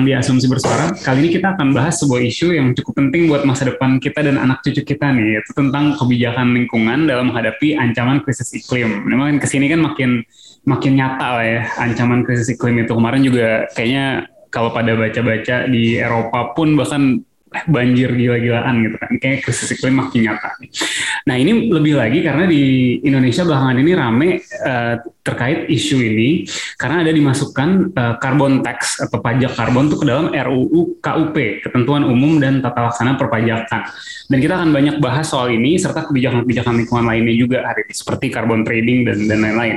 Datang 0.00 0.08
di 0.08 0.16
Asumsi 0.16 0.48
Bersuara. 0.48 0.96
Kali 0.96 1.18
ini 1.20 1.28
kita 1.28 1.52
akan 1.60 1.76
bahas 1.76 2.00
sebuah 2.00 2.24
isu 2.24 2.56
yang 2.56 2.72
cukup 2.72 3.04
penting 3.04 3.28
buat 3.28 3.44
masa 3.44 3.68
depan 3.68 4.00
kita 4.00 4.24
dan 4.24 4.40
anak 4.40 4.64
cucu 4.64 4.80
kita 4.80 5.12
nih, 5.12 5.36
yaitu 5.36 5.52
tentang 5.52 5.92
kebijakan 6.00 6.56
lingkungan 6.56 7.04
dalam 7.04 7.28
menghadapi 7.28 7.76
ancaman 7.76 8.24
krisis 8.24 8.48
iklim. 8.56 9.04
Memang 9.04 9.36
ke 9.36 9.44
sini 9.44 9.68
kan 9.68 9.84
makin 9.84 10.24
makin 10.64 10.96
nyata 10.96 11.28
lah 11.36 11.44
ya 11.44 11.62
ancaman 11.84 12.24
krisis 12.24 12.48
iklim 12.48 12.80
itu. 12.80 12.96
Kemarin 12.96 13.20
juga 13.28 13.68
kayaknya 13.76 14.24
kalau 14.48 14.72
pada 14.72 14.96
baca-baca 14.96 15.68
di 15.68 16.00
Eropa 16.00 16.56
pun 16.56 16.80
bahkan 16.80 17.20
banjir 17.66 18.14
gila-gilaan 18.14 18.86
gitu 18.86 18.96
kan. 18.96 19.10
Kayak 19.18 19.38
krisis 19.42 19.74
iklim 19.74 19.98
makin 19.98 20.30
nyata. 20.30 20.54
Nah 21.26 21.36
ini 21.36 21.68
lebih 21.68 21.98
lagi 21.98 22.22
karena 22.22 22.46
di 22.46 22.96
Indonesia 23.02 23.42
belakangan 23.42 23.76
ini 23.82 23.92
rame 23.92 24.28
uh, 24.62 24.94
terkait 25.20 25.68
isu 25.68 25.98
ini 26.00 26.48
karena 26.80 27.04
ada 27.04 27.12
dimasukkan 27.12 27.68
uh, 27.92 28.14
carbon 28.22 28.64
tax 28.64 29.02
atau 29.02 29.20
pajak 29.20 29.52
karbon 29.58 29.90
itu 29.90 29.96
ke 30.00 30.06
dalam 30.06 30.32
RUU 30.32 31.02
KUP, 31.02 31.36
Ketentuan 31.66 32.06
Umum 32.06 32.40
dan 32.40 32.64
Tata 32.64 32.88
Laksana 32.88 33.18
Perpajakan. 33.18 33.82
Dan 34.30 34.38
kita 34.38 34.54
akan 34.56 34.70
banyak 34.70 34.96
bahas 35.02 35.26
soal 35.28 35.50
ini 35.52 35.76
serta 35.76 36.06
kebijakan-kebijakan 36.08 36.74
lingkungan 36.80 37.04
lainnya 37.04 37.34
juga 37.34 37.66
hari 37.66 37.84
ini 37.84 37.94
seperti 37.94 38.30
carbon 38.30 38.62
trading 38.62 39.04
dan 39.04 39.18
dan 39.26 39.38
lain-lain. 39.42 39.76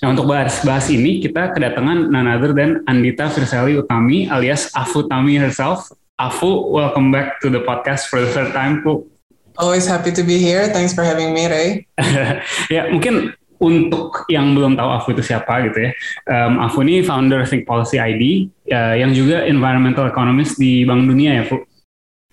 Nah 0.00 0.08
untuk 0.14 0.30
bahas 0.30 0.62
bahas 0.64 0.88
ini 0.88 1.20
kita 1.20 1.52
kedatangan 1.52 2.08
other 2.30 2.56
dan 2.56 2.80
Andita 2.88 3.28
Firseli 3.28 3.76
Utami 3.76 4.30
alias 4.30 4.72
Afu 4.72 5.04
Tami 5.04 5.36
herself 5.36 5.90
Afu, 6.20 6.68
welcome 6.68 7.08
back 7.08 7.40
to 7.40 7.48
the 7.48 7.64
podcast 7.64 8.12
for 8.12 8.20
the 8.20 8.28
third 8.28 8.52
time, 8.52 8.84
Pu. 8.84 9.08
Always 9.56 9.88
happy 9.88 10.12
to 10.12 10.20
be 10.20 10.36
here. 10.36 10.68
Thanks 10.68 10.92
for 10.92 11.00
having 11.00 11.32
me, 11.32 11.48
Ray. 11.48 11.88
ya, 12.76 12.92
mungkin 12.92 13.32
untuk 13.56 14.28
yang 14.28 14.52
belum 14.52 14.76
tahu 14.76 14.88
Afu 15.00 15.16
itu 15.16 15.24
siapa 15.24 15.64
gitu 15.64 15.88
ya. 15.88 15.90
Um, 16.28 16.60
Afu 16.60 16.84
ini 16.84 17.00
founder 17.00 17.48
Think 17.48 17.64
Policy 17.64 17.96
ID 17.96 18.52
uh, 18.68 19.00
yang 19.00 19.16
juga 19.16 19.48
environmental 19.48 20.12
economist 20.12 20.60
di 20.60 20.84
Bank 20.84 21.08
Dunia 21.08 21.40
ya, 21.40 21.44
Pu. 21.48 21.56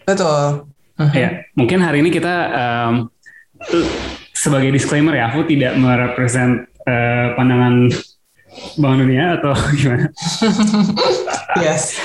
Betul. 0.03 0.67
Uh-huh. 0.99 1.13
Ya, 1.23 1.47
mungkin 1.55 1.79
hari 1.79 2.03
ini 2.03 2.11
kita 2.11 2.35
um, 2.51 3.07
sebagai 4.35 4.75
disclaimer 4.75 5.15
ya, 5.15 5.31
Afu 5.31 5.47
tidak 5.47 5.79
merepresent 5.79 6.67
uh, 6.83 7.39
pandangan 7.39 7.87
Bank 8.83 8.95
Dunia 8.99 9.39
atau 9.39 9.55
gimana? 9.79 10.11
yes. 11.63 11.95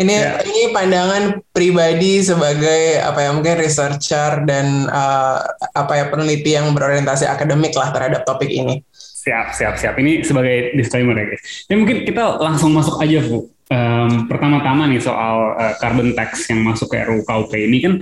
Ini 0.00 0.14
yeah. 0.16 0.40
ini 0.48 0.72
pandangan 0.72 1.44
pribadi 1.52 2.24
sebagai 2.24 3.04
apa 3.04 3.20
ya 3.20 3.30
mungkin 3.36 3.60
researcher 3.60 4.48
dan 4.48 4.88
uh, 4.88 5.44
apa 5.76 5.92
ya 5.92 6.04
peneliti 6.08 6.56
yang 6.56 6.72
berorientasi 6.72 7.28
akademik 7.28 7.76
lah 7.76 7.92
terhadap 7.92 8.24
topik 8.24 8.48
ini. 8.48 8.80
Siap, 8.96 9.52
siap, 9.52 9.76
siap. 9.76 10.00
Ini 10.00 10.24
sebagai 10.24 10.72
disclaimer 10.72 11.12
ya 11.12 11.36
guys. 11.36 11.68
Ya 11.68 11.76
mungkin 11.76 12.08
kita 12.08 12.40
langsung 12.40 12.72
masuk 12.72 12.96
aja 12.96 13.20
Bu. 13.28 13.52
Um, 13.70 14.26
pertama-tama 14.26 14.88
nih 14.90 14.98
soal 14.98 15.54
uh, 15.54 15.76
carbon 15.78 16.16
tax 16.16 16.48
yang 16.50 16.64
masuk 16.66 16.90
ke 16.90 17.06
RUU 17.06 17.22
KUP 17.22 17.54
ini 17.54 17.78
kan 17.78 17.92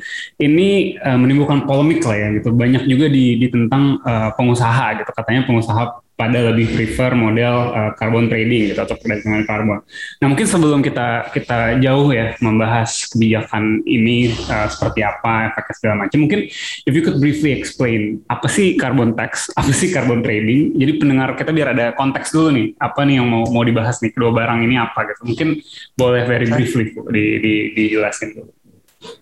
ini 0.41 0.97
uh, 0.97 1.19
menimbulkan 1.19 1.67
polemik 1.67 2.07
lah 2.07 2.15
ya 2.15 2.29
gitu. 2.39 2.55
Banyak 2.55 2.87
juga 2.87 3.11
di, 3.11 3.43
di 3.43 3.51
tentang 3.51 3.99
uh, 4.07 4.31
pengusaha 4.39 5.03
gitu. 5.03 5.11
Katanya 5.11 5.45
pengusaha 5.51 5.99
pada 6.19 6.51
lebih 6.51 6.75
prefer 6.75 7.15
model 7.15 7.71
uh, 7.71 7.91
carbon 7.95 8.27
trading 8.27 8.75
gitu 8.75 8.83
atau 8.83 8.99
perdagangan 8.99 9.47
karbon. 9.47 9.79
Nah 10.19 10.27
mungkin 10.27 10.51
sebelum 10.51 10.83
kita 10.83 11.31
kita 11.31 11.79
jauh 11.79 12.11
ya 12.11 12.35
membahas 12.43 13.07
kebijakan 13.15 13.87
ini 13.87 14.35
uh, 14.51 14.67
seperti 14.67 15.07
apa 15.07 15.55
efeknya 15.55 15.75
segala 15.79 15.95
macam, 16.03 16.19
mungkin 16.27 16.51
if 16.83 16.91
you 16.91 17.07
could 17.07 17.23
briefly 17.23 17.55
explain 17.55 18.19
apa 18.27 18.51
sih 18.51 18.75
carbon 18.75 19.15
tax, 19.15 19.47
apa 19.61 19.71
sih 19.71 19.95
carbon 19.95 20.27
trading. 20.27 20.75
Jadi 20.75 20.93
pendengar 20.99 21.39
kita 21.39 21.55
biar 21.55 21.71
ada 21.71 21.95
konteks 21.95 22.35
dulu 22.35 22.51
nih 22.51 22.67
apa 22.83 23.01
nih 23.07 23.23
yang 23.23 23.31
mau 23.31 23.47
mau 23.55 23.63
dibahas 23.63 24.03
nih 24.03 24.11
kedua 24.11 24.35
barang 24.35 24.59
ini 24.67 24.75
apa 24.75 25.07
gitu. 25.15 25.23
Mungkin 25.23 25.49
boleh 25.95 26.27
very 26.27 26.51
briefly 26.51 26.91
di, 27.15 27.25
di, 27.39 27.55
dijelasin 27.79 28.35
dulu. 28.35 28.51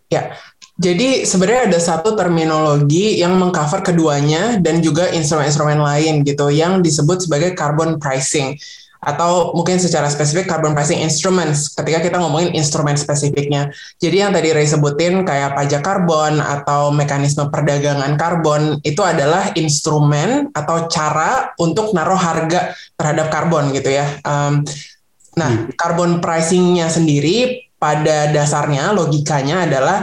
Ya, 0.09 0.32
jadi 0.76 1.25
sebenarnya 1.25 1.72
ada 1.72 1.81
satu 1.81 2.12
terminologi 2.12 3.16
yang 3.16 3.41
mengcover 3.41 3.81
keduanya 3.81 4.60
dan 4.60 4.84
juga 4.84 5.09
instrumen-instrumen 5.09 5.81
lain 5.81 6.20
gitu 6.20 6.53
yang 6.53 6.84
disebut 6.84 7.25
sebagai 7.25 7.56
carbon 7.56 7.97
pricing 7.97 8.53
atau 9.00 9.56
mungkin 9.56 9.81
secara 9.81 10.10
spesifik 10.12 10.50
carbon 10.50 10.76
pricing 10.76 11.00
instruments 11.00 11.72
ketika 11.72 12.04
kita 12.04 12.16
ngomongin 12.20 12.53
instrumen 12.53 12.98
spesifiknya. 12.98 13.72
Jadi 14.03 14.16
yang 14.20 14.36
tadi 14.36 14.53
Ray 14.53 14.69
sebutin 14.69 15.25
kayak 15.25 15.56
pajak 15.56 15.81
karbon 15.81 16.42
atau 16.42 16.92
mekanisme 16.92 17.48
perdagangan 17.48 18.19
karbon 18.20 18.76
itu 18.82 19.00
adalah 19.00 19.56
instrumen 19.56 20.53
atau 20.53 20.91
cara 20.92 21.56
untuk 21.56 21.97
naruh 21.97 22.19
harga 22.19 22.76
terhadap 22.98 23.32
karbon 23.32 23.72
gitu 23.72 23.94
ya. 23.94 24.04
Um, 24.26 24.66
nah, 25.38 25.70
carbon 25.78 26.19
pricingnya 26.19 26.92
sendiri 26.92 27.69
pada 27.78 28.32
dasarnya 28.32 28.91
logikanya 28.91 29.70
adalah 29.70 30.03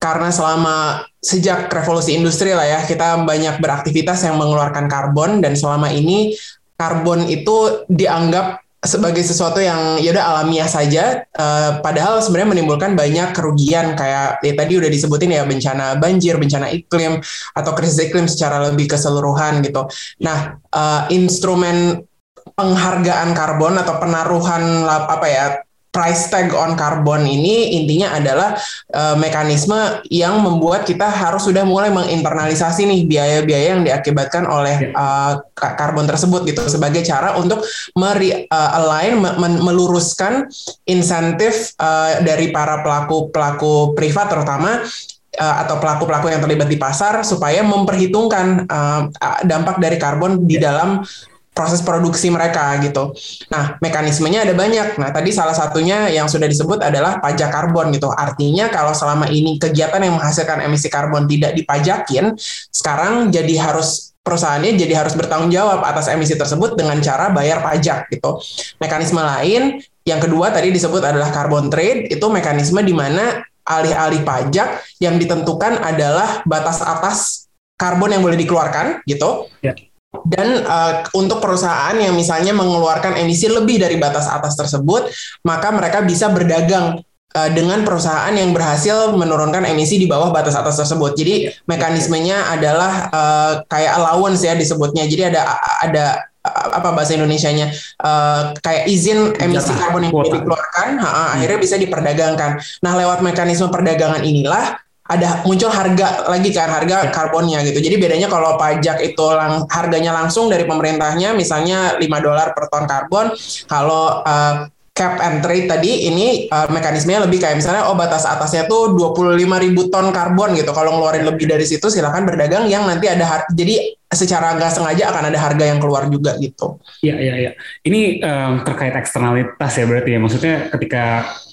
karena 0.00 0.32
selama 0.32 1.04
sejak 1.20 1.68
revolusi 1.68 2.16
industri 2.16 2.56
lah 2.56 2.64
ya 2.64 2.80
kita 2.88 3.20
banyak 3.28 3.60
beraktivitas 3.60 4.24
yang 4.24 4.40
mengeluarkan 4.40 4.88
karbon 4.88 5.44
dan 5.44 5.52
selama 5.52 5.92
ini 5.92 6.32
karbon 6.80 7.28
itu 7.28 7.84
dianggap 7.92 8.64
sebagai 8.80 9.20
sesuatu 9.20 9.60
yang 9.60 10.00
ya 10.00 10.16
udah 10.16 10.24
alamiah 10.24 10.64
saja 10.64 11.28
uh, 11.36 11.84
padahal 11.84 12.24
sebenarnya 12.24 12.56
menimbulkan 12.56 12.96
banyak 12.96 13.36
kerugian 13.36 13.92
kayak 13.92 14.40
ya, 14.40 14.52
tadi 14.56 14.72
udah 14.80 14.88
disebutin 14.88 15.36
ya 15.36 15.44
bencana 15.44 16.00
banjir, 16.00 16.40
bencana 16.40 16.72
iklim 16.72 17.20
atau 17.52 17.72
krisis 17.76 18.08
iklim 18.08 18.24
secara 18.24 18.72
lebih 18.72 18.88
keseluruhan 18.88 19.60
gitu. 19.60 19.84
Nah, 20.24 20.56
uh, 20.72 21.04
instrumen 21.12 22.08
penghargaan 22.56 23.36
karbon 23.36 23.76
atau 23.76 24.00
penaruhan 24.00 24.88
apa 24.88 25.26
ya 25.28 25.46
price 25.90 26.30
tag 26.30 26.54
on 26.54 26.78
karbon 26.78 27.26
ini 27.26 27.82
intinya 27.82 28.14
adalah 28.14 28.54
uh, 28.94 29.18
mekanisme 29.18 30.02
yang 30.06 30.38
membuat 30.38 30.86
kita 30.86 31.10
harus 31.10 31.46
sudah 31.50 31.66
mulai 31.66 31.90
menginternalisasi 31.90 32.86
nih 32.86 33.00
biaya-biaya 33.10 33.66
yang 33.74 33.82
diakibatkan 33.82 34.46
oleh 34.46 34.94
uh, 34.94 35.42
karbon 35.58 36.06
tersebut 36.06 36.46
gitu 36.46 36.62
sebagai 36.70 37.02
cara 37.02 37.34
untuk 37.36 37.66
meri, 37.98 38.46
uh, 38.46 38.78
align 38.78 39.18
me, 39.18 39.30
meluruskan 39.60 40.46
insentif 40.86 41.74
uh, 41.82 42.22
dari 42.22 42.54
para 42.54 42.80
pelaku-pelaku 42.86 43.92
privat 43.98 44.30
terutama 44.30 44.82
atau 45.30 45.78
pelaku-pelaku 45.78 46.26
yang 46.26 46.42
terlibat 46.42 46.66
di 46.66 46.74
pasar 46.74 47.22
supaya 47.22 47.62
memperhitungkan 47.62 48.66
uh, 48.66 49.06
dampak 49.46 49.78
dari 49.78 49.94
karbon 49.94 50.42
di 50.42 50.58
dalam 50.58 51.06
proses 51.50 51.82
produksi 51.82 52.30
mereka 52.30 52.78
gitu. 52.80 53.12
Nah, 53.50 53.76
mekanismenya 53.82 54.46
ada 54.46 54.54
banyak. 54.54 54.96
Nah, 54.96 55.10
tadi 55.10 55.34
salah 55.34 55.52
satunya 55.52 56.08
yang 56.08 56.30
sudah 56.30 56.46
disebut 56.46 56.78
adalah 56.80 57.18
pajak 57.18 57.50
karbon 57.50 57.90
gitu. 57.92 58.08
Artinya 58.08 58.70
kalau 58.70 58.94
selama 58.94 59.28
ini 59.28 59.58
kegiatan 59.58 60.00
yang 60.00 60.16
menghasilkan 60.16 60.62
emisi 60.62 60.86
karbon 60.88 61.26
tidak 61.26 61.58
dipajakin, 61.58 62.32
sekarang 62.70 63.34
jadi 63.34 63.54
harus 63.60 64.14
perusahaannya 64.22 64.78
jadi 64.78 64.94
harus 65.04 65.16
bertanggung 65.16 65.50
jawab 65.50 65.82
atas 65.82 66.06
emisi 66.12 66.38
tersebut 66.38 66.78
dengan 66.78 66.96
cara 67.02 67.34
bayar 67.34 67.60
pajak 67.60 68.08
gitu. 68.14 68.38
Mekanisme 68.78 69.18
lain 69.18 69.82
yang 70.06 70.22
kedua 70.22 70.54
tadi 70.54 70.70
disebut 70.70 71.02
adalah 71.02 71.34
carbon 71.34 71.68
trade, 71.68 72.08
itu 72.08 72.24
mekanisme 72.30 72.78
di 72.80 72.94
mana 72.94 73.42
alih-alih 73.66 74.22
pajak 74.22 74.80
yang 75.02 75.18
ditentukan 75.18 75.82
adalah 75.82 76.40
batas 76.46 76.80
atas 76.80 77.50
karbon 77.74 78.14
yang 78.14 78.22
boleh 78.22 78.38
dikeluarkan 78.38 79.04
gitu. 79.04 79.50
Ya 79.60 79.74
dan 80.10 80.66
uh, 80.66 81.06
untuk 81.14 81.38
perusahaan 81.38 81.94
yang 81.94 82.18
misalnya 82.18 82.50
mengeluarkan 82.50 83.14
emisi 83.14 83.46
lebih 83.46 83.78
dari 83.78 83.94
batas 83.94 84.26
atas 84.26 84.58
tersebut, 84.58 85.06
maka 85.46 85.70
mereka 85.70 86.02
bisa 86.02 86.26
berdagang 86.34 86.98
uh, 87.38 87.50
dengan 87.54 87.86
perusahaan 87.86 88.34
yang 88.34 88.50
berhasil 88.50 89.14
menurunkan 89.14 89.62
emisi 89.70 90.02
di 90.02 90.10
bawah 90.10 90.34
batas 90.34 90.58
atas 90.58 90.82
tersebut. 90.82 91.14
Jadi 91.14 91.34
mekanismenya 91.70 92.50
adalah 92.50 92.92
uh, 93.14 93.52
kayak 93.70 94.02
allowance 94.02 94.42
ya 94.42 94.58
disebutnya. 94.58 95.06
Jadi 95.06 95.30
ada 95.30 95.54
ada 95.78 96.06
apa 96.50 96.96
bahasa 96.96 97.14
Indonesia-nya 97.14 97.68
uh, 98.00 98.56
kayak 98.64 98.88
izin 98.88 99.36
emisi 99.36 99.76
karbon 99.76 100.08
yang 100.08 100.14
dikeluarkan, 100.16 100.96
ha, 100.96 101.06
hmm. 101.06 101.28
akhirnya 101.36 101.58
bisa 101.60 101.76
diperdagangkan. 101.76 102.50
Nah, 102.80 102.92
lewat 102.96 103.20
mekanisme 103.20 103.68
perdagangan 103.68 104.24
inilah 104.24 104.80
ada 105.10 105.42
muncul 105.42 105.66
harga 105.66 106.30
lagi 106.30 106.54
kan 106.54 106.70
harga 106.70 107.10
karbonnya 107.10 107.66
gitu. 107.66 107.82
Jadi 107.82 107.98
bedanya 107.98 108.30
kalau 108.30 108.54
pajak 108.54 109.02
itu 109.02 109.26
lang, 109.34 109.66
harganya 109.66 110.14
langsung 110.14 110.46
dari 110.46 110.62
pemerintahnya 110.62 111.34
misalnya 111.34 111.98
5 111.98 112.06
dolar 112.22 112.54
per 112.54 112.70
ton 112.70 112.86
karbon, 112.86 113.34
kalau 113.66 114.22
uh, 114.22 114.70
cap 114.94 115.18
and 115.18 115.40
trade 115.40 115.66
tadi 115.66 116.06
ini 116.12 116.46
uh, 116.52 116.68
mekanismenya 116.70 117.24
lebih 117.24 117.40
kayak 117.40 117.58
misalnya 117.58 117.88
oh 117.88 117.96
batas 117.96 118.28
atasnya 118.28 118.68
tuh 118.68 118.94
25 118.94 119.40
ribu 119.42 119.90
ton 119.90 120.14
karbon 120.14 120.54
gitu. 120.54 120.70
Kalau 120.70 120.94
ngeluarin 120.94 121.26
lebih 121.26 121.50
dari 121.50 121.66
situ 121.66 121.90
silakan 121.90 122.28
berdagang 122.28 122.70
yang 122.70 122.86
nanti 122.86 123.10
ada 123.10 123.48
jadi 123.50 123.98
secara 124.10 124.58
nggak 124.58 124.70
sengaja 124.74 125.14
akan 125.14 125.30
ada 125.30 125.38
harga 125.38 125.64
yang 125.64 125.78
keluar 125.82 126.06
juga 126.06 126.38
gitu. 126.38 126.78
Iya 127.02 127.16
iya 127.16 127.34
iya. 127.48 127.52
Ini 127.82 128.00
um, 128.22 128.52
terkait 128.62 128.94
eksternalitas 128.94 129.72
ya 129.74 129.84
berarti 129.88 130.10
ya. 130.14 130.18
Maksudnya 130.20 130.54
ketika 130.78 131.04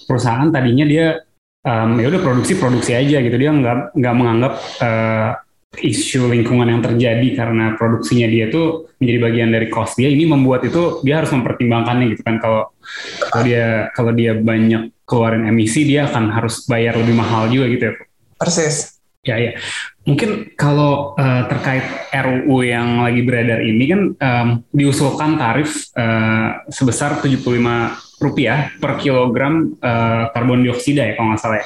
perusahaan 0.09 0.50
tadinya 0.51 0.83
dia 0.83 1.26
um, 1.67 1.99
ya 1.99 2.07
udah 2.07 2.21
produksi 2.23 2.55
produksi 2.55 2.95
aja 2.95 3.19
gitu. 3.19 3.35
Dia 3.35 3.51
nggak 3.51 3.99
nggak 3.99 4.15
menganggap 4.15 4.53
uh, 4.79 5.31
isu 5.77 6.31
lingkungan 6.31 6.71
yang 6.71 6.81
terjadi 6.81 7.27
karena 7.37 7.75
produksinya 7.75 8.25
dia 8.25 8.49
tuh 8.49 8.89
menjadi 8.97 9.19
bagian 9.19 9.49
dari 9.51 9.67
cost 9.67 9.99
dia. 9.99 10.07
Ini 10.07 10.23
membuat 10.25 10.63
itu 10.63 11.03
dia 11.03 11.19
harus 11.21 11.29
mempertimbangkannya 11.35 12.15
gitu 12.15 12.23
kan. 12.23 12.39
Kalau 12.39 12.71
kalau 13.29 13.43
dia 13.43 13.91
kalau 13.91 14.11
dia 14.15 14.31
banyak 14.39 14.95
keluarin 15.03 15.45
emisi 15.45 15.83
dia 15.83 16.07
akan 16.07 16.31
harus 16.31 16.65
bayar 16.65 16.97
lebih 16.97 17.15
mahal 17.19 17.51
juga 17.51 17.67
gitu 17.69 17.83
ya 17.91 17.93
persis. 18.39 18.97
Ya 19.27 19.35
ya. 19.35 19.59
Mungkin 20.07 20.55
kalau 20.55 21.11
uh, 21.19 21.43
terkait 21.51 21.83
RUU 22.15 22.63
yang 22.63 23.03
lagi 23.03 23.27
beredar 23.27 23.59
ini 23.59 23.83
kan 23.91 24.01
um, 24.15 24.47
diusulkan 24.71 25.35
tarif 25.35 25.91
uh, 25.99 26.63
sebesar 26.71 27.19
75 27.19 28.06
rupiah 28.17 28.73
per 28.81 28.97
kilogram 28.97 29.77
uh, 29.77 30.33
karbon 30.33 30.65
dioksida 30.65 31.05
ya 31.05 31.13
kalau 31.13 31.33
nggak 31.33 31.41
salah 31.41 31.57
ya. 31.61 31.65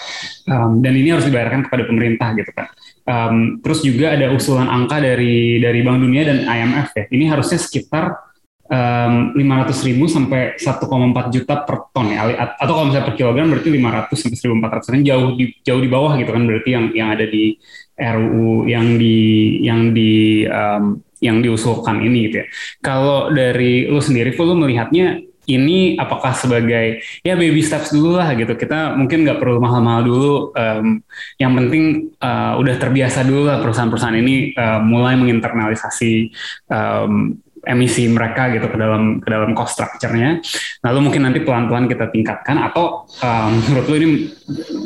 Um, 0.52 0.72
dan 0.84 0.94
ini 1.00 1.10
harus 1.16 1.24
dibayarkan 1.24 1.68
kepada 1.68 1.84
pemerintah 1.88 2.36
gitu 2.36 2.52
kan. 2.52 2.68
Um, 3.08 3.36
terus 3.64 3.80
juga 3.82 4.14
ada 4.14 4.30
usulan 4.36 4.68
angka 4.68 5.00
dari 5.00 5.64
dari 5.64 5.80
Bank 5.82 6.04
Dunia 6.04 6.28
dan 6.28 6.44
IMF 6.44 6.92
ya. 6.92 7.06
Ini 7.08 7.26
harusnya 7.32 7.60
sekitar 7.60 8.32
um, 8.68 9.32
500 9.36 9.88
ribu 9.88 10.06
sampai 10.12 10.60
1,4 10.60 11.36
juta 11.36 11.56
per 11.64 11.78
ton 11.96 12.08
ya. 12.12 12.28
Atau 12.60 12.74
kalau 12.76 12.88
misalnya 12.92 13.08
per 13.08 13.16
kilogram 13.16 13.48
berarti 13.48 13.70
500 13.72 14.12
sampai 14.12 14.40
1.400 14.40 14.96
ini 14.96 15.04
jauh 15.08 15.28
di 15.40 15.46
jauh 15.64 15.82
di 15.82 15.90
bawah 15.92 16.14
gitu 16.20 16.32
kan 16.36 16.44
berarti 16.44 16.70
yang 16.76 16.86
yang 16.92 17.10
ada 17.16 17.26
di 17.28 17.56
RUU 17.96 18.66
yang 18.66 18.98
di 18.98 19.18
yang 19.64 19.82
di 19.96 20.44
um, 20.52 21.00
yang 21.22 21.38
diusulkan 21.40 22.02
ini 22.02 22.28
gitu 22.28 22.44
ya. 22.44 22.48
Kalau 22.82 23.30
dari 23.30 23.86
lu 23.86 24.02
sendiri, 24.02 24.34
lu 24.34 24.58
melihatnya 24.58 25.22
ini 25.56 26.00
apakah 26.00 26.32
sebagai 26.32 27.04
ya 27.24 27.34
baby 27.36 27.60
steps 27.60 27.92
dulu 27.92 28.20
lah 28.20 28.32
gitu. 28.36 28.54
Kita 28.56 28.96
mungkin 28.96 29.28
nggak 29.28 29.40
perlu 29.40 29.60
mahal-mahal 29.60 30.02
dulu 30.08 30.34
um, 30.56 31.04
yang 31.38 31.52
penting 31.58 32.14
uh, 32.24 32.56
udah 32.60 32.76
terbiasa 32.80 33.28
dulu 33.28 33.48
lah 33.48 33.60
perusahaan-perusahaan 33.60 34.18
ini 34.20 34.56
uh, 34.56 34.80
mulai 34.80 35.20
menginternalisasi 35.20 36.32
um, 36.72 37.36
emisi 37.62 38.10
mereka 38.10 38.50
gitu 38.50 38.74
ke 38.74 38.78
dalam 38.78 39.22
ke 39.22 39.28
dalam 39.30 39.54
cost 39.54 39.78
structure-nya. 39.78 40.42
Lalu 40.82 41.00
mungkin 41.10 41.22
nanti 41.30 41.40
pelan-pelan 41.46 41.86
kita 41.86 42.10
tingkatkan 42.10 42.58
atau 42.58 43.06
um, 43.22 43.52
menurut 43.70 43.86
lu 43.86 43.96
ini 44.02 44.08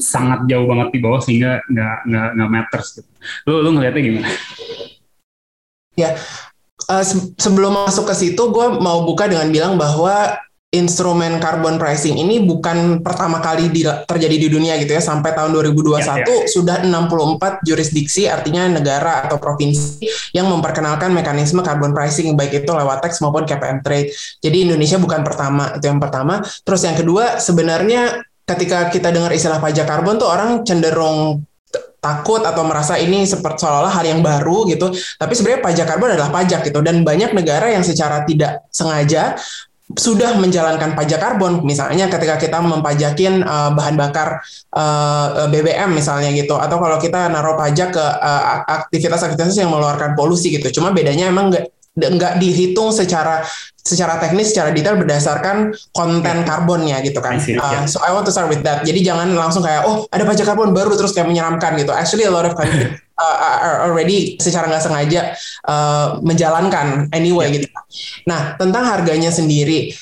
sangat 0.03 0.43
jauh 0.51 0.67
banget 0.67 0.91
di 0.91 0.99
bawah 0.99 1.23
sehingga 1.23 1.63
nggak 1.71 1.97
nggak 2.03 2.29
nggak 2.35 2.49
matters 2.51 2.87
gitu. 2.99 3.09
Lu 3.47 3.63
lu 3.63 3.69
ngeliatnya 3.79 4.01
gimana? 4.03 4.29
Ya, 5.95 6.19
uh, 6.91 7.05
sebelum 7.39 7.87
masuk 7.87 8.11
ke 8.11 8.15
situ, 8.15 8.43
gue 8.51 8.67
mau 8.83 9.07
buka 9.07 9.31
dengan 9.31 9.47
bilang 9.47 9.73
bahwa 9.79 10.35
instrumen 10.75 11.39
carbon 11.39 11.79
pricing 11.79 12.19
ini 12.19 12.43
bukan 12.43 12.99
pertama 13.01 13.39
kali 13.39 13.71
di, 13.71 13.83
terjadi 13.83 14.35
di 14.35 14.47
dunia 14.51 14.75
gitu 14.77 14.93
ya 14.93 15.01
sampai 15.01 15.31
tahun 15.31 15.55
2021 15.55 15.99
ya, 16.03 16.23
ya. 16.23 16.45
sudah 16.51 16.77
64 16.83 17.65
jurisdiksi 17.65 18.27
artinya 18.27 18.67
negara 18.67 19.25
atau 19.25 19.39
provinsi 19.39 20.03
yang 20.35 20.51
memperkenalkan 20.51 21.15
mekanisme 21.15 21.63
carbon 21.63 21.95
pricing 21.95 22.35
baik 22.35 22.63
itu 22.63 22.71
lewat 22.71 23.01
teks 23.01 23.23
maupun 23.23 23.47
cap 23.47 23.63
and 23.63 23.81
trade. 23.81 24.11
Jadi 24.43 24.67
Indonesia 24.67 24.99
bukan 24.99 25.23
pertama 25.23 25.73
itu 25.75 25.85
yang 25.87 25.99
pertama. 25.99 26.43
Terus 26.63 26.81
yang 26.83 26.95
kedua 26.99 27.39
sebenarnya 27.39 28.21
ketika 28.45 28.93
kita 28.93 29.09
dengar 29.09 29.33
istilah 29.33 29.57
pajak 29.57 29.89
karbon 29.89 30.21
tuh 30.21 30.29
orang 30.29 30.61
cenderung 30.61 31.41
takut 32.05 32.45
atau 32.45 32.61
merasa 32.61 33.01
ini 33.01 33.25
seperti 33.25 33.65
seolah-olah 33.65 33.89
hal 33.89 34.05
yang 34.05 34.21
baru 34.21 34.69
gitu. 34.69 34.93
Tapi 34.93 35.33
sebenarnya 35.33 35.61
pajak 35.65 35.85
karbon 35.89 36.13
adalah 36.13 36.29
pajak 36.29 36.61
gitu 36.69 36.79
dan 36.85 37.01
banyak 37.01 37.33
negara 37.33 37.73
yang 37.73 37.81
secara 37.81 38.21
tidak 38.29 38.61
sengaja 38.69 39.33
sudah 39.93 40.33
menjalankan 40.41 40.97
pajak 40.97 41.21
karbon. 41.21 41.61
Misalnya 41.61 42.09
ketika 42.09 42.41
kita 42.41 42.57
mempajakin 42.57 43.45
uh, 43.45 43.69
bahan 43.77 43.93
bakar 43.93 44.41
uh, 44.73 45.45
eh, 45.45 45.47
BBM 45.53 45.93
misalnya 45.93 46.33
gitu 46.33 46.57
atau 46.57 46.81
kalau 46.81 46.97
kita 46.97 47.29
naruh 47.29 47.53
pajak 47.53 47.93
ke 47.93 48.05
aktivitas-aktivitas 48.65 49.53
uh, 49.53 49.61
yang 49.61 49.69
mengeluarkan 49.69 50.17
polusi 50.17 50.49
gitu. 50.49 50.81
Cuma 50.81 50.89
bedanya 50.89 51.29
emang 51.29 51.53
nggak 51.95 52.33
dihitung 52.41 52.89
secara 52.89 53.45
secara 53.85 54.17
teknis 54.17 54.49
secara 54.49 54.73
detail 54.73 54.97
berdasarkan 54.97 55.77
konten 55.93 56.37
yeah. 56.41 56.47
karbonnya 56.49 56.97
gitu 57.05 57.21
kan. 57.21 57.37
See, 57.37 57.53
uh, 57.53 57.85
So 57.85 58.01
I 58.01 58.09
want 58.09 58.25
to 58.25 58.33
start 58.33 58.49
with 58.49 58.65
that. 58.65 58.81
Jadi 58.81 59.05
jangan 59.05 59.29
langsung 59.37 59.61
kayak 59.61 59.85
oh 59.85 60.09
ada 60.09 60.25
pajak 60.25 60.49
karbon 60.49 60.73
baru 60.73 60.97
terus 60.97 61.13
kayak 61.13 61.29
menyeramkan 61.29 61.77
gitu. 61.77 61.93
Actually 61.93 62.25
a 62.25 62.33
lot 62.33 62.49
of 62.49 62.57
countries 62.57 62.97
uh, 63.21 63.35
are 63.61 63.77
already 63.85 64.41
secara 64.41 64.65
nggak 64.65 64.81
sengaja 64.81 65.21
uh, 65.69 66.17
menjalankan 66.25 67.13
anyway 67.13 67.53
yeah. 67.53 67.61
gitu. 67.61 67.67
Nah 68.25 68.57
tentang 68.57 68.89
harganya 68.89 69.29
sendiri 69.29 69.93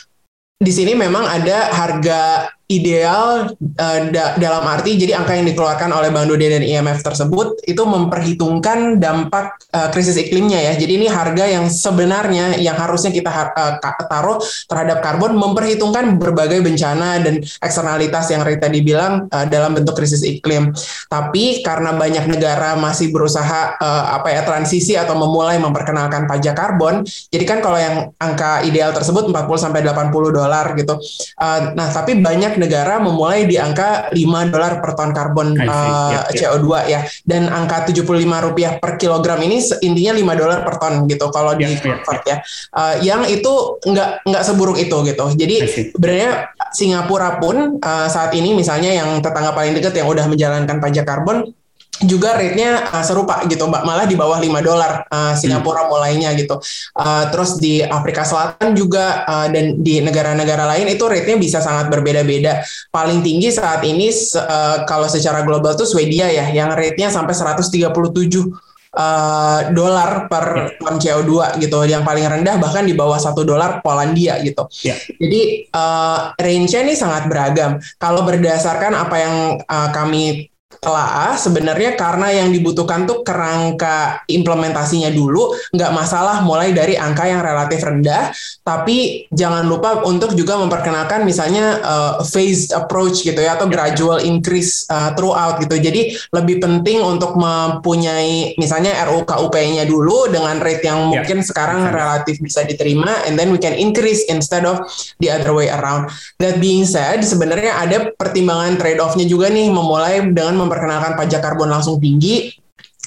di 0.63 0.71
sini 0.71 0.95
memang 0.95 1.27
ada 1.27 1.75
harga 1.75 2.47
ideal 2.71 3.51
uh, 3.59 3.99
da 4.09 4.39
dalam 4.39 4.63
arti 4.63 4.95
jadi 4.95 5.19
angka 5.19 5.35
yang 5.35 5.47
dikeluarkan 5.51 5.91
oleh 5.91 6.09
Bank 6.15 6.31
Dunia 6.31 6.55
dan 6.55 6.63
IMF 6.63 7.03
tersebut 7.03 7.59
itu 7.67 7.83
memperhitungkan 7.83 8.97
dampak 9.03 9.59
uh, 9.75 9.91
krisis 9.91 10.15
iklimnya 10.15 10.63
ya. 10.71 10.73
Jadi 10.79 11.03
ini 11.03 11.07
harga 11.11 11.43
yang 11.43 11.67
sebenarnya 11.67 12.55
yang 12.63 12.79
harusnya 12.79 13.11
kita 13.11 13.29
uh, 13.29 13.77
taruh 14.07 14.39
terhadap 14.71 15.03
karbon 15.03 15.35
memperhitungkan 15.35 16.15
berbagai 16.15 16.63
bencana 16.63 17.19
dan 17.19 17.43
eksternalitas 17.59 18.31
yang 18.31 18.41
Rita 18.47 18.71
dibilang 18.71 19.27
uh, 19.27 19.45
dalam 19.45 19.75
bentuk 19.75 19.99
krisis 19.99 20.23
iklim. 20.23 20.71
Tapi 21.11 21.61
karena 21.67 21.93
banyak 21.93 22.31
negara 22.31 22.79
masih 22.79 23.11
berusaha 23.11 23.75
uh, 23.75 24.03
apa 24.15 24.31
ya 24.31 24.41
transisi 24.47 24.95
atau 24.95 25.19
memulai 25.19 25.59
memperkenalkan 25.59 26.25
pajak 26.31 26.55
karbon, 26.55 27.03
jadi 27.27 27.43
kan 27.43 27.59
kalau 27.59 27.77
yang 27.77 27.95
angka 28.17 28.63
ideal 28.63 28.95
tersebut 28.95 29.27
40 29.29 29.45
sampai 29.59 29.83
80 29.83 30.31
dolar 30.31 30.65
gitu. 30.79 30.95
Uh, 31.37 31.75
nah, 31.75 31.91
tapi 31.91 32.17
banyak 32.23 32.55
negara 32.63 33.03
memulai 33.03 33.43
di 33.43 33.59
angka 33.59 34.07
5 34.15 34.53
dolar 34.53 34.79
per 34.79 34.91
ton 34.95 35.11
karbon 35.11 35.53
uh, 35.59 35.67
yeah, 35.67 36.23
yeah. 36.31 36.49
CO2 36.55 36.67
ya. 36.87 36.99
Dan 37.27 37.51
angka 37.51 37.91
75 37.91 38.07
rupiah 38.23 38.79
per 38.79 38.95
kilogram 38.95 39.39
ini 39.43 39.59
intinya 39.83 40.15
5 40.15 40.41
dolar 40.41 40.59
per 40.63 40.75
ton 40.79 40.93
gitu 41.11 41.27
kalau 41.29 41.53
yeah, 41.59 41.67
di 41.67 41.75
convert 41.83 42.23
yeah, 42.23 42.39
yeah. 42.39 42.39
ya. 42.39 42.79
Uh, 42.79 42.95
yang 43.03 43.21
itu 43.27 43.53
nggak 43.83 44.09
nggak 44.23 44.43
seburuk 44.43 44.77
itu 44.79 44.97
gitu. 45.03 45.25
Jadi 45.35 45.55
sebenarnya 45.95 46.31
Singapura 46.71 47.37
pun 47.37 47.77
uh, 47.83 48.07
saat 48.07 48.31
ini 48.33 48.55
misalnya 48.55 48.91
yang 48.95 49.19
tetangga 49.19 49.51
paling 49.51 49.75
dekat 49.75 49.93
yang 49.99 50.07
udah 50.09 50.25
menjalankan 50.25 50.79
pajak 50.79 51.05
karbon 51.05 51.53
juga 52.01 52.33
rate-nya 52.33 52.89
uh, 52.89 53.05
serupa 53.05 53.45
gitu, 53.45 53.69
mbak 53.69 53.85
malah 53.85 54.09
di 54.09 54.17
bawah 54.17 54.41
5 54.41 54.49
dolar 54.65 55.05
uh, 55.13 55.37
Singapura 55.37 55.85
hmm. 55.85 55.89
mulainya 55.93 56.29
gitu. 56.33 56.57
Uh, 56.97 57.29
terus 57.29 57.61
di 57.61 57.85
Afrika 57.85 58.25
Selatan 58.25 58.73
juga 58.73 59.21
uh, 59.29 59.47
dan 59.53 59.77
di 59.79 60.01
negara-negara 60.01 60.65
lain 60.73 60.89
itu 60.89 61.05
rate-nya 61.05 61.37
bisa 61.37 61.61
sangat 61.61 61.93
berbeda-beda. 61.93 62.65
Paling 62.89 63.21
tinggi 63.21 63.53
saat 63.53 63.85
ini 63.85 64.09
uh, 64.09 64.83
kalau 64.89 65.05
secara 65.05 65.45
global 65.45 65.77
tuh 65.77 65.85
Swedia 65.85 66.27
ya, 66.33 66.49
yang 66.49 66.73
rate-nya 66.73 67.13
sampai 67.13 67.37
137 67.37 68.73
Uh, 68.93 69.73
dolar 69.73 70.29
per 70.29 70.77
ton 70.77 71.01
CO2 71.01 71.57
gitu. 71.57 71.81
Yang 71.81 72.05
paling 72.05 72.29
rendah 72.29 72.61
bahkan 72.61 72.85
di 72.85 72.93
bawah 72.93 73.17
satu 73.17 73.41
dolar 73.41 73.81
Polandia 73.81 74.37
gitu. 74.45 74.69
Yeah. 74.85 75.01
Jadi 75.17 75.65
uh, 75.73 76.37
range-nya 76.37 76.85
ini 76.85 76.93
sangat 76.93 77.25
beragam. 77.25 77.81
Kalau 77.97 78.21
berdasarkan 78.21 78.93
apa 78.93 79.15
yang 79.17 79.35
uh, 79.65 79.89
kami 79.89 80.52
telah 80.79 81.35
sebenarnya 81.37 81.93
karena 81.99 82.31
yang 82.31 82.49
dibutuhkan 82.49 83.05
tuh 83.05 83.21
kerangka 83.21 84.23
implementasinya 84.29 85.11
dulu 85.11 85.53
nggak 85.73 85.91
masalah 85.91 86.41
mulai 86.41 86.71
dari 86.71 86.95
angka 86.97 87.27
yang 87.27 87.41
relatif 87.43 87.83
rendah 87.83 88.31
tapi 88.63 89.27
jangan 89.29 89.67
lupa 89.67 90.05
untuk 90.07 90.33
juga 90.33 90.55
memperkenalkan 90.57 91.27
misalnya 91.27 91.79
uh, 91.83 92.13
phased 92.23 92.71
approach 92.71 93.21
gitu 93.21 93.37
ya 93.37 93.59
atau 93.59 93.67
gradual 93.67 94.23
increase 94.23 94.87
uh, 94.87 95.11
throughout 95.13 95.59
gitu 95.59 95.75
jadi 95.77 96.15
lebih 96.31 96.63
penting 96.63 97.03
untuk 97.03 97.35
mempunyai 97.35 98.55
misalnya 98.55 98.95
RUKUP-nya 99.09 99.83
dulu 99.83 100.31
dengan 100.31 100.57
rate 100.63 100.85
yang 100.85 101.11
ya. 101.11 101.21
mungkin 101.21 101.43
yeah. 101.43 101.47
sekarang 101.47 101.79
relatif 101.91 102.39
bisa 102.39 102.63
diterima 102.63 103.25
and 103.27 103.35
then 103.35 103.51
we 103.51 103.59
can 103.59 103.75
increase 103.75 104.23
instead 104.31 104.63
of 104.63 104.79
the 105.19 105.27
other 105.27 105.51
way 105.51 105.67
around 105.67 106.07
that 106.39 106.57
being 106.63 106.87
said 106.87 107.19
sebenarnya 107.21 107.75
ada 107.75 107.97
pertimbangan 108.15 108.79
trade 108.79 108.99
off-nya 109.03 109.27
juga 109.27 109.51
nih 109.51 109.67
memulai 109.67 110.23
dengan 110.31 110.62
memperkenalkan 110.63 111.19
pajak 111.19 111.43
karbon 111.43 111.69
langsung 111.69 111.99
tinggi 111.99 112.55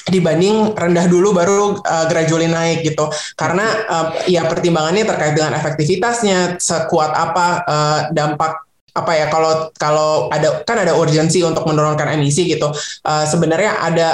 dibanding 0.07 0.71
rendah 0.79 1.11
dulu 1.11 1.35
baru 1.35 1.83
uh, 1.83 2.07
gradually 2.07 2.47
naik 2.47 2.87
gitu. 2.87 3.11
Karena 3.35 3.67
uh, 3.91 4.07
ya 4.31 4.47
pertimbangannya 4.47 5.03
terkait 5.03 5.35
dengan 5.35 5.59
efektivitasnya 5.59 6.63
sekuat 6.63 7.11
apa 7.11 7.47
uh, 7.67 8.01
dampak 8.15 8.67
apa 8.97 9.13
ya 9.13 9.27
kalau 9.29 9.69
kalau 9.77 10.33
ada 10.33 10.65
kan 10.65 10.81
ada 10.81 10.97
urgensi 10.97 11.45
untuk 11.45 11.69
menurunkan 11.69 12.17
emisi 12.17 12.49
gitu. 12.49 12.73
Uh, 13.05 13.25
sebenarnya 13.29 13.77
ada 13.85 14.09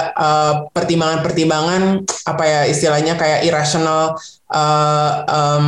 pertimbangan-pertimbangan 0.75 2.03
uh, 2.03 2.31
apa 2.31 2.45
ya 2.45 2.61
istilahnya 2.67 3.15
kayak 3.15 3.47
irrational 3.47 4.19
uh, 4.53 5.13
um, 5.27 5.67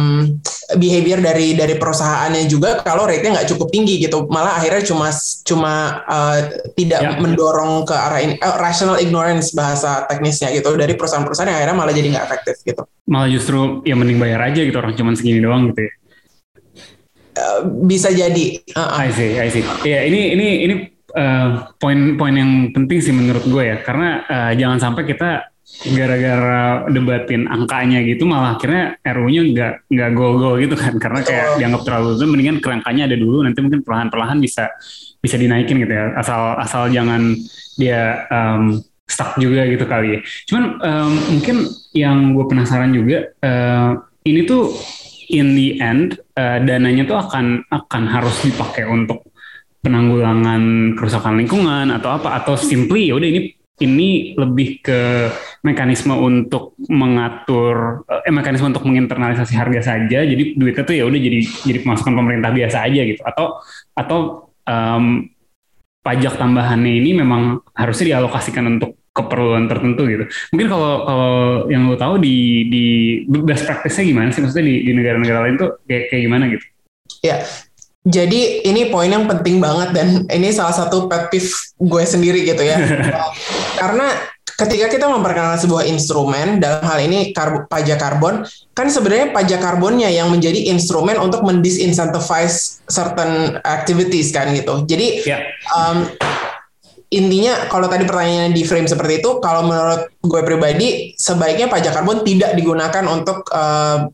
behavior 0.76 1.18
dari 1.18 1.56
dari 1.56 1.74
perusahaannya 1.80 2.44
juga 2.46 2.84
kalau 2.84 3.08
rate-nya 3.08 3.40
nggak 3.40 3.48
cukup 3.56 3.68
tinggi 3.72 3.98
gitu 3.98 4.28
malah 4.28 4.60
akhirnya 4.60 4.84
cuma 4.84 5.08
cuma 5.42 6.04
uh, 6.06 6.38
tidak 6.76 7.00
ya. 7.00 7.10
mendorong 7.18 7.88
ke 7.88 7.94
arah 7.96 8.20
ini 8.20 8.34
uh, 8.38 8.56
rational 8.60 9.00
ignorance 9.00 9.56
bahasa 9.56 10.04
teknisnya 10.06 10.52
gitu 10.54 10.76
dari 10.76 10.94
perusahaan-perusahaan 10.94 11.50
yang 11.50 11.58
akhirnya 11.58 11.76
malah 11.76 11.94
jadi 11.96 12.08
nggak 12.14 12.26
efektif 12.28 12.56
gitu 12.62 12.82
malah 13.08 13.28
justru 13.32 13.84
ya 13.84 13.96
mending 13.96 14.20
bayar 14.20 14.40
aja 14.52 14.60
gitu 14.62 14.76
orang 14.76 14.94
cuma 14.94 15.16
segini 15.16 15.40
doang 15.40 15.72
gitu 15.72 15.88
ya 15.88 15.92
uh, 17.38 17.60
bisa 17.86 18.10
jadi. 18.10 18.60
Uh 18.74 18.80
-uh. 18.80 19.04
I 19.04 19.08
see 19.10 19.30
I 19.38 19.48
see. 19.50 19.64
Ya 19.86 20.06
ini 20.06 20.34
ini 20.34 20.48
ini 20.66 20.74
poin-poin 21.78 22.34
uh, 22.34 22.40
yang 22.42 22.52
penting 22.74 22.98
sih 22.98 23.14
menurut 23.14 23.44
gue 23.46 23.62
ya. 23.62 23.76
Karena 23.82 24.24
uh, 24.26 24.52
jangan 24.56 24.78
sampai 24.80 25.02
kita 25.06 25.50
gara-gara 25.96 26.86
debatin 26.92 27.48
angkanya 27.48 28.04
gitu 28.04 28.28
malah 28.28 28.60
akhirnya 28.60 29.00
RU-nya 29.00 29.42
nggak 29.48 29.72
nggak 29.90 30.10
gol-gol 30.14 30.60
gitu 30.60 30.74
kan. 30.74 30.94
Karena 30.98 31.20
kayak 31.22 31.58
dianggap 31.58 31.82
terlalu 31.86 32.08
itu 32.18 32.26
mendingan 32.26 32.58
kerangkanya 32.62 33.02
ada 33.10 33.16
dulu. 33.16 33.42
Nanti 33.42 33.58
mungkin 33.62 33.80
perlahan-perlahan 33.82 34.38
bisa 34.38 34.70
bisa 35.18 35.36
dinaikin 35.38 35.80
gitu 35.82 35.92
ya. 35.92 36.14
Asal 36.18 36.58
asal 36.60 36.82
jangan 36.90 37.34
dia 37.74 38.28
um, 38.30 38.78
stuck 39.04 39.36
juga 39.36 39.68
gitu 39.68 39.84
kali 39.84 40.18
ya. 40.18 40.20
Cuman 40.48 40.64
um, 40.80 41.12
mungkin 41.36 41.56
yang 41.92 42.32
gue 42.32 42.44
penasaran 42.48 42.90
juga 42.92 43.30
uh, 43.44 44.00
ini 44.24 44.48
tuh 44.48 44.72
in 45.30 45.54
the 45.56 45.78
end 45.80 46.18
uh, 46.36 46.58
dananya 46.60 47.04
tuh 47.08 47.18
akan 47.18 47.64
akan 47.68 48.02
harus 48.08 48.36
dipakai 48.44 48.84
untuk 48.88 49.24
penanggulangan 49.84 50.96
kerusakan 50.96 51.44
lingkungan 51.44 51.92
atau 51.92 52.16
apa 52.16 52.40
atau 52.40 52.56
simply 52.56 53.12
ya 53.12 53.20
udah 53.20 53.28
ini 53.28 53.40
ini 53.82 54.38
lebih 54.38 54.86
ke 54.86 55.00
mekanisme 55.66 56.14
untuk 56.14 56.78
mengatur 56.86 58.06
eh 58.22 58.30
mekanisme 58.30 58.70
untuk 58.70 58.86
menginternalisasi 58.86 59.54
harga 59.58 59.80
saja. 59.82 60.22
Jadi 60.22 60.54
duitnya 60.54 60.86
tuh 60.86 60.94
ya 60.94 61.04
udah 61.10 61.18
jadi 61.18 61.38
jadi 61.42 61.78
pemasukan 61.82 62.14
pemerintah 62.14 62.54
biasa 62.54 62.86
aja 62.86 63.02
gitu. 63.02 63.22
Atau 63.26 63.58
atau 63.98 64.18
um, 64.62 65.26
pajak 66.06 66.38
tambahannya 66.38 67.02
ini 67.02 67.10
memang 67.18 67.66
harusnya 67.74 68.14
dialokasikan 68.14 68.78
untuk 68.78 68.94
keperluan 69.14 69.70
tertentu 69.70 70.02
gitu 70.10 70.24
mungkin 70.50 70.68
kalau 70.68 70.92
kalau 71.06 71.34
yang 71.70 71.86
lo 71.86 71.94
tahu 71.94 72.18
di 72.18 72.66
di 72.66 72.84
best 73.24 73.64
practice-nya 73.64 74.04
gimana 74.10 74.28
sih 74.34 74.42
maksudnya 74.42 74.66
di, 74.66 74.74
di 74.84 74.92
negara-negara 74.92 75.38
lain 75.46 75.56
tuh 75.56 75.70
kayak 75.86 76.10
kayak 76.10 76.22
gimana 76.26 76.44
gitu 76.50 76.66
ya 77.22 77.38
jadi 78.04 78.68
ini 78.68 78.92
poin 78.92 79.08
yang 79.08 79.24
penting 79.24 79.64
banget 79.64 79.96
dan 79.96 80.28
ini 80.28 80.52
salah 80.52 80.76
satu 80.76 81.08
pet 81.08 81.32
peeve 81.32 81.48
gue 81.80 82.04
sendiri 82.04 82.44
gitu 82.44 82.60
ya. 82.60 82.76
Karena 83.80 84.12
ketika 84.60 84.92
kita 84.92 85.06
memperkenalkan 85.08 85.56
sebuah 85.64 85.88
instrumen 85.88 86.60
dalam 86.60 86.84
hal 86.84 87.00
ini 87.00 87.32
kar 87.32 87.64
pajak 87.64 87.96
karbon, 87.96 88.44
kan 88.76 88.92
sebenarnya 88.92 89.32
pajak 89.32 89.56
karbonnya 89.56 90.12
yang 90.12 90.28
menjadi 90.28 90.68
instrumen 90.68 91.16
untuk 91.16 91.48
mendisincentivise 91.48 92.84
certain 92.92 93.56
activities 93.64 94.28
kan 94.36 94.52
gitu. 94.52 94.84
Jadi 94.84 95.24
yeah. 95.24 95.40
um, 95.72 96.04
intinya 97.12 97.68
kalau 97.68 97.86
tadi 97.90 98.08
pertanyaannya 98.08 98.56
di 98.56 98.62
frame 98.64 98.88
seperti 98.88 99.20
itu, 99.20 99.42
kalau 99.42 99.66
menurut 99.66 100.08
gue 100.24 100.40
pribadi 100.46 100.88
sebaiknya 101.18 101.68
pajak 101.68 101.92
karbon 101.92 102.24
tidak 102.24 102.56
digunakan 102.56 103.04
untuk 103.10 103.44
uh, 103.52 104.08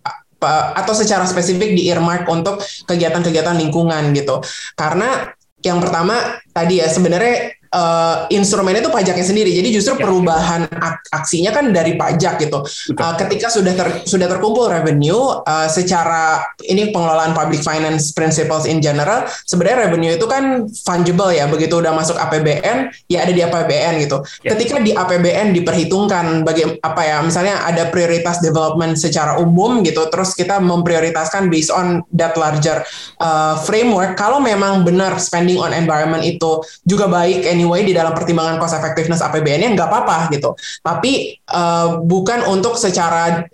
atau 0.72 0.94
secara 0.96 1.28
spesifik 1.28 1.76
di 1.76 1.92
earmark 1.92 2.24
untuk 2.32 2.64
kegiatan-kegiatan 2.88 3.60
lingkungan 3.60 4.16
gitu. 4.16 4.40
Karena 4.72 5.28
yang 5.60 5.84
pertama 5.84 6.40
tadi 6.56 6.80
ya 6.80 6.88
sebenarnya 6.88 7.59
uh, 7.74 8.26
instrumen 8.30 8.76
itu 8.78 8.90
pajaknya 8.90 9.26
sendiri. 9.26 9.50
Jadi 9.54 9.68
justru 9.74 9.98
ya. 9.98 10.02
perubahan 10.02 10.66
ak 10.70 11.10
aksinya 11.10 11.50
kan 11.54 11.70
dari 11.70 11.94
pajak 11.94 12.42
gitu. 12.42 12.62
Uh, 12.94 13.14
ketika 13.18 13.50
sudah 13.50 13.74
ter 13.74 13.88
sudah 14.06 14.26
terkumpul 14.26 14.70
revenue 14.70 15.42
uh, 15.46 15.68
secara 15.70 16.42
ini 16.66 16.90
pengelolaan 16.90 17.32
public 17.34 17.62
finance 17.62 18.10
principles 18.14 18.66
in 18.66 18.82
general, 18.82 19.26
sebenarnya 19.46 19.90
revenue 19.90 20.12
itu 20.14 20.26
kan 20.26 20.66
fungible 20.86 21.30
ya. 21.30 21.46
Begitu 21.46 21.78
udah 21.78 21.94
masuk 21.94 22.18
APBN, 22.18 22.90
ya 23.10 23.24
ada 23.24 23.32
di 23.32 23.42
APBN 23.42 24.02
gitu. 24.02 24.22
Ya. 24.42 24.54
Ketika 24.54 24.82
di 24.82 24.92
APBN 24.94 25.54
diperhitungkan 25.54 26.42
bagi 26.42 26.66
apa 26.82 27.02
ya, 27.06 27.16
misalnya 27.22 27.62
ada 27.66 27.88
prioritas 27.88 28.42
development 28.42 28.98
secara 28.98 29.38
umum 29.38 29.82
gitu, 29.86 30.06
terus 30.10 30.34
kita 30.34 30.58
memprioritaskan 30.58 31.48
based 31.48 31.72
on 31.72 32.02
that 32.14 32.34
larger 32.34 32.82
uh, 33.22 33.58
framework. 33.62 34.18
Kalau 34.18 34.42
memang 34.42 34.82
benar 34.82 35.16
spending 35.22 35.60
on 35.60 35.72
environment 35.72 36.22
itu 36.26 36.60
juga 36.84 37.06
baik 37.06 37.46
anyway 37.60 37.84
di 37.84 37.92
dalam 37.92 38.16
pertimbangan 38.16 38.56
cost 38.56 38.72
effectiveness 38.80 39.20
APBN-nya 39.20 39.76
nggak 39.76 39.88
apa-apa 39.92 40.32
gitu. 40.32 40.56
Tapi 40.80 41.36
uh, 41.52 42.00
bukan 42.00 42.48
untuk 42.48 42.80
secara 42.80 43.44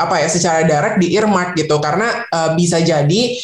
apa 0.00 0.24
ya 0.24 0.28
secara 0.32 0.64
direct 0.64 0.96
di 1.04 1.12
earmark 1.18 1.52
gitu 1.52 1.76
karena 1.84 2.24
uh, 2.32 2.56
bisa 2.56 2.80
jadi 2.80 3.36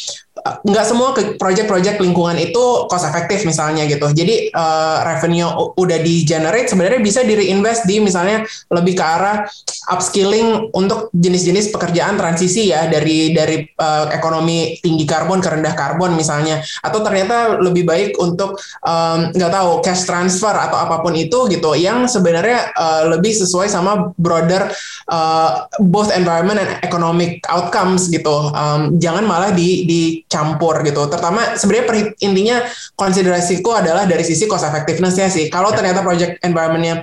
nggak 0.63 0.85
semua 0.85 1.13
project-project 1.13 1.97
lingkungan 1.99 2.37
itu 2.39 2.87
cost 2.89 3.05
efektif 3.07 3.43
misalnya 3.43 3.85
gitu. 3.85 4.07
Jadi 4.11 4.51
uh, 4.51 5.03
revenue 5.03 5.47
udah 5.75 5.99
di 6.01 6.23
generate 6.23 6.69
sebenarnya 6.71 7.01
bisa 7.03 7.21
di 7.23 7.33
reinvest 7.35 7.85
di 7.85 7.99
misalnya 7.99 8.43
lebih 8.71 8.97
ke 8.97 9.03
arah 9.03 9.45
upskilling 9.87 10.71
untuk 10.75 11.11
jenis-jenis 11.15 11.71
pekerjaan 11.71 12.19
transisi 12.19 12.71
ya 12.71 12.87
dari 12.91 13.31
dari 13.31 13.63
uh, 13.79 14.11
ekonomi 14.11 14.79
tinggi 14.83 15.07
karbon 15.07 15.39
ke 15.39 15.47
rendah 15.47 15.73
karbon 15.75 16.15
misalnya 16.15 16.59
atau 16.83 16.99
ternyata 17.03 17.59
lebih 17.59 17.87
baik 17.87 18.19
untuk 18.19 18.59
nggak 19.07 19.51
tahu 19.51 19.71
cash 19.83 20.03
transfer 20.07 20.51
atau 20.51 20.77
apa 20.77 20.99
pun 21.03 21.13
itu 21.15 21.47
gitu 21.51 21.75
yang 21.77 22.05
sebenarnya 22.09 22.71
uh, 22.73 23.03
lebih 23.15 23.31
sesuai 23.35 23.67
sama 23.71 24.11
broader 24.17 24.67
uh, 25.11 25.67
both 25.79 26.11
environment 26.11 26.59
and 26.59 26.71
economic 26.83 27.39
outcomes 27.47 28.07
gitu. 28.11 28.51
Um, 28.53 28.97
jangan 28.97 29.23
malah 29.23 29.51
di 29.53 29.87
di 29.87 30.01
campur 30.37 30.85
gitu. 30.85 31.09
Terutama 31.09 31.57
sebenarnya 31.57 32.13
intinya 32.21 32.57
konsiderasiku 32.93 33.73
adalah 33.73 34.05
dari 34.05 34.21
sisi 34.21 34.45
cost 34.45 34.69
effectiveness 34.69 35.17
ya 35.17 35.27
sih. 35.33 35.49
Kalau 35.49 35.73
ternyata 35.73 36.05
project 36.05 36.37
environmentnya 36.45 37.01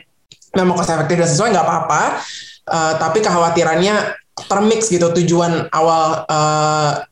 memang 0.55 0.79
cost 0.79 0.95
effective 0.95 1.19
dan 1.26 1.29
sesuai 1.35 1.49
nggak 1.50 1.67
apa-apa. 1.67 2.03
Uh, 2.64 2.97
tapi 2.97 3.21
kekhawatirannya 3.21 4.24
termix 4.35 4.91
gitu 4.91 5.14
tujuan 5.14 5.71
awalnya 5.71 6.26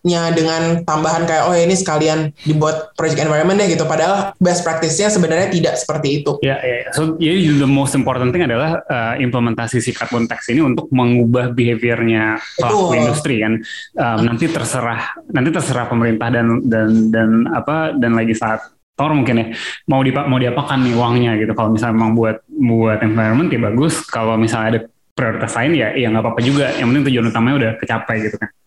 uh 0.02 0.30
dengan 0.34 0.82
tambahan 0.82 1.22
kayak 1.22 1.44
oh 1.46 1.54
ini 1.54 1.78
sekalian 1.78 2.34
dibuat 2.42 2.96
project 2.98 3.22
environment 3.22 3.62
deh 3.62 3.70
gitu 3.70 3.86
padahal 3.86 4.34
best 4.42 4.66
practice-nya 4.66 5.06
sebenarnya 5.12 5.54
tidak 5.54 5.74
seperti 5.78 6.22
itu. 6.22 6.34
Ya, 6.42 6.58
ya. 6.58 6.90
so 6.90 7.14
jadi 7.20 7.62
the 7.62 7.68
most 7.68 7.94
important 7.94 8.34
thing 8.34 8.42
adalah 8.42 8.82
uh, 8.90 9.14
implementasi 9.20 9.78
si 9.78 9.94
carbon 9.94 10.26
tax 10.26 10.50
ini 10.50 10.64
untuk 10.64 10.90
mengubah 10.90 11.54
behaviornya 11.54 12.42
pelaku 12.58 12.98
industri 12.98 13.38
kan. 13.44 13.62
Um, 13.94 14.18
nanti 14.26 14.50
terserah 14.50 15.14
nanti 15.30 15.50
terserah 15.54 15.86
pemerintah 15.86 16.28
dan 16.32 16.66
dan 16.66 17.12
dan 17.14 17.30
apa 17.54 17.94
dan 17.94 18.18
lagi 18.18 18.34
saat 18.34 18.66
Tor 18.92 19.16
mungkin 19.16 19.40
ya 19.40 19.46
mau 19.88 20.04
di 20.04 20.12
mau 20.12 20.36
diapakan 20.36 20.84
nih 20.84 20.92
uangnya 20.92 21.32
gitu 21.40 21.56
kalau 21.56 21.72
misalnya 21.72 21.96
memang 21.96 22.12
buat 22.12 22.36
buat 22.44 22.98
environment 23.00 23.48
ya 23.48 23.60
bagus 23.72 24.04
kalau 24.04 24.36
misalnya 24.36 24.68
ada 24.68 24.80
prioritas 25.22 25.54
lain 25.54 25.72
ya 25.78 25.94
ya 25.94 26.10
nggak 26.10 26.24
apa-apa 26.26 26.40
juga. 26.42 26.74
Yang 26.74 26.86
penting 26.90 27.04
tujuan 27.06 27.26
utamanya 27.30 27.56
udah 27.62 27.70
kecapai 27.78 28.16
gitu 28.26 28.36
kan. 28.42 28.50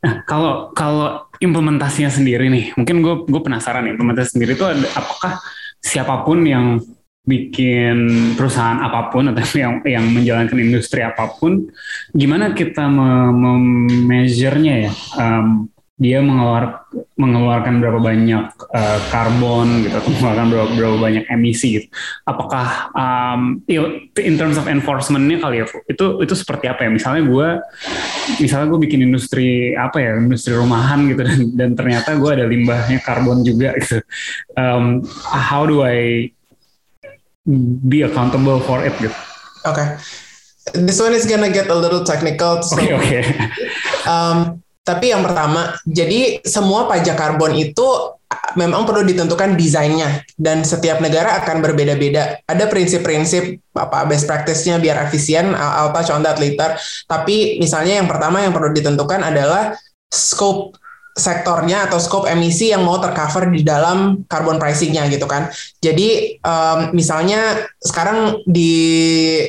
Nah 0.00 0.24
kalau 0.24 0.72
kalau 0.72 1.28
implementasinya 1.44 2.08
sendiri 2.08 2.48
nih 2.48 2.72
mungkin 2.72 3.04
gue 3.04 3.14
gue 3.28 3.42
penasaran 3.44 3.84
nih 3.84 4.00
implementasi 4.00 4.32
sendiri 4.32 4.56
itu 4.56 4.64
ada 4.64 4.88
apakah 4.96 5.36
siapa 5.76 6.24
pun 6.24 6.40
yang 6.40 6.80
bikin 7.28 8.08
perusahaan 8.32 8.80
apa 8.80 9.12
pun 9.12 9.28
atau 9.28 9.44
yang 9.62 9.84
yang 9.84 10.08
menjalankan 10.08 10.56
industri 10.56 11.04
apa 11.04 11.28
pun 11.36 11.68
gimana 12.16 12.56
kita 12.56 12.88
memeasure-nya 12.88 14.88
ya? 14.88 14.92
Um, 15.20 15.68
dia 16.00 16.24
mengeluar, 16.24 16.88
mengeluarkan 17.20 17.76
berapa 17.76 18.00
banyak 18.00 18.44
uh, 18.72 18.98
karbon 19.12 19.84
gitu 19.84 20.00
atau 20.00 20.10
mengeluarkan 20.16 20.46
berapa, 20.48 20.68
berapa 20.72 20.96
banyak 20.96 21.24
emisi 21.28 21.68
gitu. 21.76 21.86
Apakah 22.24 22.88
um, 22.96 23.60
in 24.16 24.34
terms 24.40 24.56
of 24.56 24.64
enforcementnya 24.64 25.44
kali 25.44 25.60
ya 25.60 25.68
itu 25.68 26.24
itu 26.24 26.32
seperti 26.32 26.72
apa 26.72 26.88
ya? 26.88 26.90
Misalnya 26.90 27.28
gue 27.28 27.48
misalnya 28.40 28.66
gue 28.72 28.80
bikin 28.80 29.04
industri 29.04 29.76
apa 29.76 30.00
ya 30.00 30.16
industri 30.16 30.56
rumahan 30.56 31.04
gitu 31.12 31.20
dan, 31.20 31.40
dan 31.52 31.70
ternyata 31.76 32.16
gue 32.16 32.30
ada 32.32 32.48
limbahnya 32.48 33.04
karbon 33.04 33.44
juga 33.44 33.76
gitu. 33.76 34.00
Um, 34.56 35.04
how 35.28 35.68
do 35.68 35.84
I 35.84 36.32
be 37.84 38.08
accountable 38.08 38.64
for 38.64 38.80
it 38.80 38.96
gitu? 38.96 39.12
Oke. 39.68 39.76
Okay. 39.76 39.88
This 40.80 40.96
one 40.96 41.12
is 41.12 41.28
gonna 41.28 41.52
get 41.52 41.68
a 41.68 41.76
little 41.76 42.08
technical. 42.08 42.64
Oke 42.64 42.72
so, 42.72 42.80
oke. 42.80 42.88
Okay, 42.88 43.20
okay. 43.20 43.24
um, 44.08 44.64
tapi 44.80 45.12
yang 45.12 45.20
pertama, 45.20 45.76
jadi 45.84 46.40
semua 46.42 46.88
pajak 46.88 47.14
karbon 47.14 47.52
itu 47.52 47.84
memang 48.56 48.88
perlu 48.88 49.06
ditentukan 49.06 49.54
desainnya 49.54 50.24
dan 50.34 50.64
setiap 50.64 50.98
negara 50.98 51.38
akan 51.42 51.62
berbeda-beda. 51.62 52.40
Ada 52.48 52.66
prinsip-prinsip 52.66 53.60
apa 53.76 54.08
best 54.08 54.26
practice-nya 54.26 54.80
biar 54.82 55.06
efisien. 55.06 55.52
On 55.54 56.22
that 56.24 56.40
later. 56.40 56.74
Tapi 57.06 57.60
misalnya 57.60 58.02
yang 58.02 58.08
pertama 58.08 58.42
yang 58.42 58.56
perlu 58.56 58.72
ditentukan 58.74 59.20
adalah 59.20 59.76
scope 60.10 60.74
sektornya 61.20 61.84
atau 61.84 62.00
scope 62.00 62.32
emisi 62.32 62.72
yang 62.72 62.80
mau 62.80 62.96
tercover 62.96 63.52
di 63.52 63.60
dalam 63.60 64.24
carbon 64.24 64.56
pricingnya 64.56 65.04
gitu 65.12 65.28
kan. 65.28 65.52
Jadi 65.84 66.40
um, 66.40 66.96
misalnya 66.96 67.68
sekarang 67.76 68.40
di 68.48 68.72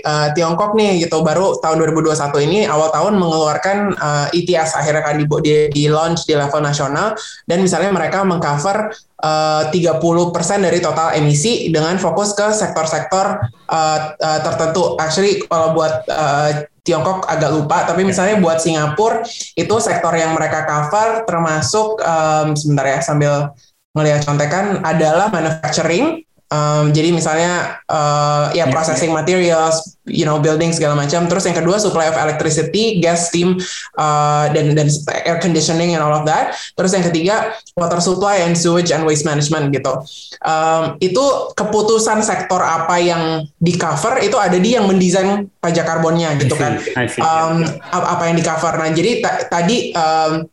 uh, 0.04 0.36
Tiongkok 0.36 0.75
nih 0.75 1.08
gitu 1.08 1.24
baru 1.24 1.56
tahun 1.63 1.80
2021 1.96 2.48
ini 2.51 2.60
awal 2.68 2.92
tahun 2.92 3.16
mengeluarkan 3.16 3.78
uh, 3.96 4.28
ETS 4.36 4.75
akhirnya 4.75 5.04
kan 5.04 5.16
di, 5.16 5.25
di, 5.40 5.54
di 5.72 5.84
launch 5.88 6.28
di 6.28 6.36
level 6.36 6.60
nasional 6.60 7.16
dan 7.48 7.63
misalnya 7.63 7.96
mereka 7.96 8.28
mengcover 8.28 8.92
uh, 9.24 9.70
30% 9.72 10.68
dari 10.68 10.80
total 10.84 11.16
emisi 11.16 11.70
dengan 11.70 11.96
fokus 12.01 12.34
ke 12.34 12.51
sektor-sektor 12.51 13.40
uh, 13.70 14.00
uh, 14.18 14.40
tertentu. 14.44 14.98
Actually 14.98 15.46
kalau 15.46 15.78
buat 15.78 16.04
uh, 16.10 16.68
Tiongkok 16.82 17.30
agak 17.30 17.54
lupa, 17.54 17.86
tapi 17.86 18.02
misalnya 18.02 18.42
buat 18.42 18.58
Singapura 18.58 19.22
itu 19.54 19.76
sektor 19.78 20.18
yang 20.18 20.34
mereka 20.34 20.66
cover 20.66 21.30
termasuk 21.30 22.02
um, 22.02 22.58
sebentar 22.58 22.86
ya 22.90 23.00
sambil 23.06 23.54
ngelihat 23.94 24.26
contekan 24.26 24.82
adalah 24.82 25.30
manufacturing, 25.30 26.26
Um, 26.51 26.91
jadi 26.91 27.15
misalnya 27.15 27.79
uh, 27.88 28.51
ya 28.51 28.63
yeah, 28.63 28.67
processing 28.67 29.15
yeah. 29.15 29.24
materials, 29.24 29.96
you 30.03 30.27
know 30.27 30.36
building 30.36 30.75
segala 30.75 31.00
macam. 31.00 31.31
Terus 31.31 31.48
yang 31.48 31.55
kedua 31.55 31.79
supply 31.79 32.12
of 32.12 32.20
electricity, 32.20 33.00
gas, 33.00 33.31
steam, 33.31 33.55
uh, 33.96 34.51
dan 34.51 34.75
dan 34.75 34.91
air 35.24 35.39
conditioning 35.39 35.96
and 35.96 36.03
all 36.03 36.12
of 36.12 36.27
that. 36.27 36.60
Terus 36.75 36.91
yang 36.91 37.08
ketiga 37.08 37.55
water 37.79 38.03
supply 38.03 38.43
and 38.43 38.60
sewage 38.60 38.91
and 38.91 39.08
waste 39.08 39.24
management 39.24 39.72
gitu. 39.72 39.96
Um, 40.43 41.00
itu 41.00 41.24
keputusan 41.55 42.20
sektor 42.20 42.60
apa 42.60 43.00
yang 43.00 43.48
di 43.55 43.79
cover 43.79 44.20
itu 44.20 44.36
ada 44.36 44.60
di 44.60 44.75
yang 44.75 44.91
mendesain 44.91 45.48
pajak 45.63 45.88
karbonnya 45.88 46.36
gitu 46.36 46.60
kan. 46.60 46.84
Um, 47.24 47.63
apa 47.96 48.27
yang 48.27 48.36
di 48.36 48.43
cover. 48.43 48.75
Nah 48.75 48.91
jadi 48.91 49.24
tadi 49.48 49.96
um, 49.96 50.43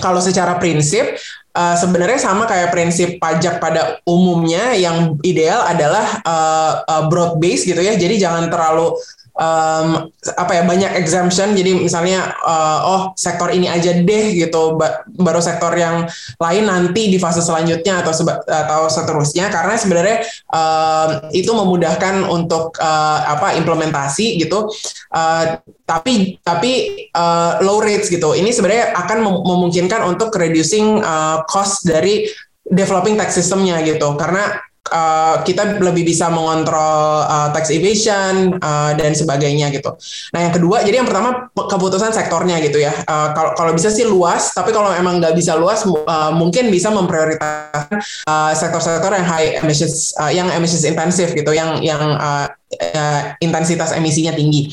kalau 0.00 0.18
secara 0.24 0.56
prinsip 0.56 1.20
uh, 1.56 1.76
sebenarnya 1.76 2.20
sama 2.20 2.44
kayak 2.48 2.72
prinsip 2.72 3.16
pajak 3.16 3.60
pada 3.60 4.00
umumnya 4.08 4.76
yang 4.76 5.16
ideal 5.24 5.64
adalah 5.64 6.20
uh, 6.24 6.72
uh, 6.84 7.02
broad 7.08 7.38
base 7.38 7.64
gitu 7.64 7.80
ya. 7.80 7.96
Jadi 7.96 8.20
jangan 8.20 8.48
terlalu 8.48 8.96
um, 9.36 10.08
apa 10.36 10.52
ya 10.52 10.62
banyak 10.64 10.92
exemption. 10.98 11.56
Jadi 11.56 11.84
misalnya 11.84 12.36
uh, 12.44 12.80
oh 12.84 13.02
sektor 13.16 13.48
ini 13.52 13.68
aja 13.68 13.96
deh 13.96 14.24
gitu 14.36 14.76
baru 15.16 15.40
sektor 15.40 15.72
yang 15.76 16.08
lain 16.40 16.64
nanti 16.68 17.08
di 17.08 17.18
fase 17.20 17.40
selanjutnya 17.40 18.04
atau 18.04 18.12
seba, 18.12 18.40
atau 18.44 18.88
seterusnya. 18.88 19.48
Karena 19.48 19.74
sebenarnya 19.76 20.16
um, 20.52 21.08
itu 21.32 21.50
memudahkan 21.52 22.26
untuk 22.28 22.76
uh, 22.80 23.20
apa 23.38 23.56
implementasi 23.56 24.40
gitu. 24.40 24.68
Uh, 25.12 25.60
tapi 25.84 26.40
tapi 26.40 26.72
uh, 27.12 27.60
low 27.60 27.82
rates 27.84 28.08
gitu. 28.08 28.32
Ini 28.32 28.48
sebenarnya 28.52 28.96
akan 28.96 29.18
memungkinkan 29.44 30.00
untuk 30.08 30.32
reducing 30.36 31.00
uh, 31.04 31.44
cost 31.44 31.84
dari 31.84 32.28
developing 32.62 33.18
tax 33.20 33.36
systemnya 33.36 33.82
gitu. 33.84 34.16
Karena 34.16 34.56
uh, 34.90 35.44
kita 35.46 35.78
lebih 35.78 36.02
bisa 36.02 36.26
mengontrol 36.32 37.22
uh, 37.28 37.54
tax 37.54 37.70
evasion 37.70 38.58
uh, 38.58 38.96
dan 38.98 39.14
sebagainya 39.14 39.70
gitu. 39.70 39.94
Nah 40.34 40.40
yang 40.48 40.54
kedua, 40.54 40.82
jadi 40.82 41.04
yang 41.04 41.08
pertama 41.08 41.52
keputusan 41.54 42.10
sektornya 42.10 42.58
gitu 42.64 42.82
ya. 42.82 42.90
Uh, 43.06 43.30
kalau 43.36 43.52
kalau 43.54 43.72
bisa 43.76 43.92
sih 43.94 44.02
luas, 44.02 44.50
tapi 44.50 44.74
kalau 44.74 44.90
emang 44.90 45.22
nggak 45.22 45.36
bisa 45.38 45.54
luas, 45.54 45.86
uh, 45.86 46.32
mungkin 46.34 46.72
bisa 46.72 46.90
memprioritaskan 46.90 48.00
uh, 48.26 48.52
sektor-sektor 48.56 49.14
yang 49.14 49.26
high 49.26 49.60
emissions, 49.62 50.16
uh, 50.18 50.32
yang 50.32 50.50
emissions 50.50 50.82
intensif 50.82 51.30
gitu, 51.36 51.54
yang 51.54 51.78
yang 51.84 52.02
uh, 52.18 52.50
uh, 52.80 53.20
intensitas 53.38 53.94
emisinya 53.94 54.34
tinggi. 54.34 54.72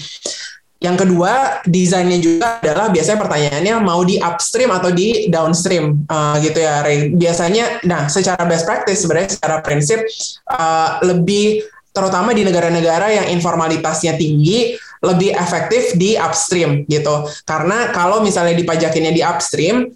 Yang 0.79 1.03
kedua, 1.03 1.59
desainnya 1.67 2.19
juga 2.23 2.63
adalah 2.63 2.87
biasanya 2.87 3.19
pertanyaannya 3.19 3.75
mau 3.83 3.99
di 4.07 4.15
upstream 4.15 4.71
atau 4.71 4.95
di 4.95 5.27
downstream 5.27 6.07
uh, 6.07 6.39
gitu 6.39 6.55
ya, 6.63 6.79
Ray. 6.79 7.11
Biasanya, 7.11 7.83
nah 7.83 8.07
secara 8.07 8.47
best 8.47 8.63
practice 8.63 9.03
sebenarnya 9.03 9.35
secara 9.35 9.59
prinsip 9.59 9.99
uh, 10.47 11.03
lebih 11.03 11.67
terutama 11.91 12.31
di 12.31 12.47
negara-negara 12.47 13.11
yang 13.11 13.27
informalitasnya 13.27 14.15
tinggi 14.15 14.79
lebih 15.03 15.35
efektif 15.35 15.99
di 15.99 16.15
upstream 16.15 16.87
gitu. 16.87 17.27
Karena 17.43 17.91
kalau 17.91 18.23
misalnya 18.23 18.55
dipajakinnya 18.55 19.11
di 19.11 19.19
upstream, 19.23 19.91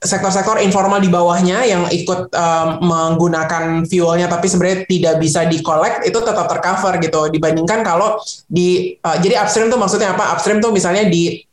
sektor-sektor 0.00 0.56
um, 0.58 0.64
informal 0.64 1.00
di 1.00 1.10
bawahnya 1.12 1.64
yang 1.66 1.84
ikut 1.92 2.32
um, 2.32 2.68
menggunakan 2.84 3.84
fuelnya 3.84 4.26
tapi 4.26 4.46
sebenarnya 4.48 4.78
tidak 4.88 5.14
bisa 5.20 5.44
di 5.46 5.60
collect 5.60 6.06
itu 6.08 6.18
tetap 6.18 6.46
tercover 6.48 6.96
gitu 7.00 7.28
dibandingkan 7.28 7.84
kalau 7.84 8.20
di 8.48 8.96
uh, 9.04 9.16
jadi 9.20 9.40
upstream 9.44 9.68
tuh 9.68 9.80
maksudnya 9.80 10.16
apa? 10.16 10.34
Upstream 10.36 10.58
tuh 10.58 10.72
misalnya 10.72 11.06
di 11.08 11.44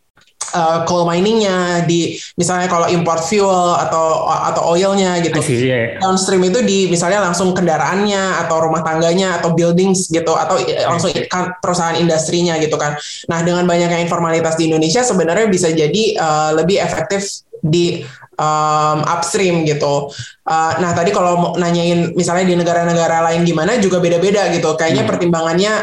uh, 0.54 0.84
coal 0.88 1.10
miningnya 1.10 1.84
di 1.84 2.16
misalnya 2.38 2.70
kalau 2.72 2.88
import 2.88 3.26
fuel 3.26 3.76
atau 3.76 4.28
atau 4.30 4.62
oilnya 4.76 5.20
gitu 5.24 5.40
see, 5.44 5.68
yeah. 5.68 5.98
downstream 6.00 6.44
itu 6.46 6.64
di 6.64 6.88
misalnya 6.88 7.24
langsung 7.24 7.52
kendaraannya 7.52 8.46
atau 8.46 8.64
rumah 8.64 8.86
tangganya 8.86 9.42
atau 9.42 9.52
buildings 9.52 10.08
gitu 10.08 10.32
atau 10.38 10.62
langsung 10.88 11.12
kan, 11.28 11.58
perusahaan 11.60 11.98
industrinya 11.98 12.56
gitu 12.62 12.78
kan 12.80 12.96
nah 13.28 13.42
dengan 13.44 13.68
banyaknya 13.68 14.00
informalitas 14.00 14.56
di 14.56 14.70
Indonesia 14.72 15.04
sebenarnya 15.04 15.48
bisa 15.50 15.72
jadi 15.74 16.04
uh, 16.20 16.52
lebih 16.56 16.80
efektif 16.80 17.47
di 17.62 18.02
um, 18.38 19.00
upstream 19.06 19.66
gitu. 19.66 20.10
Uh, 20.48 20.74
nah 20.80 20.94
tadi 20.94 21.12
kalau 21.12 21.54
nanyain 21.58 22.14
misalnya 22.14 22.46
di 22.48 22.56
negara-negara 22.56 23.26
lain 23.32 23.44
gimana 23.44 23.78
juga 23.82 23.98
beda-beda 24.00 24.48
gitu. 24.54 24.74
Kayaknya 24.78 25.04
hmm. 25.04 25.12
pertimbangannya 25.12 25.74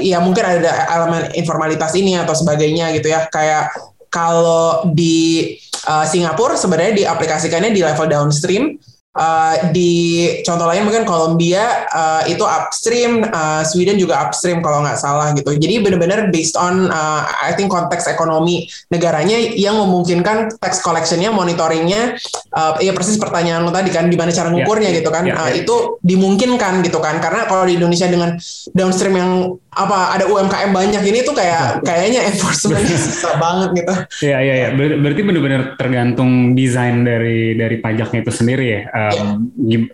ya 0.00 0.18
mungkin 0.20 0.44
ada 0.44 0.72
elemen 0.92 1.32
informalitas 1.36 1.92
ini 1.96 2.16
atau 2.18 2.32
sebagainya 2.36 2.92
gitu 2.96 3.12
ya. 3.12 3.28
Kayak 3.28 3.72
kalau 4.10 4.90
di 4.90 5.54
uh, 5.86 6.04
Singapura 6.04 6.58
sebenarnya 6.58 7.06
diaplikasikannya 7.06 7.70
di 7.70 7.80
level 7.80 8.10
downstream 8.10 8.76
Uh, 9.10 9.74
di 9.74 10.22
contoh 10.46 10.70
lain 10.70 10.86
mungkin 10.86 11.02
Kolombia 11.02 11.82
uh, 11.90 12.22
itu 12.30 12.46
upstream, 12.46 13.26
uh, 13.26 13.66
Sweden 13.66 13.98
juga 13.98 14.22
upstream 14.22 14.62
kalau 14.62 14.86
nggak 14.86 15.02
salah 15.02 15.34
gitu. 15.34 15.50
Jadi 15.50 15.82
benar-benar 15.82 16.30
based 16.30 16.54
on 16.54 16.86
uh, 16.86 17.26
I 17.42 17.50
think 17.58 17.74
konteks 17.74 18.06
ekonomi 18.06 18.70
negaranya 18.86 19.34
yang 19.34 19.82
memungkinkan 19.82 20.62
tax 20.62 20.78
collectionnya, 20.78 21.34
monitoringnya, 21.34 22.22
uh, 22.54 22.78
ya 22.78 22.94
persis 22.94 23.18
pertanyaan 23.18 23.66
lo 23.66 23.74
tadi 23.74 23.90
kan, 23.90 24.06
gimana 24.06 24.30
cara 24.30 24.46
ya, 24.46 24.54
ngukurnya 24.54 24.94
yeah, 24.94 24.98
gitu 25.02 25.10
kan? 25.10 25.24
Yeah, 25.26 25.42
uh, 25.42 25.50
yeah. 25.50 25.58
Itu 25.58 25.98
dimungkinkan 26.06 26.78
gitu 26.86 27.02
kan? 27.02 27.18
Karena 27.18 27.50
kalau 27.50 27.66
di 27.66 27.82
Indonesia 27.82 28.06
dengan 28.06 28.38
downstream 28.78 29.18
yang 29.18 29.58
apa 29.70 30.18
ada 30.18 30.26
UMKM 30.26 30.74
banyak 30.74 31.02
ini 31.06 31.22
tuh 31.22 31.30
kayak 31.30 31.86
kayaknya 31.86 32.26
enforcement 32.26 32.82
susah 32.90 33.38
banget 33.38 33.68
gitu. 33.82 33.94
Iya 34.26 34.38
iya 34.42 34.54
iya. 34.66 34.68
Berarti 34.74 35.20
benar-benar 35.22 35.62
tergantung 35.78 36.58
desain 36.58 37.06
dari 37.06 37.54
dari 37.54 37.78
pajaknya 37.78 38.26
itu 38.26 38.32
sendiri 38.34 38.66
ya 38.66 38.80
um, 38.90 39.46
yeah. 39.62 39.86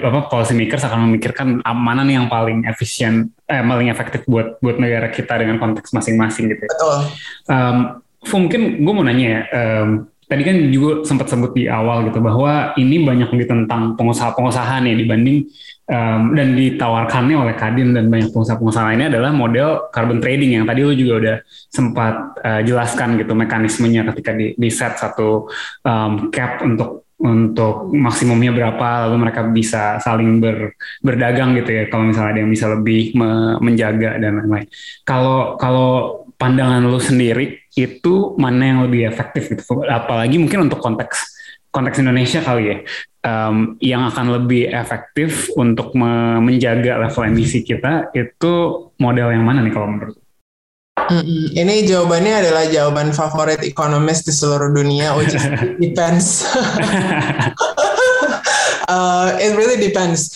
uh, 0.00 0.14
apa 0.14 0.30
policy 0.30 0.54
makers 0.54 0.86
akan 0.86 1.10
memikirkan 1.10 1.58
mana 1.66 2.06
nih 2.06 2.22
yang 2.22 2.30
paling 2.30 2.62
efisien 2.70 3.34
eh 3.50 3.62
paling 3.62 3.90
efektif 3.90 4.22
buat 4.30 4.62
buat 4.62 4.78
negara 4.78 5.10
kita 5.10 5.42
dengan 5.42 5.58
konteks 5.58 5.90
masing-masing 5.90 6.46
gitu. 6.54 6.62
Ya. 6.62 6.70
Betul. 6.70 6.98
Um, 7.50 7.78
mungkin 8.26 8.82
gue 8.82 8.92
mau 8.94 9.06
nanya 9.06 9.26
ya, 9.26 9.40
um, 9.54 9.88
tadi 10.26 10.42
kan 10.42 10.56
juga 10.74 11.06
sempat 11.06 11.30
sebut 11.30 11.54
di 11.54 11.70
awal 11.70 12.10
gitu 12.10 12.18
bahwa 12.18 12.74
ini 12.74 13.06
banyak 13.06 13.30
tentang 13.46 13.94
pengusaha-pengusaha 13.94 14.82
nih 14.82 15.06
dibanding 15.06 15.46
um, 15.90 16.34
dan 16.34 16.54
ditawarkannya 16.54 17.36
oleh 17.36 17.54
Kadin 17.54 17.94
dan 17.94 18.10
banyak 18.10 18.30
pengusaha-pengusaha 18.34 18.84
lainnya 18.92 19.08
adalah 19.16 19.30
model 19.30 19.88
carbon 19.90 20.18
trading 20.18 20.58
yang 20.58 20.64
tadi 20.66 20.80
lo 20.82 20.92
juga 20.94 21.14
udah 21.18 21.36
sempat 21.70 22.14
uh, 22.42 22.60
jelaskan 22.62 23.18
gitu 23.18 23.32
mekanismenya 23.32 24.06
ketika 24.14 24.34
di, 24.34 24.52
di 24.58 24.68
set 24.70 24.98
satu 24.98 25.46
um, 25.86 26.28
cap 26.30 26.62
untuk 26.62 27.06
untuk 27.16 27.88
maksimumnya 27.96 28.52
berapa 28.52 29.08
lalu 29.08 29.16
mereka 29.16 29.48
bisa 29.48 29.96
saling 30.04 30.36
ber, 30.36 30.76
berdagang 31.00 31.56
gitu 31.56 31.72
ya 31.72 31.88
kalau 31.88 32.12
misalnya 32.12 32.36
ada 32.36 32.40
yang 32.44 32.52
bisa 32.52 32.66
lebih 32.68 33.16
me, 33.16 33.56
menjaga 33.64 34.20
dan 34.20 34.36
lain-lain. 34.44 34.68
Kalau 35.00 35.56
kalau 35.56 36.22
pandangan 36.36 36.84
lu 36.84 37.00
sendiri 37.00 37.64
itu 37.72 38.36
mana 38.36 38.68
yang 38.68 38.80
lebih 38.84 39.08
efektif 39.08 39.48
gitu 39.48 39.80
apalagi 39.88 40.36
mungkin 40.36 40.68
untuk 40.68 40.84
konteks 40.84 41.35
konteks 41.76 42.00
Indonesia 42.00 42.40
kali 42.40 42.64
ya 42.72 42.76
um, 43.28 43.76
yang 43.84 44.08
akan 44.08 44.40
lebih 44.40 44.72
efektif 44.72 45.52
untuk 45.60 45.92
me, 45.92 46.40
menjaga 46.40 46.96
level 47.04 47.22
emisi 47.28 47.60
kita 47.60 48.08
itu 48.16 48.52
model 48.96 49.28
yang 49.36 49.44
mana 49.44 49.60
nih 49.60 49.74
kalau 49.76 49.92
menurut 49.92 50.16
Mm-mm. 50.96 51.52
Ini 51.52 51.86
jawabannya 51.86 52.34
adalah 52.40 52.64
jawaban 52.66 53.12
favorit 53.12 53.62
ekonomis 53.62 54.24
di 54.26 54.32
seluruh 54.32 54.72
dunia, 54.74 55.14
which 55.14 55.36
is 55.36 55.44
depends. 55.84 56.42
uh, 58.88 59.36
it 59.38 59.52
really 59.54 59.78
depends. 59.78 60.32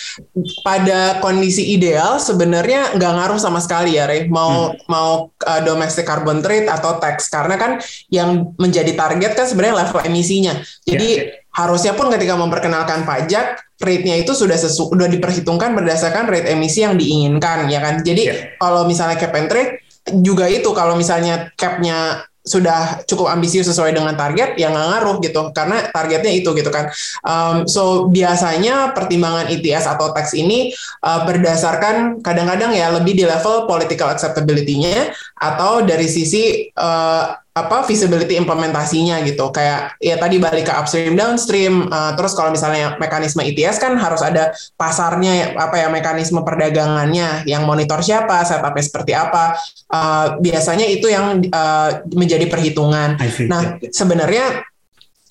Pada 0.62 1.18
kondisi 1.22 1.74
ideal 1.74 2.18
sebenarnya 2.20 2.94
nggak 2.98 3.12
ngaruh 3.16 3.40
sama 3.40 3.58
sekali 3.62 3.96
ya, 3.96 4.06
Rey. 4.06 4.26
Mau 4.28 4.74
hmm. 4.74 4.86
mau 4.90 5.30
uh, 5.30 5.60
domestic 5.64 6.06
carbon 6.06 6.42
trade 6.44 6.66
atau 6.66 6.98
tax 6.98 7.30
karena 7.30 7.56
kan 7.56 7.80
yang 8.12 8.52
menjadi 8.58 8.92
target 8.94 9.32
kan 9.34 9.46
sebenarnya 9.46 9.86
level 9.86 10.00
emisinya. 10.04 10.54
Jadi 10.84 11.08
yeah. 11.16 11.40
harusnya 11.54 11.94
pun 11.96 12.10
ketika 12.12 12.38
memperkenalkan 12.38 13.02
pajak 13.02 13.58
rate-nya 13.80 14.20
itu 14.20 14.36
sudah 14.36 14.54
sesu 14.60 14.92
sudah 14.92 15.08
diperhitungkan 15.08 15.72
berdasarkan 15.72 16.28
rate 16.28 16.52
emisi 16.52 16.84
yang 16.84 16.94
diinginkan 16.94 17.70
ya 17.72 17.80
kan. 17.80 18.02
Jadi 18.04 18.22
yeah. 18.28 18.38
kalau 18.60 18.84
misalnya 18.84 19.16
cap 19.16 19.34
and 19.34 19.48
trade 19.48 19.72
juga 20.20 20.48
itu 20.48 20.66
kalau 20.72 20.96
misalnya 20.96 21.52
capnya 21.54 22.24
sudah 22.40 23.04
cukup 23.04 23.28
ambisius 23.28 23.68
sesuai 23.68 23.92
dengan 23.92 24.16
target 24.16 24.56
yang 24.56 24.72
nggak 24.72 24.88
ngaruh 24.96 25.16
gitu. 25.20 25.42
Karena 25.52 25.84
targetnya 25.92 26.32
itu 26.32 26.50
gitu 26.56 26.70
kan. 26.72 26.88
Um, 27.24 27.68
so 27.68 28.08
biasanya 28.08 28.96
pertimbangan 28.96 29.52
ETS 29.52 29.84
atau 29.86 30.12
tax 30.16 30.32
ini 30.32 30.72
uh, 31.04 31.28
berdasarkan 31.28 32.24
kadang-kadang 32.24 32.72
ya 32.72 32.88
lebih 32.92 33.16
di 33.16 33.24
level 33.28 33.68
political 33.68 34.08
acceptability-nya 34.08 35.12
atau 35.36 35.84
dari 35.84 36.08
sisi 36.08 36.68
uh, 36.76 37.36
apa 37.50 37.82
visibility 37.82 38.38
implementasinya 38.38 39.18
gitu. 39.26 39.50
Kayak 39.50 39.98
ya 39.98 40.16
tadi 40.16 40.38
balik 40.38 40.70
ke 40.70 40.72
upstream 40.74 41.18
downstream 41.18 41.90
uh, 41.90 42.14
terus 42.14 42.38
kalau 42.38 42.54
misalnya 42.54 42.94
mekanisme 43.02 43.42
ETS 43.42 43.82
kan 43.82 43.98
harus 43.98 44.22
ada 44.22 44.54
pasarnya 44.78 45.58
apa 45.58 45.76
ya 45.82 45.90
mekanisme 45.90 46.40
perdagangannya 46.46 47.44
yang 47.50 47.66
monitor 47.66 47.98
siapa 48.00 48.46
setupnya 48.46 48.84
seperti 48.86 49.12
apa. 49.18 49.58
Uh, 49.90 50.38
biasanya 50.38 50.86
itu 50.86 51.10
yang 51.10 51.42
uh, 51.50 52.06
menjadi 52.14 52.46
perhitungan. 52.46 53.18
Nah 53.50 53.82
sebenarnya 53.90 54.69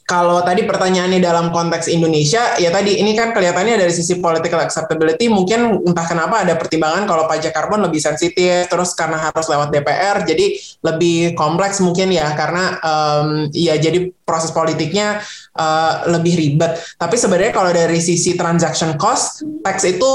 kalau 0.10 0.42
tadi 0.42 0.66
pertanyaannya 0.66 1.22
dalam 1.22 1.54
konteks 1.54 1.86
Indonesia, 1.86 2.58
ya 2.58 2.74
tadi 2.74 2.98
ini 2.98 3.14
kan 3.14 3.30
kelihatannya 3.30 3.78
dari 3.78 3.94
sisi 3.94 4.18
political 4.18 4.58
acceptability 4.58 5.30
mungkin 5.30 5.86
entah 5.86 6.02
kenapa 6.10 6.42
ada 6.42 6.58
pertimbangan 6.58 7.06
kalau 7.06 7.30
pajak 7.30 7.54
karbon 7.54 7.86
lebih 7.86 8.02
sensitif, 8.02 8.66
terus 8.66 8.98
karena 8.98 9.30
harus 9.30 9.46
lewat 9.46 9.70
DPR, 9.70 10.26
jadi 10.26 10.58
lebih 10.82 11.38
kompleks 11.38 11.78
mungkin 11.78 12.10
ya 12.10 12.34
karena 12.34 12.82
um, 12.82 13.54
ya 13.54 13.78
jadi 13.78 14.10
proses 14.26 14.50
politiknya 14.50 15.22
uh, 15.54 16.10
lebih 16.10 16.34
ribet. 16.42 16.82
Tapi 16.98 17.14
sebenarnya 17.14 17.54
kalau 17.54 17.70
dari 17.70 18.02
sisi 18.02 18.34
transaction 18.34 18.98
cost, 18.98 19.46
tax 19.62 19.86
itu 19.86 20.10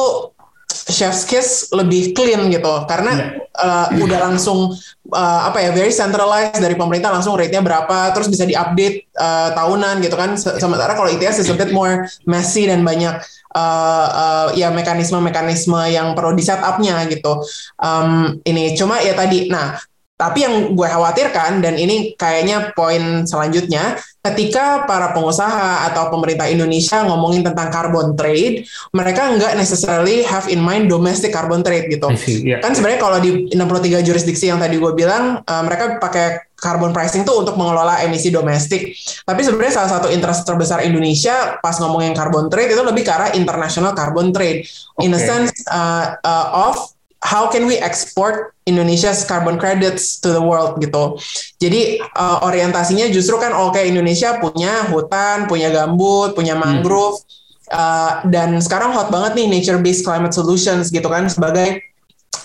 chef's 0.89 1.25
kiss 1.25 1.71
lebih 1.73 2.13
clean 2.13 2.51
gitu. 2.53 2.85
Karena 2.85 3.41
uh, 3.57 3.89
udah 3.97 4.19
langsung 4.31 4.75
uh, 5.13 5.41
apa 5.49 5.61
ya 5.63 5.71
very 5.73 5.95
centralized 5.95 6.61
dari 6.61 6.77
pemerintah 6.77 7.13
langsung 7.13 7.37
rate-nya 7.39 7.65
berapa 7.65 8.13
terus 8.13 8.29
bisa 8.29 8.45
diupdate 8.45 9.09
uh, 9.17 9.55
tahunan 9.57 10.05
gitu 10.05 10.17
kan. 10.19 10.37
Sementara 10.37 10.93
kalau 10.93 11.09
ITS 11.09 11.45
is 11.45 11.49
a 11.49 11.57
bit 11.57 11.73
more 11.73 12.05
messy 12.29 12.69
dan 12.69 12.85
banyak 12.85 13.17
uh, 13.55 14.09
uh, 14.11 14.47
ya 14.53 14.69
mekanisme-mekanisme 14.75 15.79
yang 15.89 16.13
perlu 16.13 16.37
di 16.37 16.45
setupnya 16.45 17.07
gitu. 17.09 17.41
Um, 17.81 18.39
ini 18.45 18.75
cuma 18.77 19.01
ya 19.01 19.17
tadi 19.17 19.49
nah 19.49 19.79
tapi 20.15 20.47
yang 20.47 20.79
gue 20.79 20.87
khawatirkan 20.87 21.59
dan 21.59 21.75
ini 21.75 22.15
kayaknya 22.15 22.71
poin 22.79 23.27
selanjutnya, 23.27 23.99
ketika 24.23 24.87
para 24.87 25.11
pengusaha 25.11 25.91
atau 25.91 26.07
pemerintah 26.15 26.47
Indonesia 26.47 27.03
ngomongin 27.03 27.43
tentang 27.43 27.67
carbon 27.75 28.15
trade, 28.15 28.63
mereka 28.95 29.35
nggak 29.35 29.59
necessarily 29.59 30.23
have 30.23 30.47
in 30.47 30.63
mind 30.63 30.87
domestic 30.87 31.35
carbon 31.35 31.67
trade 31.67 31.91
gitu. 31.91 32.07
See, 32.15 32.47
yeah. 32.47 32.63
Kan 32.63 32.79
sebenarnya 32.79 33.03
kalau 33.03 33.19
di 33.19 33.51
63 33.59 34.07
jurisdiksi 34.07 34.55
yang 34.55 34.63
tadi 34.63 34.79
gue 34.79 34.95
bilang, 34.95 35.43
uh, 35.43 35.63
mereka 35.67 35.99
pakai 35.99 36.47
carbon 36.55 36.95
pricing 36.95 37.27
tuh 37.27 37.43
untuk 37.43 37.59
mengelola 37.59 37.99
emisi 38.07 38.31
domestik. 38.31 38.95
Tapi 39.27 39.41
sebenarnya 39.43 39.83
salah 39.83 39.99
satu 39.99 40.15
interest 40.15 40.47
terbesar 40.47 40.87
Indonesia 40.87 41.59
pas 41.59 41.75
ngomongin 41.83 42.15
carbon 42.15 42.47
trade 42.47 42.71
itu 42.71 42.87
lebih 42.87 43.03
ke 43.03 43.11
arah 43.11 43.31
international 43.35 43.99
carbon 43.99 44.31
trade. 44.31 44.63
Okay. 44.63 45.05
In 45.05 45.11
a 45.11 45.19
sense 45.19 45.51
uh, 45.67 46.15
uh, 46.23 46.71
of 46.71 46.94
how 47.25 47.49
can 47.49 47.65
we 47.65 47.81
export 47.81 48.53
Indonesia's 48.69 49.25
carbon 49.25 49.57
credits 49.57 50.21
to 50.21 50.29
the 50.29 50.45
world 50.45 50.77
gitu. 50.77 51.17
Jadi 51.57 52.05
uh, 52.05 52.45
orientasinya 52.45 53.09
justru 53.09 53.41
kan 53.41 53.57
oke 53.57 53.81
okay, 53.81 53.89
Indonesia 53.89 54.37
punya 54.37 54.85
hutan, 54.93 55.49
punya 55.49 55.73
gambut, 55.73 56.37
punya 56.37 56.53
hmm. 56.53 56.63
mangrove 56.63 57.17
hmm. 57.17 57.73
uh, 57.73 58.13
dan 58.29 58.61
sekarang 58.61 58.93
hot 58.93 59.09
banget 59.09 59.41
nih 59.41 59.47
nature 59.49 59.81
based 59.81 60.05
climate 60.05 60.37
solutions 60.37 60.93
gitu 60.93 61.09
kan 61.09 61.33
sebagai 61.33 61.81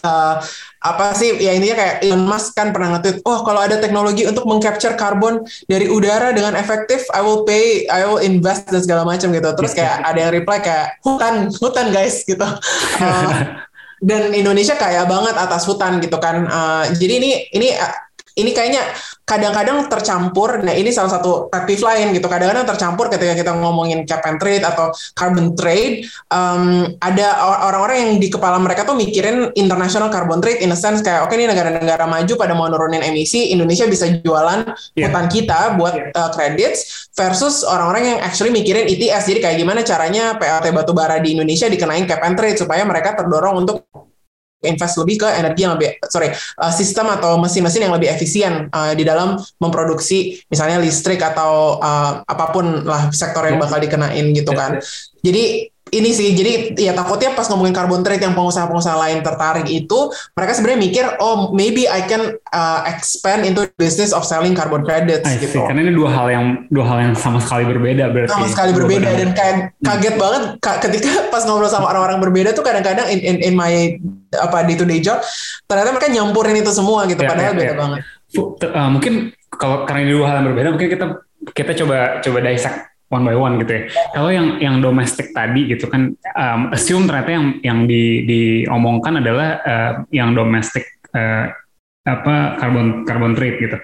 uh, 0.07 0.39
apa 0.79 1.11
sih 1.11 1.35
ya 1.43 1.51
intinya 1.51 1.75
kayak 1.75 1.95
Elon 2.07 2.23
Musk 2.23 2.55
kan 2.55 2.71
pernah 2.71 2.95
nge-tweet, 2.95 3.19
oh 3.27 3.43
kalau 3.43 3.59
ada 3.59 3.83
teknologi 3.83 4.23
untuk 4.23 4.47
mengcapture 4.47 4.95
karbon 4.95 5.43
dari 5.67 5.91
udara 5.91 6.31
dengan 6.31 6.55
efektif, 6.55 7.03
I 7.11 7.19
will 7.19 7.43
pay, 7.43 7.83
I 7.91 8.07
will 8.07 8.23
invest 8.23 8.71
dan 8.71 8.79
segala 8.79 9.03
macam 9.03 9.27
gitu. 9.35 9.49
Terus 9.59 9.75
kayak 9.75 10.07
ada 10.07 10.19
yang 10.23 10.31
reply 10.31 10.63
kayak 10.63 11.03
hutan, 11.03 11.51
hutan 11.51 11.91
guys 11.91 12.23
gitu. 12.23 12.47
Uh, 12.95 13.59
dan 13.99 14.31
Indonesia 14.31 14.79
kaya 14.79 15.03
banget 15.03 15.35
atas 15.35 15.67
hutan 15.67 15.99
gitu 15.99 16.17
kan. 16.17 16.47
Uh, 16.47 16.83
jadi 16.95 17.13
ini 17.19 17.31
ini 17.51 17.69
ini 18.39 18.55
kayaknya 18.55 18.81
kadang-kadang 19.29 19.85
tercampur. 19.85 20.65
Nah, 20.65 20.73
ini 20.73 20.89
salah 20.89 21.19
satu 21.19 21.53
aktif 21.53 21.85
lain 21.85 22.15
gitu. 22.17 22.25
Kadang-kadang 22.25 22.65
tercampur 22.65 23.13
ketika 23.13 23.37
kita 23.37 23.51
ngomongin 23.53 24.07
cap 24.09 24.25
and 24.25 24.41
trade 24.41 24.65
atau 24.65 24.89
carbon 25.13 25.53
trade. 25.53 26.09
Um, 26.33 26.89
ada 26.97 27.37
orang-orang 27.69 27.97
yang 28.01 28.11
di 28.17 28.27
kepala 28.33 28.57
mereka 28.57 28.89
tuh 28.89 28.97
mikirin 28.97 29.53
international 29.53 30.09
carbon 30.09 30.41
trade 30.41 30.65
in 30.65 30.73
a 30.73 30.79
sense 30.79 31.05
kayak 31.05 31.21
oke 31.21 31.29
okay, 31.29 31.37
ini 31.37 31.45
negara-negara 31.45 32.09
maju 32.09 32.33
pada 32.33 32.57
mau 32.57 32.65
nurunin 32.65 33.05
emisi, 33.05 33.53
Indonesia 33.53 33.85
bisa 33.85 34.09
jualan 34.25 34.65
yeah. 34.97 35.11
hutan 35.11 35.25
kita 35.29 35.77
buat 35.77 35.93
yeah. 35.93 36.17
uh, 36.17 36.33
credits 36.33 37.09
versus 37.13 37.61
orang-orang 37.61 38.17
yang 38.17 38.19
actually 38.25 38.49
mikirin 38.49 38.89
ETS. 38.89 39.29
Jadi 39.29 39.39
kayak 39.45 39.57
gimana 39.61 39.85
caranya 39.85 40.39
PLT 40.41 40.73
batubara 40.73 41.21
di 41.21 41.37
Indonesia 41.37 41.69
dikenain 41.69 42.09
cap 42.09 42.25
and 42.25 42.33
trade 42.33 42.57
supaya 42.57 42.81
mereka 42.81 43.13
terdorong 43.13 43.61
untuk 43.61 43.85
invest 44.63 44.99
lebih 44.99 45.23
ke 45.23 45.27
energi 45.27 45.63
yang 45.63 45.79
lebih 45.79 45.95
sorry 46.11 46.35
uh, 46.59 46.73
sistem 46.73 47.07
atau 47.15 47.39
mesin-mesin 47.39 47.87
yang 47.87 47.95
lebih 47.95 48.11
efisien 48.11 48.67
uh, 48.75 48.91
di 48.91 49.07
dalam 49.07 49.39
memproduksi 49.63 50.43
misalnya 50.51 50.83
listrik 50.83 51.23
atau 51.23 51.79
uh, 51.79 52.23
apa 52.27 52.45
pun 52.51 52.83
lah 52.83 53.07
sektor 53.15 53.47
yang 53.47 53.59
bakal 53.59 53.79
dikenain 53.79 54.35
gitu 54.35 54.51
kan. 54.51 54.83
Jadi 55.19 55.71
ini 55.89 56.09
sih 56.13 56.33
jadi 56.37 56.77
ya 56.77 56.93
takutnya 56.93 57.33
pas 57.33 57.49
ngomongin 57.49 57.73
carbon 57.73 58.01
trade 58.05 58.21
yang 58.21 58.37
pengusaha-pengusaha 58.37 58.97
lain 58.97 59.19
tertarik 59.25 59.67
itu 59.69 60.13
mereka 60.37 60.51
sebenarnya 60.57 60.79
mikir 60.79 61.05
oh 61.21 61.49
maybe 61.51 61.89
I 61.89 62.05
can 62.05 62.37
uh, 62.53 62.81
expand 62.89 63.45
into 63.45 63.65
business 63.77 64.13
of 64.13 64.25
selling 64.25 64.53
carbon 64.53 64.85
credits 64.85 65.25
I 65.25 65.41
gitu. 65.41 65.65
Karena 65.65 65.85
ini 65.89 65.93
dua 65.93 66.09
hal 66.13 66.27
yang 66.29 66.45
dua 66.69 66.85
hal 66.85 66.97
yang 67.09 67.13
sama 67.17 67.41
sekali 67.41 67.65
berbeda 67.65 68.13
berarti. 68.13 68.33
Sama 68.33 68.47
sekali 68.49 68.71
berbeda 68.73 69.09
dan 69.13 69.29
kayak 69.33 69.55
hmm. 69.57 69.85
kaget 69.85 70.15
hmm. 70.15 70.21
banget 70.21 70.43
ketika 70.61 71.09
pas 71.33 71.43
ngobrol 71.45 71.69
sama 71.69 71.89
orang-orang 71.89 72.19
berbeda 72.21 72.49
tuh 72.53 72.65
kadang-kadang 72.65 73.09
in, 73.09 73.19
in 73.21 73.35
in 73.41 73.53
my 73.57 73.97
apa 74.37 74.61
day 74.69 74.77
to 74.77 74.85
day 74.85 75.01
job 75.01 75.17
ternyata 75.65 75.89
mereka 75.89 76.09
nyampurin 76.13 76.57
itu 76.61 76.69
semua 76.69 77.09
gitu 77.09 77.21
yeah, 77.25 77.31
padahal 77.33 77.53
yeah, 77.53 77.59
beda 77.59 77.71
yeah. 77.73 77.77
banget. 77.77 77.99
Uh, 78.61 78.89
mungkin 78.93 79.13
kalau 79.57 79.89
karena 79.89 80.05
ini 80.05 80.11
dua 80.13 80.25
hal 80.29 80.35
yang 80.41 80.47
berbeda 80.53 80.69
mungkin 80.69 80.89
kita 80.93 81.05
kita 81.55 81.71
coba 81.81 82.21
coba 82.21 82.37
dissect 82.45 82.88
one 83.09 83.25
by 83.25 83.35
one 83.35 83.57
gitu 83.61 83.71
ya. 83.73 83.81
Kalau 84.13 84.29
yang 84.29 84.47
yang 84.61 84.75
domestik 84.79 85.33
tadi 85.33 85.69
gitu 85.69 85.89
kan, 85.89 86.13
um, 86.37 86.61
assume 86.73 87.09
ternyata 87.09 87.31
yang 87.33 87.47
yang 87.65 87.79
di 87.89 88.23
diomongkan 88.25 89.19
adalah 89.19 89.49
uh, 89.65 89.93
yang 90.13 90.37
domestik 90.37 90.85
uh, 91.13 91.49
apa 92.05 92.57
carbon 92.57 93.03
carbon 93.05 93.33
trade 93.35 93.57
gitu. 93.59 93.77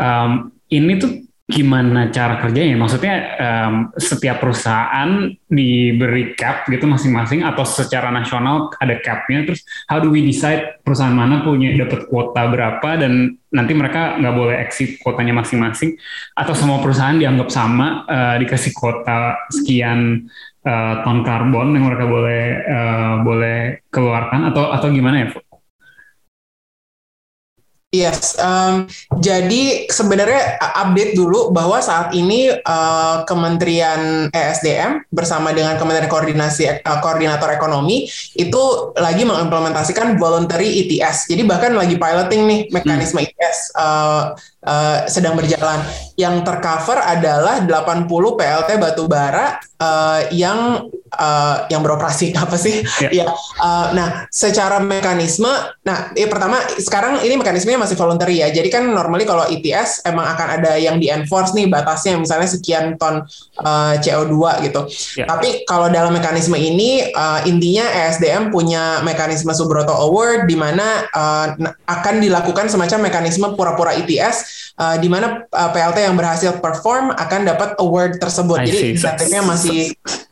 Um, 0.00 0.52
ini 0.72 0.96
tuh 0.98 1.29
gimana 1.50 2.08
cara 2.14 2.38
kerjanya? 2.38 2.78
Maksudnya 2.78 3.14
um, 3.36 3.74
setiap 3.98 4.38
perusahaan 4.38 5.28
diberi 5.50 6.38
cap 6.38 6.64
gitu 6.70 6.86
masing-masing 6.86 7.42
atau 7.42 7.66
secara 7.66 8.14
nasional 8.14 8.70
ada 8.78 8.96
capnya. 9.02 9.42
Terus 9.44 9.66
how 9.90 9.98
do 9.98 10.14
we 10.14 10.22
decide 10.22 10.78
perusahaan 10.86 11.12
mana 11.12 11.42
punya 11.42 11.74
dapat 11.74 12.06
kuota 12.06 12.46
berapa 12.48 12.90
dan 13.02 13.34
nanti 13.50 13.72
mereka 13.74 14.16
nggak 14.22 14.34
boleh 14.38 14.56
exit 14.62 15.02
kuotanya 15.02 15.34
masing-masing 15.42 15.98
atau 16.38 16.54
semua 16.54 16.78
perusahaan 16.78 17.18
dianggap 17.18 17.50
sama 17.50 18.06
uh, 18.06 18.38
dikasih 18.38 18.70
kuota 18.70 19.34
sekian 19.50 20.30
uh, 20.62 20.94
ton 21.02 21.26
karbon 21.26 21.74
yang 21.74 21.90
mereka 21.90 22.06
boleh 22.06 22.42
uh, 22.62 23.14
boleh 23.26 23.58
keluarkan 23.90 24.54
atau 24.54 24.70
atau 24.70 24.88
gimana 24.94 25.26
ya? 25.26 25.49
Yes, 27.90 28.38
um, 28.38 28.86
jadi 29.18 29.90
sebenarnya 29.90 30.62
update 30.62 31.18
dulu 31.18 31.50
bahwa 31.50 31.82
saat 31.82 32.14
ini 32.14 32.46
uh, 32.62 33.26
Kementerian 33.26 34.30
ESDM 34.30 35.10
bersama 35.10 35.50
dengan 35.50 35.74
Kementerian 35.74 36.06
Koordinasi 36.06 36.86
uh, 36.86 36.98
Koordinator 37.02 37.50
Ekonomi 37.50 38.06
itu 38.38 38.94
lagi 38.94 39.26
mengimplementasikan 39.26 40.22
voluntary 40.22 40.86
ETS. 40.86 41.34
Jadi 41.34 41.42
bahkan 41.42 41.74
lagi 41.74 41.98
piloting 41.98 42.46
nih 42.46 42.60
mekanisme 42.70 43.26
hmm. 43.26 43.26
ETS 43.26 43.74
uh, 43.74 44.38
uh, 44.70 45.10
sedang 45.10 45.34
berjalan. 45.34 45.82
Yang 46.14 46.46
tercover 46.46 47.02
adalah 47.02 47.58
80 47.66 48.06
PLT 48.06 48.70
batubara 48.78 49.58
uh, 49.80 50.28
yang 50.30 50.86
uh, 51.16 51.66
yang 51.72 51.82
beroperasi 51.82 52.32
apa 52.42 52.54
sih? 52.54 52.84
Yeah. 53.02 53.24
ya. 53.24 53.26
Uh, 53.58 53.86
nah, 53.96 54.08
secara 54.30 54.78
mekanisme, 54.78 55.50
nah, 55.82 56.12
ya 56.14 56.28
pertama 56.30 56.60
sekarang 56.78 57.24
ini 57.24 57.40
mekanismenya 57.40 57.80
masih 57.80 57.96
voluntary 57.98 58.38
ya. 58.44 58.52
Jadi 58.52 58.68
kan 58.70 58.86
normally 58.86 59.26
kalau 59.26 59.48
ETS 59.48 60.06
emang 60.06 60.28
akan 60.28 60.48
ada 60.60 60.76
yang 60.78 61.00
di 61.00 61.10
enforce 61.10 61.56
nih 61.56 61.66
batasnya 61.66 62.20
misalnya 62.20 62.48
sekian 62.50 62.94
ton 63.00 63.24
uh, 63.64 63.94
CO2 63.98 64.36
gitu. 64.70 64.80
Yeah. 65.18 65.26
Tapi 65.26 65.64
kalau 65.66 65.90
dalam 65.90 66.14
mekanisme 66.14 66.54
ini 66.54 67.10
uh, 67.10 67.42
intinya 67.48 67.88
ESDM 68.06 68.52
punya 68.54 69.02
mekanisme 69.02 69.50
Subroto 69.56 69.96
Award 69.96 70.46
di 70.46 70.54
mana 70.54 71.08
uh, 71.10 71.56
akan 71.88 72.14
dilakukan 72.22 72.68
semacam 72.70 73.10
mekanisme 73.10 73.46
pura-pura 73.56 73.96
ETS 73.96 74.70
uh, 74.80 74.96
di 74.96 75.08
mana 75.08 75.44
uh, 75.44 75.70
PLT 75.70 75.98
yang 76.04 76.16
berhasil 76.16 76.56
perform 76.58 77.12
akan 77.12 77.40
dapat 77.46 77.76
award 77.80 78.16
tersebut. 78.20 78.64
Jadi 78.64 78.96
insentifnya 78.96 79.40
masih 79.44 79.69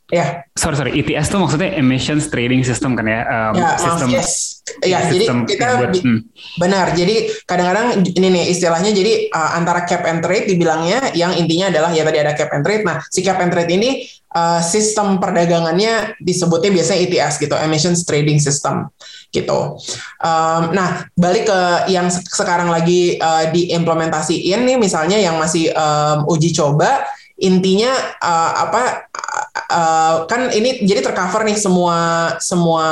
Ya. 0.08 0.40
Sorry 0.56 0.72
sorry, 0.72 0.92
ETS 0.96 1.28
tuh 1.28 1.36
maksudnya 1.36 1.76
emissions 1.76 2.32
trading 2.32 2.64
system 2.64 2.96
kan 2.96 3.04
ya? 3.04 3.28
Um, 3.28 3.60
ya, 3.60 3.76
sistem, 3.76 4.08
yes. 4.08 4.64
Ya, 4.80 5.04
jadi 5.04 5.28
kita 5.44 5.84
buat, 5.84 6.00
hmm. 6.00 6.20
benar. 6.56 6.96
Jadi 6.96 7.28
kadang-kadang 7.44 8.08
ini 8.16 8.28
nih 8.32 8.44
istilahnya 8.48 8.88
jadi 8.96 9.28
uh, 9.28 9.60
antara 9.60 9.84
cap 9.84 10.08
and 10.08 10.24
trade 10.24 10.48
dibilangnya 10.48 11.12
yang 11.12 11.36
intinya 11.36 11.68
adalah 11.68 11.92
ya 11.92 12.08
tadi 12.08 12.18
ada 12.24 12.32
cap 12.32 12.48
and 12.56 12.64
trade. 12.64 12.88
Nah, 12.88 13.04
si 13.12 13.20
cap 13.20 13.36
and 13.44 13.52
trade 13.52 13.68
ini 13.68 14.08
uh, 14.32 14.64
sistem 14.64 15.20
perdagangannya 15.20 16.16
disebutnya 16.24 16.72
biasanya 16.72 17.00
ETS 17.04 17.44
gitu, 17.44 17.52
emissions 17.60 18.08
trading 18.08 18.40
system 18.40 18.88
gitu. 19.28 19.76
Um, 20.24 20.72
nah, 20.72 21.04
balik 21.20 21.52
ke 21.52 21.60
yang 21.92 22.08
sekarang 22.08 22.72
lagi 22.72 23.20
uh, 23.20 23.52
diimplementasiin 23.52 24.64
nih 24.64 24.80
misalnya 24.80 25.20
yang 25.20 25.36
masih 25.36 25.68
um, 25.76 26.24
uji 26.32 26.56
coba 26.56 27.04
intinya 27.38 27.94
uh, 28.18 28.52
apa 28.66 29.07
uh, 29.70 30.24
kan 30.26 30.50
ini 30.50 30.82
jadi 30.84 31.04
tercover 31.04 31.44
nih 31.44 31.56
semua 31.56 31.98
semua 32.40 32.86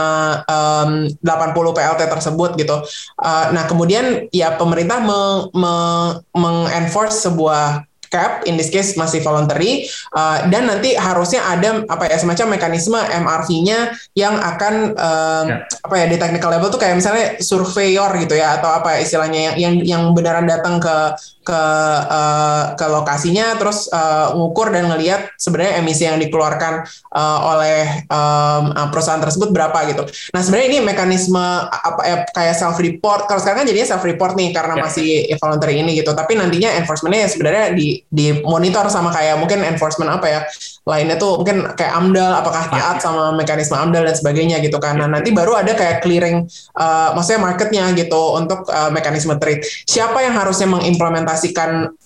um, 0.46 1.08
80 1.20 1.76
PLT 1.76 2.02
tersebut 2.06 2.50
gitu. 2.60 2.76
Uh, 3.20 3.46
nah 3.52 3.64
kemudian 3.64 4.28
ya 4.30 4.54
pemerintah 4.54 5.00
meng, 5.02 5.50
meng, 5.56 6.20
mengenforce 6.36 7.26
sebuah 7.26 7.84
cap 8.08 8.46
in 8.46 8.54
this 8.54 8.70
case 8.70 8.94
masih 8.94 9.20
voluntary 9.22 9.86
uh, 10.14 10.46
dan 10.48 10.70
nanti 10.70 10.94
harusnya 10.94 11.42
ada 11.42 11.82
apa 11.90 12.06
ya 12.06 12.16
semacam 12.18 12.56
mekanisme 12.56 12.96
MRV-nya 12.96 13.92
yang 14.14 14.38
akan 14.38 14.74
um, 14.94 15.46
yeah. 15.50 15.84
apa 15.84 15.94
ya 15.98 16.06
di 16.08 16.16
technical 16.16 16.50
level 16.54 16.70
tuh 16.70 16.80
kayak 16.80 16.96
misalnya 16.98 17.36
surveyor 17.42 18.10
gitu 18.22 18.34
ya 18.38 18.62
atau 18.62 18.70
apa 18.72 19.02
istilahnya 19.02 19.54
yang 19.54 19.56
yang 19.58 19.74
yang 19.82 20.02
beneran 20.14 20.46
datang 20.46 20.78
ke 20.78 20.96
ke 21.46 21.62
uh, 22.10 22.74
ke 22.74 22.86
lokasinya 22.90 23.54
terus 23.54 23.86
uh, 23.94 24.34
ngukur 24.34 24.74
dan 24.74 24.90
ngelihat 24.90 25.30
sebenarnya 25.38 25.78
emisi 25.78 26.02
yang 26.10 26.18
dikeluarkan 26.18 26.82
uh, 27.14 27.38
oleh 27.54 28.02
um, 28.10 28.74
perusahaan 28.90 29.22
tersebut 29.22 29.54
berapa 29.54 29.78
gitu. 29.94 30.02
Nah 30.34 30.42
sebenarnya 30.42 30.66
ini 30.74 30.78
mekanisme 30.82 31.46
apa 31.70 32.02
ya, 32.02 32.16
kayak 32.34 32.58
self 32.58 32.82
report. 32.82 33.30
Kalau 33.30 33.38
sekarang 33.38 33.62
kan 33.62 33.68
jadinya 33.70 33.88
self 33.94 34.02
report 34.02 34.34
nih 34.34 34.50
karena 34.50 34.74
yeah. 34.74 34.82
masih 34.82 35.08
voluntary 35.38 35.78
ini 35.78 35.94
gitu. 35.94 36.10
Tapi 36.10 36.34
nantinya 36.34 36.74
enforcementnya 36.82 37.30
sebenarnya 37.30 37.78
di 37.78 38.02
di 38.10 38.42
monitor 38.42 38.90
sama 38.90 39.14
kayak 39.14 39.38
mungkin 39.38 39.62
enforcement 39.62 40.10
apa 40.10 40.26
ya 40.26 40.40
lainnya 40.86 41.18
tuh 41.18 41.42
mungkin 41.42 41.66
kayak 41.74 41.92
AMDAL 41.98 42.42
apakah 42.42 42.70
ya, 42.70 42.72
taat 42.74 42.96
yeah. 42.98 43.04
sama 43.06 43.34
mekanisme 43.34 43.74
AMDAL 43.74 44.06
dan 44.06 44.16
sebagainya 44.18 44.56
gitu 44.62 44.78
kan. 44.82 44.98
Nah, 44.98 45.10
nanti 45.10 45.30
baru 45.30 45.58
ada 45.58 45.74
kayak 45.74 46.02
clearing 46.02 46.46
uh, 46.78 47.14
maksudnya 47.14 47.42
marketnya 47.42 47.84
gitu 47.94 48.38
untuk 48.38 48.66
uh, 48.70 48.90
mekanisme 48.90 49.34
trade. 49.38 49.62
Siapa 49.86 50.22
yang 50.22 50.34
harusnya 50.34 50.70
mengimplementasikan 50.70 51.35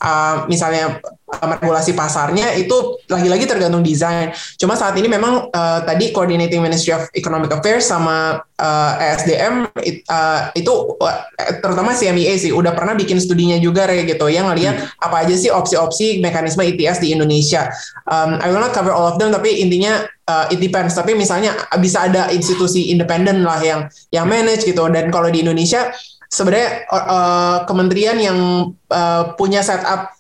uh, 0.02 0.48
misalnya 0.50 0.98
regulasi 1.30 1.94
pasarnya 1.94 2.58
itu 2.58 2.98
lagi-lagi 3.06 3.46
tergantung 3.46 3.86
desain. 3.86 4.34
Cuma 4.58 4.74
saat 4.74 4.98
ini 4.98 5.06
memang 5.06 5.46
uh, 5.54 5.80
tadi 5.86 6.10
coordinating 6.10 6.58
Ministry 6.58 6.90
of 6.90 7.06
Economic 7.14 7.54
Affairs 7.54 7.86
sama 7.86 8.42
uh, 8.58 8.92
ESDM 8.98 9.70
it, 9.86 10.02
uh, 10.10 10.50
itu 10.58 10.72
uh, 10.98 11.16
terutama 11.62 11.94
CMEA 11.94 12.34
sih 12.34 12.50
udah 12.50 12.74
pernah 12.74 12.98
bikin 12.98 13.22
studinya 13.22 13.56
juga 13.62 13.86
kayak 13.86 14.18
gitu 14.18 14.26
yang 14.26 14.50
ngelihat 14.50 14.74
hmm. 14.82 15.06
apa 15.06 15.16
aja 15.22 15.34
sih 15.38 15.50
opsi-opsi 15.54 16.18
mekanisme 16.18 16.66
ETS 16.66 16.98
di 16.98 17.14
Indonesia. 17.14 17.70
Um, 18.10 18.42
I 18.42 18.50
will 18.50 18.60
not 18.60 18.74
cover 18.74 18.90
all 18.90 19.06
of 19.06 19.16
them 19.22 19.30
tapi 19.30 19.62
intinya 19.62 20.02
uh, 20.26 20.50
it 20.50 20.58
depends. 20.58 20.98
Tapi 20.98 21.14
misalnya 21.14 21.54
bisa 21.78 22.10
ada 22.10 22.28
institusi 22.34 22.90
independen 22.90 23.46
lah 23.46 23.62
yang 23.62 23.86
yang 24.10 24.26
manage 24.26 24.66
gitu 24.66 24.82
dan 24.90 25.14
kalau 25.14 25.30
di 25.30 25.46
Indonesia 25.46 25.94
sebenarnya 26.30 26.86
uh, 26.88 27.58
kementerian 27.66 28.18
yang 28.22 28.38
uh, 28.88 29.34
punya 29.34 29.66
setup 29.66 30.14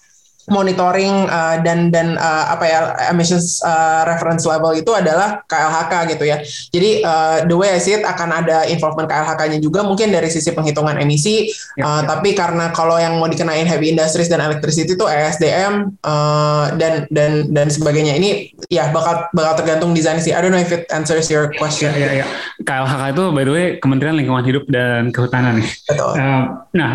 monitoring 0.50 1.30
uh, 1.30 1.62
dan 1.62 1.88
dan 1.94 2.18
uh, 2.18 2.52
apa 2.52 2.64
ya 2.66 2.80
emissions 3.08 3.62
uh, 3.62 4.02
reference 4.04 4.42
level 4.44 4.74
itu 4.74 4.90
adalah 4.92 5.40
KLHK 5.46 5.92
gitu 6.16 6.24
ya. 6.26 6.42
Jadi 6.74 6.90
uh, 7.06 7.46
the 7.46 7.56
way 7.56 7.70
I 7.72 7.80
see 7.80 7.96
it 7.96 8.02
akan 8.02 8.34
ada 8.34 8.66
involvement 8.66 9.06
KLHK-nya 9.06 9.62
juga 9.62 9.86
mungkin 9.86 10.10
dari 10.10 10.26
sisi 10.28 10.50
penghitungan 10.50 10.98
emisi. 10.98 11.48
Ya, 11.78 11.86
uh, 11.86 12.00
ya. 12.02 12.10
Tapi 12.10 12.34
karena 12.34 12.74
kalau 12.74 12.98
yang 12.98 13.16
mau 13.16 13.30
dikenain 13.30 13.64
heavy 13.64 13.94
industries 13.94 14.26
dan 14.26 14.42
electricity 14.42 14.98
itu 14.98 15.06
ESDM 15.06 15.94
uh, 16.02 16.74
dan 16.76 17.06
dan 17.14 17.48
dan 17.54 17.70
sebagainya 17.70 18.18
ini 18.18 18.50
ya 18.66 18.90
bakal 18.90 19.30
bakal 19.30 19.62
tergantung 19.62 19.94
desain 19.94 20.18
sih. 20.18 20.34
I 20.34 20.42
don't 20.42 20.50
know 20.50 20.60
if 20.60 20.74
it 20.74 20.90
answers 20.90 21.30
your 21.30 21.54
question. 21.54 21.94
Ya, 21.94 22.10
ya, 22.10 22.22
ya. 22.22 22.26
KLHK 22.66 23.02
itu 23.14 23.24
by 23.30 23.44
the 23.46 23.52
way 23.54 23.66
Kementerian 23.78 24.18
Lingkungan 24.18 24.42
Hidup 24.42 24.64
dan 24.66 25.14
Kehutanan 25.14 25.62
nih. 25.62 25.70
Betul. 25.86 26.12
Uh, 26.18 26.44
nah, 26.74 26.90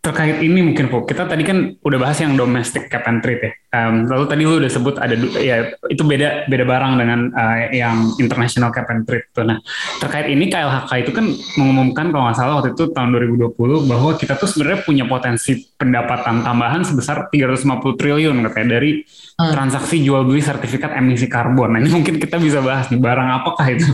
terkait 0.00 0.40
ini 0.40 0.64
mungkin 0.64 0.88
Bu, 0.88 1.04
kita 1.04 1.28
tadi 1.28 1.44
kan 1.44 1.76
udah 1.76 1.98
bahas 2.00 2.16
yang 2.24 2.32
domestic 2.32 2.88
cap 2.88 3.04
and 3.04 3.20
trade 3.20 3.44
ya. 3.44 3.52
Um, 3.70 4.08
lalu 4.08 4.24
tadi 4.32 4.42
lu 4.48 4.56
udah 4.56 4.72
sebut 4.72 4.96
ada 4.96 5.12
ya 5.36 5.76
itu 5.92 6.00
beda 6.00 6.48
beda 6.48 6.64
barang 6.64 6.92
dengan 6.96 7.28
uh, 7.36 7.68
yang 7.68 8.08
international 8.16 8.72
cap 8.72 8.88
and 8.88 9.04
trade 9.04 9.28
tuh. 9.36 9.44
Nah, 9.44 9.60
terkait 10.00 10.32
ini 10.32 10.48
KLHK 10.48 11.04
itu 11.04 11.12
kan 11.12 11.28
mengumumkan 11.60 12.16
kalau 12.16 12.32
nggak 12.32 12.36
salah 12.40 12.54
waktu 12.64 12.72
itu 12.72 12.88
tahun 12.96 13.12
2020 13.12 13.92
bahwa 13.92 14.10
kita 14.16 14.40
tuh 14.40 14.48
sebenarnya 14.48 14.80
punya 14.88 15.04
potensi 15.04 15.68
pendapatan 15.76 16.48
tambahan 16.48 16.80
sebesar 16.80 17.28
350 17.28 18.00
triliun 18.00 18.36
katanya 18.48 18.80
dari 18.80 19.04
hmm. 19.04 19.52
transaksi 19.52 20.00
jual 20.00 20.24
beli 20.24 20.40
sertifikat 20.40 20.96
emisi 20.96 21.28
karbon. 21.28 21.76
Nah, 21.76 21.78
ini 21.84 21.92
mungkin 21.92 22.16
kita 22.16 22.40
bisa 22.40 22.64
bahas 22.64 22.88
nih 22.88 22.96
barang 22.96 23.28
apakah 23.44 23.68
itu 23.68 23.84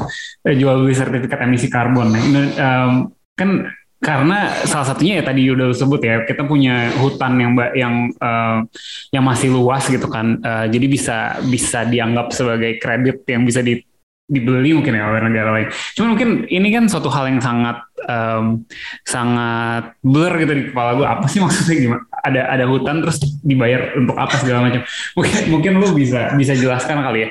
jual 0.62 0.86
beli 0.86 0.94
sertifikat 0.94 1.42
emisi 1.42 1.66
karbon. 1.66 2.14
Nah, 2.14 2.20
ini 2.22 2.40
um, 2.62 2.92
kan 3.34 3.74
karena 3.96 4.52
salah 4.68 4.92
satunya 4.92 5.18
ya 5.20 5.24
tadi 5.24 5.48
udah 5.48 5.72
sebut 5.72 6.04
ya 6.04 6.28
kita 6.28 6.44
punya 6.44 6.92
hutan 7.00 7.40
yang 7.40 7.52
yang 7.72 7.94
uh, 8.20 8.60
yang 9.08 9.24
masih 9.24 9.48
luas 9.48 9.88
gitu 9.88 10.04
kan. 10.06 10.36
Uh, 10.44 10.68
jadi 10.68 10.86
bisa 10.86 11.16
bisa 11.48 11.88
dianggap 11.88 12.28
sebagai 12.28 12.76
kredit 12.76 13.24
yang 13.24 13.48
bisa 13.48 13.64
di, 13.64 13.80
dibeli 14.28 14.76
mungkin 14.76 15.00
ya 15.00 15.08
oleh 15.08 15.22
negara 15.24 15.50
lain. 15.56 15.68
Cuma 15.96 16.12
mungkin 16.12 16.44
ini 16.44 16.68
kan 16.68 16.92
suatu 16.92 17.08
hal 17.08 17.32
yang 17.32 17.40
sangat 17.40 17.88
um, 18.04 18.68
sangat 19.02 19.96
blur 20.04 20.32
gitu 20.44 20.52
di 20.52 20.64
kepala 20.70 20.92
gue 20.96 21.06
apa 21.06 21.26
sih 21.26 21.40
maksudnya 21.40 21.76
gimana 21.80 22.04
ada 22.26 22.50
ada 22.50 22.64
hutan 22.66 22.98
terus 23.00 23.22
dibayar 23.46 23.94
untuk 23.94 24.18
apa 24.18 24.34
segala 24.42 24.66
macam 24.66 24.82
mungkin 25.14 25.38
mungkin 25.54 25.72
lu 25.78 25.88
bisa 25.94 26.34
bisa 26.34 26.52
jelaskan 26.58 26.98
kali 27.06 27.18
ya 27.22 27.28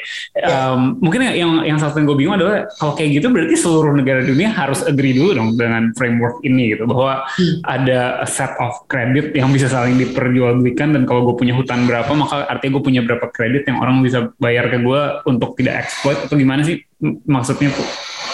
um, 0.47 0.95
mungkin 1.03 1.27
yang 1.36 1.67
yang 1.67 1.75
satu 1.75 1.99
yang 1.99 2.08
gue 2.08 2.17
bingung 2.17 2.36
adalah 2.39 2.63
kalau 2.79 2.95
kayak 2.95 3.19
gitu 3.19 3.27
berarti 3.27 3.55
seluruh 3.60 3.91
negara 3.91 4.23
dunia 4.23 4.55
harus 4.55 4.81
agree 4.88 5.12
dulu 5.12 5.36
dong 5.36 5.49
dengan 5.60 5.91
framework 5.99 6.39
ini 6.47 6.71
gitu 6.71 6.88
bahwa 6.88 7.27
hmm. 7.27 7.67
ada 7.67 8.23
set 8.23 8.55
of 8.63 8.88
credit 8.88 9.36
yang 9.36 9.51
bisa 9.51 9.67
saling 9.67 9.99
diperjualbelikan 9.99 10.95
dan 10.95 11.03
kalau 11.03 11.27
gue 11.31 11.36
punya 11.36 11.51
hutan 11.51 11.84
berapa 11.84 12.10
maka 12.15 12.47
artinya 12.47 12.79
gue 12.79 12.84
punya 12.88 13.01
berapa 13.03 13.27
kredit 13.36 13.67
yang 13.67 13.84
orang 13.84 13.99
bisa 13.99 14.31
bayar 14.39 14.71
ke 14.71 14.79
gue 14.79 15.01
untuk 15.27 15.60
tidak 15.60 15.84
exploit 15.84 16.17
atau 16.23 16.36
gimana 16.39 16.63
sih 16.63 16.79
maksudnya 17.27 17.69
tuh 17.75 17.88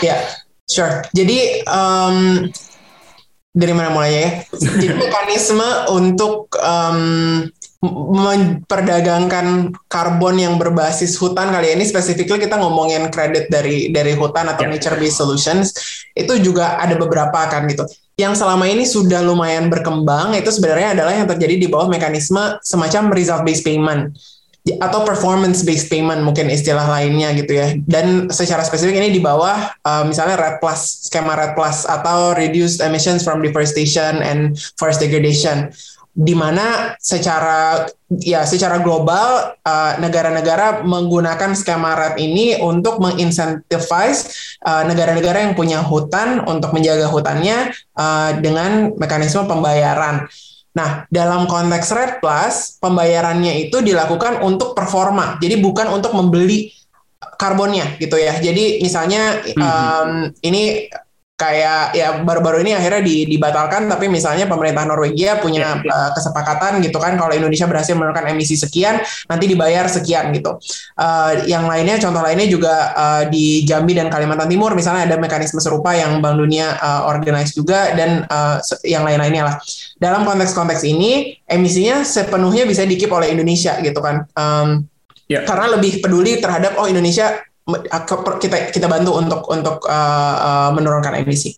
ya 0.05 0.17
Sure. 0.71 1.03
Jadi 1.11 1.67
um, 1.67 2.47
dari 3.51 3.73
mana 3.75 3.91
mulainya 3.91 4.19
ya? 4.19 4.31
Jadi 4.63 4.87
mekanisme 4.95 5.69
untuk 5.91 6.47
um, 6.59 6.99
memperdagangkan 7.81 9.73
karbon 9.89 10.37
yang 10.37 10.61
berbasis 10.61 11.17
hutan 11.17 11.49
kali 11.49 11.73
ya. 11.73 11.73
ini 11.73 11.85
spesifiknya 11.89 12.37
kita 12.37 12.61
ngomongin 12.61 13.09
kredit 13.09 13.49
dari 13.49 13.89
dari 13.89 14.13
hutan 14.13 14.53
atau 14.53 14.69
yeah. 14.69 14.77
nature 14.77 14.93
based 15.01 15.17
solutions 15.17 15.73
itu 16.13 16.37
juga 16.37 16.77
ada 16.77 16.93
beberapa 16.93 17.41
kan 17.49 17.65
gitu. 17.65 17.83
Yang 18.21 18.45
selama 18.45 18.69
ini 18.69 18.85
sudah 18.85 19.25
lumayan 19.25 19.65
berkembang 19.73 20.37
itu 20.37 20.53
sebenarnya 20.53 20.93
adalah 20.93 21.13
yang 21.17 21.25
terjadi 21.25 21.57
di 21.57 21.67
bawah 21.67 21.89
mekanisme 21.89 22.61
semacam 22.61 23.09
result 23.17 23.41
based 23.41 23.65
payment 23.65 24.13
atau 24.61 25.01
performance 25.01 25.65
based 25.65 25.89
payment 25.89 26.21
mungkin 26.21 26.45
istilah 26.45 26.85
lainnya 26.85 27.33
gitu 27.33 27.57
ya. 27.57 27.73
Dan 27.81 28.29
secara 28.29 28.61
spesifik 28.61 29.01
ini 29.01 29.09
di 29.09 29.21
bawah 29.21 29.73
uh, 29.81 30.03
misalnya 30.05 30.37
Red 30.37 30.61
Plus, 30.61 31.09
skema 31.09 31.33
Red 31.33 31.57
Plus 31.57 31.89
atau 31.89 32.37
reduced 32.37 32.77
emissions 32.81 33.25
from 33.25 33.41
deforestation 33.41 34.21
and 34.21 34.57
forest 34.77 35.01
degradation 35.01 35.73
di 36.11 36.35
mana 36.35 36.99
secara 36.99 37.87
ya 38.19 38.43
secara 38.43 38.83
global 38.83 39.55
uh, 39.63 39.93
negara-negara 39.95 40.83
uh, 40.83 40.85
menggunakan 40.85 41.55
skema 41.55 41.95
red 41.95 42.19
ini 42.19 42.59
untuk 42.59 42.99
mengincentivize 42.99 44.27
uh, 44.67 44.83
negara-negara 44.83 45.47
yang 45.47 45.55
punya 45.55 45.79
hutan 45.79 46.43
untuk 46.43 46.75
menjaga 46.75 47.07
hutannya 47.07 47.71
uh, 47.95 48.35
dengan 48.43 48.91
mekanisme 48.99 49.47
pembayaran. 49.47 50.27
Nah, 50.71 51.03
dalam 51.11 51.51
konteks 51.51 51.91
Red 51.91 52.11
Plus, 52.23 52.79
pembayarannya 52.79 53.67
itu 53.67 53.83
dilakukan 53.83 54.39
untuk 54.39 54.71
performa, 54.71 55.35
jadi 55.43 55.59
bukan 55.59 55.91
untuk 55.91 56.15
membeli 56.15 56.71
karbonnya 57.35 57.99
gitu 57.99 58.15
ya. 58.15 58.39
Jadi 58.39 58.79
misalnya 58.79 59.43
mm 59.43 59.51
-hmm. 59.51 59.61
um, 59.61 60.11
ini 60.45 60.87
kayak 61.41 61.97
ya 61.97 62.21
baru-baru 62.21 62.61
ini 62.61 62.77
akhirnya 62.77 63.01
dibatalkan 63.01 63.89
tapi 63.89 64.05
misalnya 64.05 64.45
pemerintah 64.45 64.85
Norwegia 64.85 65.41
punya 65.41 65.73
yeah, 65.73 65.81
yeah. 65.81 65.89
Uh, 65.89 66.09
kesepakatan 66.13 66.77
gitu 66.85 67.01
kan 67.01 67.17
kalau 67.17 67.33
Indonesia 67.33 67.65
berhasil 67.65 67.97
menurunkan 67.97 68.29
emisi 68.29 68.53
sekian 68.53 69.01
nanti 69.25 69.49
dibayar 69.49 69.89
sekian 69.89 70.29
gitu. 70.37 70.61
Uh, 70.93 71.41
yang 71.49 71.65
lainnya 71.65 71.97
contoh 71.97 72.21
lainnya 72.21 72.45
juga 72.45 72.93
uh, 72.93 73.23
di 73.25 73.65
Jambi 73.65 73.97
dan 73.97 74.13
Kalimantan 74.13 74.45
Timur 74.45 74.77
misalnya 74.77 75.09
ada 75.09 75.17
mekanisme 75.17 75.57
serupa 75.57 75.97
yang 75.97 76.21
Bank 76.21 76.37
Dunia 76.37 76.77
uh, 76.77 77.09
organize 77.09 77.57
juga 77.57 77.97
dan 77.97 78.29
uh, 78.29 78.61
yang 78.85 79.01
lain-lainnya 79.01 79.49
lah. 79.49 79.55
Dalam 79.97 80.21
konteks-konteks 80.29 80.85
ini 80.85 81.41
emisinya 81.49 82.05
sepenuhnya 82.05 82.69
bisa 82.69 82.85
dikip 82.85 83.09
oleh 83.09 83.33
Indonesia 83.33 83.81
gitu 83.81 83.97
kan. 83.97 84.29
Um, 84.37 84.85
yeah. 85.31 85.47
karena 85.47 85.79
lebih 85.79 86.03
peduli 86.03 86.43
terhadap 86.43 86.75
oh 86.75 86.85
Indonesia 86.85 87.39
kita 88.41 88.73
kita 88.73 88.87
bantu 88.89 89.17
untuk 89.17 89.41
untuk 89.49 89.77
uh, 89.85 90.35
uh, 90.39 90.69
menurunkan 90.73 91.21
emisi. 91.21 91.53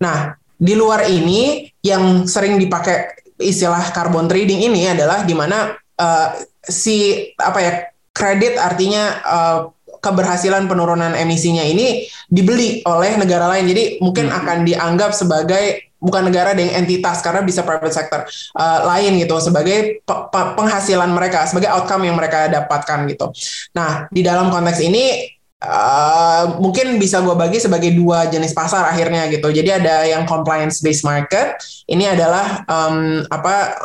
Nah 0.00 0.34
di 0.60 0.74
luar 0.76 1.08
ini 1.08 1.66
yang 1.80 2.28
sering 2.28 2.60
dipakai 2.60 3.24
istilah 3.40 3.90
carbon 3.90 4.28
trading 4.28 4.60
ini 4.68 4.92
adalah 4.92 5.24
di 5.24 5.32
mana 5.32 5.72
uh, 5.96 6.28
si 6.60 7.28
apa 7.40 7.58
ya 7.58 7.72
kredit 8.12 8.60
artinya 8.60 9.02
uh, 9.24 9.60
keberhasilan 10.00 10.64
penurunan 10.68 11.12
emisinya 11.12 11.64
ini 11.64 12.08
dibeli 12.28 12.80
oleh 12.88 13.16
negara 13.20 13.48
lain. 13.52 13.68
Jadi 13.68 13.84
mungkin 14.00 14.28
hmm. 14.28 14.38
akan 14.40 14.58
dianggap 14.64 15.12
sebagai 15.12 15.92
bukan 16.00 16.32
negara 16.32 16.56
dengan 16.56 16.80
entitas 16.80 17.20
karena 17.20 17.44
bisa 17.44 17.60
private 17.60 17.92
sector 17.92 18.24
uh, 18.56 18.80
lain 18.88 19.20
gitu 19.20 19.36
sebagai 19.36 20.00
pe 20.00 20.14
pe 20.32 20.40
penghasilan 20.56 21.12
mereka 21.12 21.44
sebagai 21.44 21.68
outcome 21.68 22.08
yang 22.08 22.16
mereka 22.16 22.48
dapatkan 22.48 23.04
gitu. 23.12 23.28
Nah 23.76 24.08
di 24.08 24.24
dalam 24.24 24.48
konteks 24.48 24.80
ini 24.80 25.28
Uh, 25.60 26.56
mungkin 26.56 26.96
bisa 26.96 27.20
gue 27.20 27.36
bagi 27.36 27.60
sebagai 27.60 27.92
dua 27.92 28.32
jenis 28.32 28.56
pasar 28.56 28.88
akhirnya 28.88 29.28
gitu. 29.28 29.52
Jadi 29.52 29.68
ada 29.68 30.08
yang 30.08 30.24
compliance 30.24 30.80
based 30.80 31.04
market. 31.04 31.60
Ini 31.84 32.16
adalah 32.16 32.64
um, 32.64 33.20
apa 33.28 33.76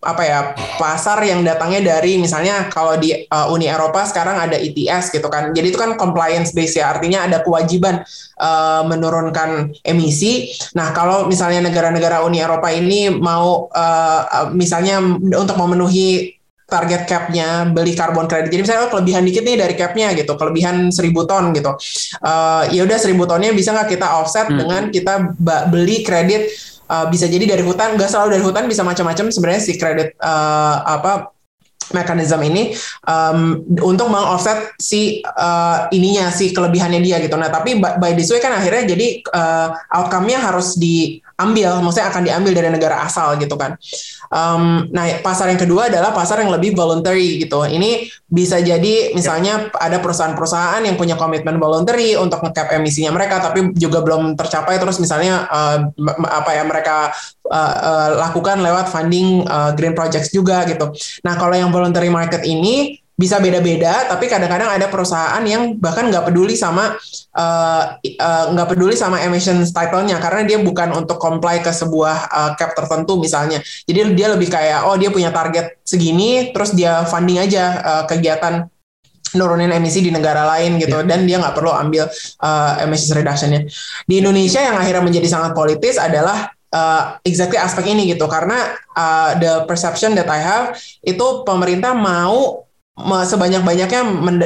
apa 0.00 0.22
ya 0.24 0.38
pasar 0.80 1.20
yang 1.28 1.44
datangnya 1.44 1.92
dari 1.92 2.16
misalnya 2.16 2.72
kalau 2.72 2.96
di 2.96 3.12
uh, 3.28 3.52
Uni 3.52 3.68
Eropa 3.68 4.00
sekarang 4.08 4.48
ada 4.48 4.56
ETS 4.56 5.12
gitu 5.12 5.28
kan 5.28 5.52
jadi 5.52 5.68
itu 5.68 5.76
kan 5.76 5.92
compliance 6.00 6.56
base 6.56 6.80
ya 6.80 6.88
artinya 6.88 7.28
ada 7.28 7.44
kewajiban 7.44 8.00
uh, 8.40 8.80
menurunkan 8.88 9.76
emisi 9.84 10.56
nah 10.72 10.96
kalau 10.96 11.28
misalnya 11.28 11.68
negara-negara 11.68 12.24
Uni 12.24 12.40
Eropa 12.40 12.72
ini 12.72 13.12
mau 13.12 13.68
uh, 13.68 14.48
misalnya 14.56 15.04
untuk 15.36 15.60
memenuhi 15.60 16.39
target 16.70 17.04
capnya 17.10 17.66
beli 17.66 17.92
carbon 17.98 18.30
credit. 18.30 18.48
Jadi 18.54 18.62
misalnya 18.62 18.82
oh, 18.86 18.90
kelebihan 18.94 19.26
dikit 19.26 19.42
nih 19.42 19.56
dari 19.58 19.74
capnya 19.74 20.14
gitu, 20.14 20.38
kelebihan 20.38 20.94
1000 20.94 21.02
ton 21.26 21.44
gitu. 21.50 21.72
Uh, 22.22 22.62
ya 22.70 22.86
udah 22.86 22.98
1000 22.98 23.18
tonnya 23.26 23.50
bisa 23.50 23.74
nggak 23.74 23.88
kita 23.90 24.06
offset 24.22 24.46
hmm. 24.46 24.56
dengan 24.56 24.82
kita 24.94 25.14
beli 25.66 26.06
kredit 26.06 26.48
uh, 26.90 27.06
bisa 27.06 27.30
jadi 27.30 27.54
dari 27.54 27.62
hutan 27.62 27.94
nggak 27.94 28.10
selalu 28.10 28.38
dari 28.38 28.44
hutan 28.46 28.64
bisa 28.66 28.82
macam-macam 28.82 29.30
sebenarnya 29.30 29.62
si 29.62 29.78
kredit 29.78 30.18
uh, 30.18 30.82
apa 30.86 31.30
mekanisme 31.92 32.42
ini 32.46 32.74
um, 33.06 33.62
untuk 33.82 34.06
mengoffset 34.08 34.74
si 34.78 35.22
uh, 35.24 35.90
ininya 35.90 36.30
si 36.30 36.54
kelebihannya 36.54 37.00
dia 37.02 37.18
gitu. 37.22 37.34
Nah 37.34 37.50
tapi 37.50 37.78
by, 37.78 37.98
by 37.98 38.12
this 38.14 38.30
way 38.30 38.38
kan 38.38 38.54
akhirnya 38.54 38.94
jadi 38.94 39.06
uh, 39.30 39.68
outcome-nya 39.90 40.38
harus 40.40 40.78
diambil, 40.78 41.82
maksudnya 41.82 42.08
akan 42.10 42.22
diambil 42.26 42.52
dari 42.54 42.68
negara 42.70 43.02
asal 43.04 43.36
gitu 43.38 43.54
kan. 43.58 43.76
Um, 44.30 44.86
nah, 44.94 45.10
pasar 45.26 45.50
yang 45.50 45.58
kedua 45.58 45.90
adalah 45.90 46.14
pasar 46.14 46.38
yang 46.38 46.54
lebih 46.54 46.78
voluntary 46.78 47.42
gitu. 47.42 47.66
Ini 47.66 48.06
bisa 48.30 48.62
jadi 48.62 49.10
misalnya 49.10 49.74
ada 49.74 49.98
perusahaan-perusahaan 49.98 50.86
yang 50.86 50.94
punya 50.94 51.18
komitmen 51.18 51.58
voluntary 51.58 52.14
untuk 52.14 52.38
ngecap 52.46 52.70
emisinya 52.78 53.10
mereka, 53.10 53.42
tapi 53.42 53.74
juga 53.74 53.98
belum 54.06 54.38
tercapai. 54.38 54.78
Terus 54.78 55.02
misalnya 55.02 55.50
uh, 55.50 55.90
apa 56.30 56.50
ya 56.54 56.62
mereka 56.62 57.10
uh, 57.50 57.74
uh, 57.82 58.08
lakukan 58.16 58.62
lewat 58.62 58.88
funding 58.88 59.44
uh, 59.44 59.74
green 59.74 59.92
projects 59.92 60.30
juga 60.30 60.64
gitu. 60.70 60.94
Nah, 61.26 61.34
kalau 61.36 61.52
yang 61.58 61.74
voluntary 61.74 62.08
market 62.08 62.46
ini 62.46 63.02
bisa 63.20 63.36
beda-beda, 63.36 64.08
tapi 64.08 64.32
kadang-kadang 64.32 64.80
ada 64.80 64.88
perusahaan 64.88 65.44
yang 65.44 65.76
bahkan 65.76 66.08
nggak 66.08 66.32
peduli 66.32 66.56
sama 66.56 66.96
uh, 67.36 68.00
uh, 68.00 68.64
peduli 68.64 68.96
sama 68.96 69.20
emission 69.20 69.60
title-nya 69.60 70.16
karena 70.16 70.48
dia 70.48 70.56
bukan 70.56 70.88
untuk 70.96 71.20
comply 71.20 71.60
ke 71.60 71.68
sebuah 71.68 72.16
uh, 72.32 72.50
cap 72.56 72.72
tertentu 72.72 73.20
misalnya. 73.20 73.60
Jadi 73.84 74.16
dia 74.16 74.32
lebih 74.32 74.48
kayak 74.48 74.88
oh 74.88 74.96
dia 74.96 75.12
punya 75.12 75.28
target 75.28 75.84
segini, 75.84 76.48
terus 76.56 76.72
dia 76.72 77.04
funding 77.04 77.44
aja 77.44 77.64
uh, 77.84 78.04
kegiatan 78.08 78.64
nurunin 79.36 79.70
emisi 79.70 80.02
di 80.02 80.10
negara 80.10 80.42
lain 80.56 80.80
gitu 80.80 81.04
yeah. 81.04 81.06
dan 81.06 81.22
dia 81.28 81.36
nggak 81.38 81.54
perlu 81.54 81.70
ambil 81.70 82.08
uh, 82.40 82.72
emission 82.82 83.20
reduction-nya. 83.20 83.68
Di 84.08 84.14
Indonesia 84.16 84.64
yang 84.64 84.80
akhirnya 84.80 85.04
menjadi 85.04 85.28
sangat 85.28 85.52
politis 85.52 86.00
adalah 86.00 86.50
uh, 86.74 87.20
exactly 87.22 87.58
aspek 87.58 87.86
ini 87.90 88.10
gitu. 88.10 88.26
Karena 88.26 88.74
uh, 88.94 89.36
the 89.38 89.64
perception 89.66 90.14
that 90.18 90.26
I 90.30 90.40
have 90.40 90.66
itu 91.04 91.46
pemerintah 91.46 91.94
mau 91.94 92.66
sebanyak-banyaknya 93.00 94.02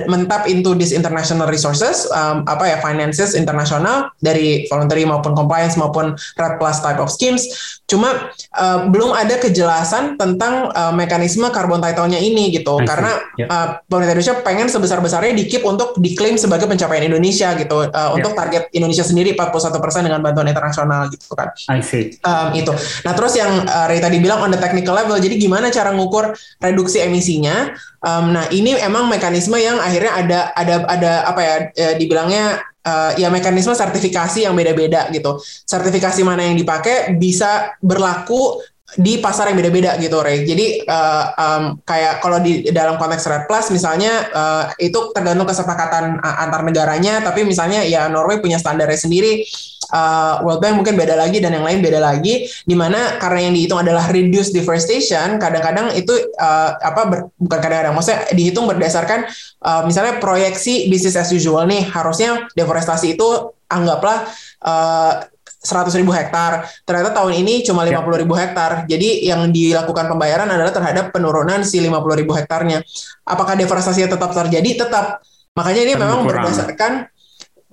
mentap 0.07 0.47
into 0.47 0.79
this 0.79 0.95
international 0.95 1.51
resources 1.51 2.07
um, 2.15 2.47
apa 2.47 2.71
ya 2.71 2.77
finances 2.79 3.35
internasional 3.35 4.15
dari 4.23 4.69
voluntary 4.71 5.03
maupun 5.03 5.35
compliance 5.35 5.75
maupun 5.75 6.15
red 6.39 6.55
plus 6.63 6.79
type 6.79 7.03
of 7.03 7.11
schemes 7.11 7.51
cuma 7.95 8.35
uh, 8.59 8.91
belum 8.91 9.15
ada 9.15 9.39
kejelasan 9.39 10.19
tentang 10.19 10.75
uh, 10.75 10.91
mekanisme 10.91 11.47
carbon 11.55 11.79
title-nya 11.79 12.19
ini 12.19 12.51
gitu 12.51 12.83
karena 12.83 13.23
yeah. 13.39 13.47
uh, 13.47 13.67
pemerintah 13.87 14.19
Indonesia 14.19 14.37
pengen 14.43 14.67
sebesar-besarnya 14.67 15.39
dikip 15.39 15.63
untuk 15.63 15.95
diklaim 16.03 16.35
sebagai 16.35 16.67
pencapaian 16.67 17.07
Indonesia 17.07 17.55
gitu 17.55 17.87
uh, 17.87 17.89
yeah. 17.89 18.11
untuk 18.19 18.35
target 18.35 18.67
Indonesia 18.75 19.07
sendiri 19.07 19.39
41% 19.39 19.79
dengan 20.03 20.19
bantuan 20.19 20.51
internasional 20.51 21.07
gitu 21.15 21.39
kan 21.39 21.55
I 21.71 21.79
see. 21.79 22.19
Um, 22.27 22.51
itu 22.59 22.75
nah 23.07 23.15
terus 23.15 23.39
yang 23.39 23.63
uh, 23.63 23.87
Ray 23.87 24.03
tadi 24.03 24.19
bilang 24.19 24.43
on 24.43 24.51
the 24.51 24.59
technical 24.59 24.99
level 24.99 25.15
jadi 25.23 25.39
gimana 25.39 25.71
cara 25.71 25.95
ngukur 25.95 26.35
reduksi 26.59 26.99
emisinya 26.99 27.71
Um, 28.05 28.37
nah 28.37 28.45
ini 28.53 28.77
emang 28.77 29.09
mekanisme 29.09 29.57
yang 29.57 29.81
akhirnya 29.81 30.13
ada 30.13 30.41
ada 30.53 30.75
ada 30.85 31.13
apa 31.25 31.41
ya 31.41 31.55
e, 31.73 31.85
dibilangnya 31.97 32.61
uh, 32.85 33.13
ya 33.17 33.33
mekanisme 33.33 33.73
sertifikasi 33.73 34.45
yang 34.45 34.55
beda-beda 34.55 35.09
gitu. 35.11 35.41
Sertifikasi 35.65 36.21
mana 36.23 36.47
yang 36.47 36.57
dipakai 36.57 37.17
bisa 37.17 37.75
berlaku 37.81 38.61
di 38.95 39.19
pasar 39.19 39.51
yang 39.51 39.59
beda-beda 39.59 39.99
gitu, 39.99 40.23
Ray. 40.23 40.47
Jadi 40.47 40.87
uh, 40.87 41.25
um, 41.35 41.63
kayak 41.83 42.23
kalau 42.23 42.39
di 42.39 42.71
dalam 42.71 42.95
konteks 42.95 43.27
Red 43.27 43.45
Plus 43.51 43.75
misalnya 43.75 44.31
uh, 44.31 44.65
itu 44.79 45.11
tergantung 45.11 45.51
kesepakatan 45.51 46.23
antar 46.23 46.63
negaranya, 46.63 47.19
tapi 47.19 47.43
misalnya 47.43 47.83
ya 47.83 48.07
Norway 48.07 48.39
punya 48.39 48.61
standarnya 48.61 49.01
sendiri 49.01 49.43
uh, 49.91 50.41
World 50.47 50.61
Bank 50.63 50.75
mungkin 50.81 50.95
beda 50.95 51.19
lagi 51.19 51.43
dan 51.43 51.53
yang 51.53 51.67
lain 51.67 51.85
beda 51.85 52.01
lagi 52.01 52.47
di 52.47 52.77
mana 52.79 53.21
karena 53.21 53.51
yang 53.51 53.55
dihitung 53.57 53.81
adalah 53.83 54.09
reduce 54.09 54.55
deforestation 54.55 55.37
kadang-kadang 55.37 55.93
itu 55.99 56.13
uh, 56.39 56.71
apa 56.79 57.03
ber, 57.11 57.19
bukan 57.37 57.59
kadang-kadang 57.61 57.93
maksudnya 57.93 58.21
dihitung 58.33 58.65
berdasarkan 58.71 59.29
uh, 59.61 59.83
misalnya 59.85 60.23
proyeksi 60.23 60.89
business 60.89 61.19
as 61.19 61.31
usual 61.35 61.67
nih 61.69 61.85
harusnya 61.85 62.49
deforestasi 62.55 63.19
itu 63.19 63.53
anggaplah 63.69 64.29
uh, 64.63 65.27
100 65.65 65.97
ribu 65.97 66.13
hektar. 66.13 66.69
Ternyata 66.85 67.17
tahun 67.17 67.41
ini 67.41 67.65
cuma 67.65 67.89
50 67.89 67.97
ya. 67.97 68.21
ribu 68.21 68.35
hektar. 68.37 68.85
Jadi 68.85 69.25
yang 69.25 69.49
dilakukan 69.49 70.13
pembayaran 70.13 70.45
adalah 70.45 70.71
terhadap 70.71 71.09
penurunan 71.11 71.65
si 71.65 71.81
50 71.81 72.21
ribu 72.21 72.37
hektarnya. 72.37 72.85
Apakah 73.25 73.57
deforestasi 73.57 74.05
tetap 74.05 74.31
terjadi? 74.37 74.85
Tetap. 74.85 75.25
Makanya 75.57 75.81
ini 75.89 75.93
memang 75.97 76.29
kurang. 76.29 76.45
berdasarkan 76.45 77.09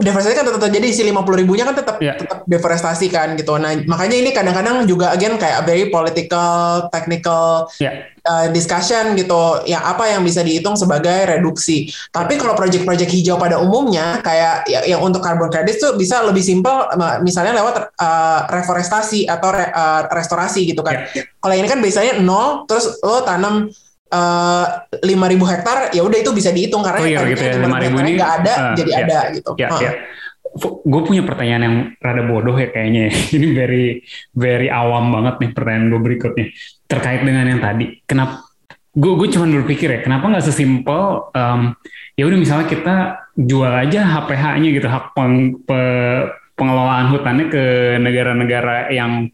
deforestasi 0.01 0.35
kan 0.35 0.45
tetap 0.49 0.61
terjadi 0.61 0.87
si 0.89 1.01
50 1.05 1.41
ribunya 1.45 1.63
kan 1.63 1.77
tetap 1.77 2.01
yeah. 2.01 2.17
tetap 2.17 2.43
deforestasi 2.49 3.07
kan 3.07 3.37
gitu. 3.37 3.55
Nah 3.61 3.77
makanya 3.85 4.17
ini 4.17 4.29
kadang-kadang 4.33 4.83
juga 4.89 5.13
again 5.13 5.37
kayak 5.37 5.63
very 5.63 5.87
political, 5.93 6.89
technical 6.89 7.69
yeah. 7.77 8.09
uh, 8.25 8.49
discussion 8.49 9.13
gitu. 9.13 9.63
Ya 9.69 9.85
apa 9.85 10.09
yang 10.09 10.25
bisa 10.25 10.41
dihitung 10.41 10.73
sebagai 10.75 11.29
reduksi. 11.29 11.93
Tapi 12.09 12.41
kalau 12.41 12.57
project-project 12.57 13.11
hijau 13.13 13.37
pada 13.37 13.61
umumnya 13.61 14.19
kayak 14.25 14.65
ya, 14.65 14.81
yang 14.89 15.05
untuk 15.05 15.21
carbon 15.21 15.53
credit 15.53 15.77
tuh 15.77 15.93
bisa 15.95 16.25
lebih 16.25 16.41
simpel 16.41 16.89
misalnya 17.21 17.55
lewat 17.61 17.93
uh, 17.95 18.49
reforestasi 18.49 19.29
atau 19.29 19.53
re, 19.53 19.69
uh, 19.69 20.09
restorasi 20.09 20.65
gitu 20.65 20.81
kan. 20.81 21.05
Yeah. 21.13 21.29
Kalau 21.37 21.55
ini 21.55 21.67
kan 21.69 21.79
biasanya 21.79 22.19
nol 22.19 22.65
terus 22.65 22.97
lo 23.05 23.21
tanam 23.21 23.69
Eh, 24.11 24.65
lima 25.07 25.23
ribu 25.31 25.47
hektar 25.47 25.87
ya 25.95 26.03
udah 26.03 26.19
itu 26.19 26.35
bisa 26.35 26.51
dihitung 26.51 26.83
karena 26.83 26.99
oh, 26.99 27.07
iya, 27.07 27.23
gitu 27.31 27.47
ya. 27.47 27.63
lima 27.63 27.79
ribu 27.79 27.95
ini 28.03 28.19
nggak 28.19 28.33
ada 28.43 28.53
uh, 28.59 28.75
jadi 28.75 28.91
ya, 28.91 28.99
ada 29.07 29.19
gitu. 29.31 29.51
Ya, 29.55 29.67
uh. 29.71 29.79
ya. 29.79 29.91
Gue 30.83 31.01
punya 31.07 31.23
pertanyaan 31.23 31.63
yang 31.63 31.75
rada 31.95 32.27
bodoh 32.27 32.59
ya 32.59 32.75
kayaknya. 32.75 33.07
Ini 33.39 33.47
very 33.55 34.03
very 34.35 34.67
awam 34.67 35.15
banget 35.15 35.39
nih 35.39 35.49
pertanyaan 35.55 35.87
gue 35.95 36.01
berikutnya 36.03 36.45
terkait 36.91 37.23
dengan 37.23 37.55
yang 37.55 37.63
tadi. 37.63 38.03
Kenapa? 38.03 38.51
Gue 38.91 39.15
gue 39.15 39.31
cuma 39.31 39.47
berpikir 39.47 39.87
ya 39.87 39.99
kenapa 40.03 40.27
nggak 40.27 40.43
sesimpel 40.43 41.31
um, 41.31 41.71
ya 42.19 42.23
udah 42.27 42.35
misalnya 42.35 42.67
kita 42.67 42.95
jual 43.39 43.71
aja 43.71 44.03
HPH-nya 44.03 44.69
gitu 44.75 44.87
hak 44.91 45.15
peng, 45.15 45.63
pe, 45.63 45.79
pengelolaan 46.59 47.15
hutannya 47.15 47.47
ke 47.47 47.63
negara-negara 48.03 48.91
yang 48.91 49.31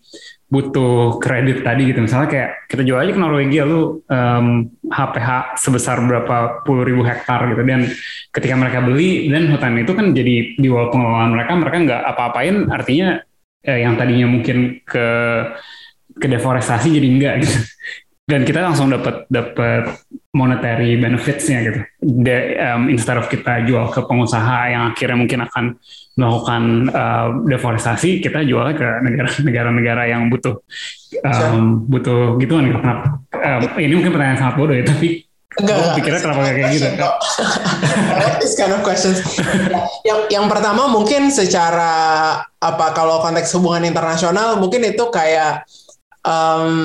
butuh 0.48 1.20
kredit 1.20 1.62
tadi 1.62 1.92
gitu. 1.92 2.00
Misalnya 2.08 2.30
kayak 2.32 2.50
kita 2.72 2.82
jual 2.88 3.00
aja 3.04 3.12
ke 3.12 3.20
Norwegia 3.20 3.68
lu 3.68 4.00
um, 4.08 4.48
HPH 4.88 5.60
sebesar 5.60 6.00
berapa 6.08 6.64
puluh 6.64 6.88
ribu 6.88 7.04
hektar 7.04 7.52
gitu. 7.52 7.62
Dan 7.68 7.92
ketika 8.32 8.56
mereka 8.56 8.80
beli 8.80 9.28
dan 9.28 9.52
hutan 9.52 9.76
itu 9.76 9.92
kan 9.92 10.16
jadi 10.16 10.56
di 10.56 10.68
bawah 10.72 10.90
pengelolaan 10.92 11.32
mereka 11.36 11.52
mereka 11.60 11.78
nggak 11.84 12.02
apa-apain 12.16 12.56
artinya 12.72 13.20
eh, 13.68 13.80
yang 13.84 14.00
tadinya 14.00 14.28
mungkin 14.32 14.80
ke 14.88 15.08
ke 16.16 16.28
deforestasi 16.32 16.96
jadi 16.96 17.08
enggak 17.08 17.34
gitu. 17.44 17.58
Dan 18.32 18.44
kita 18.44 18.60
langsung 18.60 18.92
dapat 18.92 19.24
dapat 19.32 20.04
monetary 20.36 21.00
benefitsnya 21.00 21.58
gitu. 21.64 21.80
De, 22.04 22.60
um, 22.60 22.92
instead 22.92 23.16
of 23.16 23.26
kita 23.32 23.64
jual 23.64 23.88
ke 23.90 24.04
pengusaha 24.04 24.70
yang 24.70 24.84
akhirnya 24.92 25.18
mungkin 25.18 25.40
akan 25.48 25.66
melakukan 26.18 26.64
uh, 26.92 27.28
deforestasi 27.46 28.20
kita 28.20 28.44
jual 28.44 28.74
ke 28.76 28.88
negara-negara 29.48 30.10
yang 30.12 30.28
butuh 30.28 30.60
um, 31.24 31.88
butuh 31.88 32.36
gituan 32.42 32.70
kenapa? 32.70 33.22
Um, 33.32 33.62
ini 33.80 33.94
mungkin 33.96 34.12
pertanyaan 34.14 34.40
sangat 34.40 34.56
bodoh 34.60 34.76
ya 34.76 34.84
tapi 34.84 35.28
Enggak, 35.58 35.74
gue 35.74 35.90
pikirnya 35.98 36.22
kenapa 36.22 36.42
kayak 36.54 36.70
gitu? 36.70 36.88
This 38.46 38.54
kind 38.54 38.78
of 38.78 38.86
questions. 38.86 39.26
Yang 40.06 40.30
yang 40.30 40.46
pertama 40.46 40.86
mungkin 40.86 41.34
secara 41.34 41.94
apa 42.62 42.86
kalau 42.94 43.26
konteks 43.26 43.58
hubungan 43.58 43.90
internasional 43.90 44.62
mungkin 44.62 44.86
itu 44.86 45.02
kayak 45.10 45.66
um, 46.22 46.78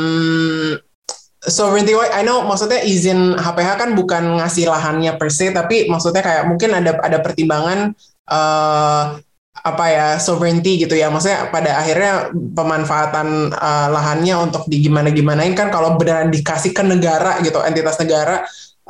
sovereignty 1.47 1.95
I 1.95 2.23
know 2.23 2.47
maksudnya 2.47 2.83
izin 2.87 3.35
HPH 3.35 3.71
kan 3.79 3.91
bukan 3.99 4.39
ngasih 4.39 4.71
lahannya 4.71 5.19
per 5.19 5.29
se 5.31 5.51
tapi 5.51 5.91
maksudnya 5.91 6.23
kayak 6.23 6.45
mungkin 6.47 6.71
ada 6.71 6.95
ada 7.03 7.19
pertimbangan 7.19 7.95
uh, 8.31 9.19
apa 9.63 9.85
ya 9.93 10.07
sovereignty 10.19 10.83
gitu 10.83 10.99
ya. 10.99 11.11
Maksudnya 11.11 11.51
pada 11.55 11.79
akhirnya 11.79 12.35
pemanfaatan 12.35 13.55
uh, 13.55 13.89
lahannya 13.95 14.35
untuk 14.51 14.67
di 14.67 14.83
gimana 14.83 15.15
gimanain 15.15 15.55
kan 15.55 15.71
kalau 15.71 15.95
beneran 15.95 16.35
dikasih 16.35 16.75
ke 16.75 16.83
negara 16.83 17.39
gitu 17.47 17.63
entitas 17.63 17.99
negara 18.03 18.43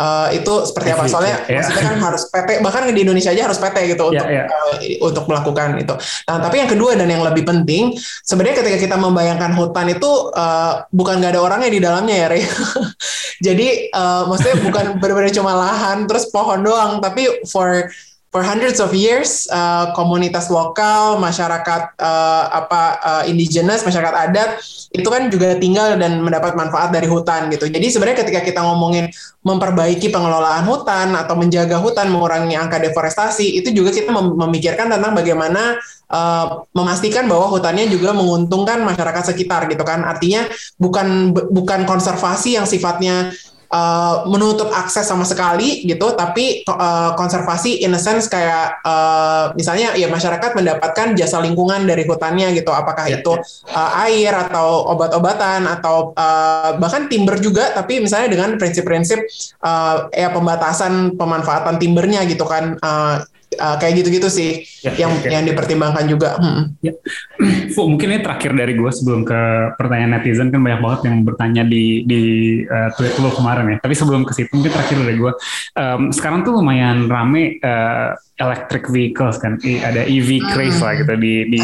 uh, 0.02 0.28
itu 0.34 0.52
seperti 0.66 0.88
apa 0.90 1.06
soalnya 1.06 1.46
yeah. 1.46 1.62
maksudnya 1.62 1.84
kan 1.86 1.96
harus 2.02 2.22
PT 2.26 2.48
bahkan 2.58 2.82
di 2.90 3.02
Indonesia 3.06 3.30
aja 3.30 3.42
harus 3.46 3.58
PT 3.62 3.76
gitu 3.94 4.02
untuk 4.10 4.26
yeah, 4.26 4.46
yeah. 4.50 4.98
Uh, 4.98 5.06
untuk 5.06 5.24
melakukan 5.30 5.78
itu. 5.78 5.94
Nah 6.26 6.36
tapi 6.42 6.56
yang 6.58 6.70
kedua 6.70 6.98
dan 6.98 7.06
yang 7.06 7.22
lebih 7.22 7.46
penting 7.46 7.94
sebenarnya 8.26 8.66
ketika 8.66 8.78
kita 8.90 8.96
membayangkan 8.98 9.54
hutan 9.54 9.86
itu 9.94 10.10
uh, 10.34 10.82
bukan 10.90 11.22
nggak 11.22 11.38
ada 11.38 11.40
orangnya 11.42 11.70
di 11.70 11.80
dalamnya 11.80 12.16
ya. 12.26 12.28
Jadi 13.46 13.90
uh, 13.94 14.26
maksudnya 14.26 14.56
bukan 14.62 14.84
benar-benar 15.00 15.32
cuma 15.34 15.52
lahan 15.54 16.10
terus 16.10 16.26
pohon 16.30 16.60
doang 16.66 16.98
tapi 16.98 17.46
for 17.46 17.90
for 18.32 18.40
hundreds 18.40 18.80
of 18.80 18.96
years 18.96 19.44
uh, 19.52 19.92
komunitas 19.92 20.48
lokal 20.48 21.20
masyarakat 21.20 21.92
uh, 22.00 22.44
apa 22.48 22.82
uh, 23.04 23.22
indigenous 23.28 23.84
masyarakat 23.84 24.32
adat 24.32 24.56
itu 24.88 25.04
kan 25.04 25.28
juga 25.28 25.60
tinggal 25.60 26.00
dan 26.00 26.24
mendapat 26.24 26.56
manfaat 26.56 26.88
dari 26.88 27.04
hutan 27.04 27.52
gitu. 27.52 27.68
Jadi 27.68 27.92
sebenarnya 27.92 28.24
ketika 28.24 28.40
kita 28.40 28.60
ngomongin 28.64 29.12
memperbaiki 29.44 30.08
pengelolaan 30.08 30.64
hutan 30.64 31.12
atau 31.12 31.36
menjaga 31.36 31.76
hutan 31.76 32.08
mengurangi 32.08 32.56
angka 32.56 32.80
deforestasi 32.80 33.60
itu 33.60 33.68
juga 33.68 33.92
kita 33.92 34.08
mem 34.08 34.32
memikirkan 34.32 34.88
tentang 34.88 35.12
bagaimana 35.12 35.76
uh, 36.08 36.64
memastikan 36.72 37.28
bahwa 37.28 37.52
hutannya 37.52 37.84
juga 37.92 38.16
menguntungkan 38.16 38.80
masyarakat 38.80 39.36
sekitar 39.36 39.68
gitu 39.68 39.84
kan. 39.84 40.08
Artinya 40.08 40.48
bukan 40.80 41.36
bukan 41.52 41.84
konservasi 41.84 42.56
yang 42.56 42.64
sifatnya 42.64 43.28
uh, 43.72 44.28
menutup 44.28 44.68
akses 44.70 45.08
sama 45.08 45.24
sekali 45.24 45.82
gitu, 45.88 46.12
tapi 46.12 46.62
uh, 46.68 47.16
konservasi 47.16 47.82
in 47.82 47.96
a 47.96 48.00
sense 48.00 48.28
kayak 48.28 48.78
uh, 48.84 49.50
misalnya 49.56 49.96
ya 49.96 50.06
masyarakat 50.12 50.52
mendapatkan 50.52 51.16
jasa 51.16 51.40
lingkungan 51.40 51.88
dari 51.88 52.04
hutannya 52.04 52.52
gitu, 52.52 52.70
apakah 52.70 53.08
ya, 53.08 53.24
itu 53.24 53.32
uh, 53.72 53.90
air 54.06 54.36
atau 54.36 54.92
obat-obatan 54.92 55.64
atau 55.66 56.12
uh, 56.14 56.76
bahkan 56.76 57.08
timber 57.08 57.40
juga, 57.40 57.72
tapi 57.72 58.04
misalnya 58.04 58.36
dengan 58.36 58.60
prinsip-prinsip 58.60 59.24
uh, 59.64 60.12
ya 60.12 60.28
pembatasan 60.30 61.16
pemanfaatan 61.16 61.80
timbernya 61.80 62.22
gitu 62.28 62.44
kan. 62.44 62.76
Uh, 62.78 63.24
uh, 63.58 63.76
kayak 63.76 64.02
gitu-gitu 64.02 64.28
sih 64.28 64.64
ya, 64.84 64.92
yang 64.96 65.12
okay. 65.18 65.30
yang 65.32 65.44
dipertimbangkan 65.44 66.04
juga. 66.08 66.38
Hmm. 66.38 66.76
Ya. 66.80 66.94
Fu, 67.74 67.88
mungkin 67.88 68.12
ini 68.12 68.20
terakhir 68.20 68.52
dari 68.56 68.76
gue 68.76 68.90
sebelum 68.92 69.26
ke 69.26 69.40
pertanyaan 69.76 70.20
netizen 70.20 70.52
kan 70.52 70.60
banyak 70.60 70.80
banget 70.80 71.00
yang 71.08 71.16
bertanya 71.26 71.62
di 71.66 72.06
di 72.06 72.20
uh, 72.66 72.92
tweet 72.96 73.16
lo 73.20 73.32
kemarin 73.32 73.76
ya. 73.76 73.78
Tapi 73.82 73.94
sebelum 73.96 74.22
ke 74.28 74.32
situ 74.36 74.50
mungkin 74.54 74.72
terakhir 74.72 74.96
dari 75.02 75.16
gue. 75.18 75.32
Um, 75.76 76.12
sekarang 76.12 76.44
tuh 76.44 76.56
lumayan 76.56 77.08
rame 77.08 77.58
uh, 77.64 78.14
electric 78.40 78.88
vehicles 78.90 79.38
kan, 79.38 79.60
I, 79.62 79.80
ada 79.82 80.02
EV 80.04 80.42
craze 80.52 80.78
hmm. 80.80 80.84
lah 80.84 80.92
gitu 81.00 81.14
di 81.18 81.34
di 81.48 81.62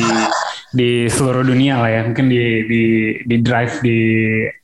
di 0.74 0.91
seluruh 1.09 1.45
dunia 1.45 1.80
lah 1.80 1.91
ya. 1.91 2.01
Mungkin 2.09 2.26
di 2.28 2.43
di 2.68 2.84
di 3.24 3.36
drive 3.41 3.80
di 3.80 4.01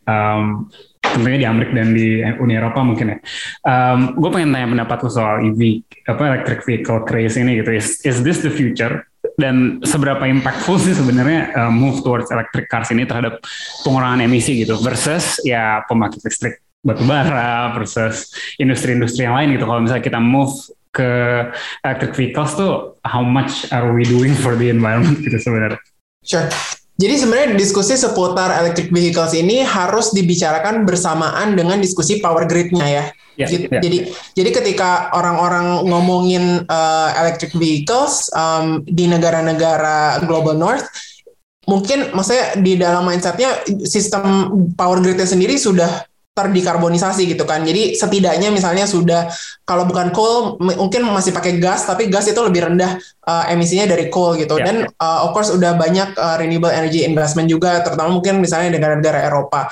um, 0.08 0.68
tentunya 1.14 1.38
di 1.38 1.46
Amerika 1.46 1.72
dan 1.78 1.94
di 1.94 2.18
Uni 2.42 2.58
Eropa 2.58 2.82
mungkin 2.82 3.14
ya. 3.14 3.18
Um, 3.62 4.18
gue 4.18 4.30
pengen 4.34 4.50
tanya 4.50 4.68
pendapat 4.74 4.98
lo 5.06 5.10
soal 5.10 5.36
EV 5.46 5.86
apa 6.10 6.22
electric 6.34 6.60
vehicle 6.66 7.00
craze 7.06 7.38
ini 7.38 7.62
gitu. 7.62 7.70
Is, 7.70 8.02
is 8.02 8.18
this 8.26 8.42
the 8.42 8.50
future? 8.50 9.06
Dan 9.34 9.82
seberapa 9.82 10.22
impactful 10.26 10.78
sih 10.78 10.94
sebenarnya 10.94 11.54
uh, 11.56 11.72
move 11.72 12.02
towards 12.02 12.30
electric 12.30 12.70
cars 12.70 12.90
ini 12.94 13.06
terhadap 13.06 13.42
pengurangan 13.82 14.22
emisi 14.22 14.62
gitu 14.62 14.78
versus 14.82 15.42
ya 15.42 15.82
pembangkit 15.86 16.22
listrik 16.22 16.62
batu 16.84 17.02
bara 17.08 17.72
versus 17.72 18.30
industri-industri 18.60 19.24
yang 19.24 19.34
lain 19.34 19.56
gitu. 19.56 19.64
Kalau 19.64 19.80
misalnya 19.80 20.04
kita 20.04 20.20
move 20.20 20.52
ke 20.94 21.10
electric 21.82 22.12
vehicles 22.14 22.54
tuh 22.54 22.94
how 23.02 23.24
much 23.24 23.66
are 23.74 23.90
we 23.90 24.06
doing 24.06 24.30
for 24.36 24.54
the 24.54 24.70
environment 24.70 25.18
gitu 25.18 25.34
sebenarnya? 25.40 25.80
Sure. 26.22 26.46
Jadi 26.94 27.14
sebenarnya 27.18 27.48
diskusi 27.58 27.98
seputar 27.98 28.54
electric 28.62 28.94
vehicles 28.94 29.34
ini 29.34 29.66
harus 29.66 30.14
dibicarakan 30.14 30.86
bersamaan 30.86 31.58
dengan 31.58 31.82
diskusi 31.82 32.22
power 32.22 32.46
grid-nya 32.46 32.86
ya. 32.86 33.04
Yeah, 33.34 33.50
jadi, 33.50 33.64
yeah. 33.66 33.82
jadi 33.82 33.98
jadi 34.38 34.50
ketika 34.62 35.10
orang-orang 35.10 35.90
ngomongin 35.90 36.62
uh, 36.70 37.10
electric 37.18 37.50
vehicles 37.58 38.30
um, 38.30 38.86
di 38.86 39.10
negara-negara 39.10 40.22
global 40.22 40.54
north 40.54 40.86
mungkin 41.66 42.14
maksudnya 42.14 42.62
di 42.62 42.78
dalam 42.78 43.02
mindsetnya 43.02 43.66
sistem 43.82 44.54
power 44.78 45.02
gridnya 45.02 45.26
sendiri 45.26 45.58
sudah 45.58 46.06
terdekarbonisasi 46.34 47.30
gitu 47.30 47.46
kan. 47.46 47.62
Jadi 47.62 47.94
setidaknya 47.94 48.50
misalnya 48.50 48.90
sudah 48.90 49.30
kalau 49.62 49.86
bukan 49.86 50.10
coal 50.10 50.58
mungkin 50.58 51.06
masih 51.06 51.30
pakai 51.30 51.62
gas 51.62 51.86
tapi 51.86 52.10
gas 52.10 52.26
itu 52.26 52.42
lebih 52.42 52.66
rendah 52.66 52.98
uh, 53.24 53.46
emisinya 53.54 53.86
dari 53.86 54.10
coal 54.10 54.34
gitu. 54.36 54.58
Yeah, 54.58 54.66
Dan 54.66 54.76
Uh, 55.04 55.26
of 55.26 55.36
course 55.36 55.52
udah 55.52 55.76
banyak 55.76 56.16
uh, 56.16 56.36
renewable 56.40 56.70
energy 56.70 57.04
investment 57.04 57.50
juga 57.50 57.82
terutama 57.84 58.08
mungkin 58.14 58.40
misalnya 58.40 58.78
negara-negara 58.78 59.26
Eropa. 59.26 59.68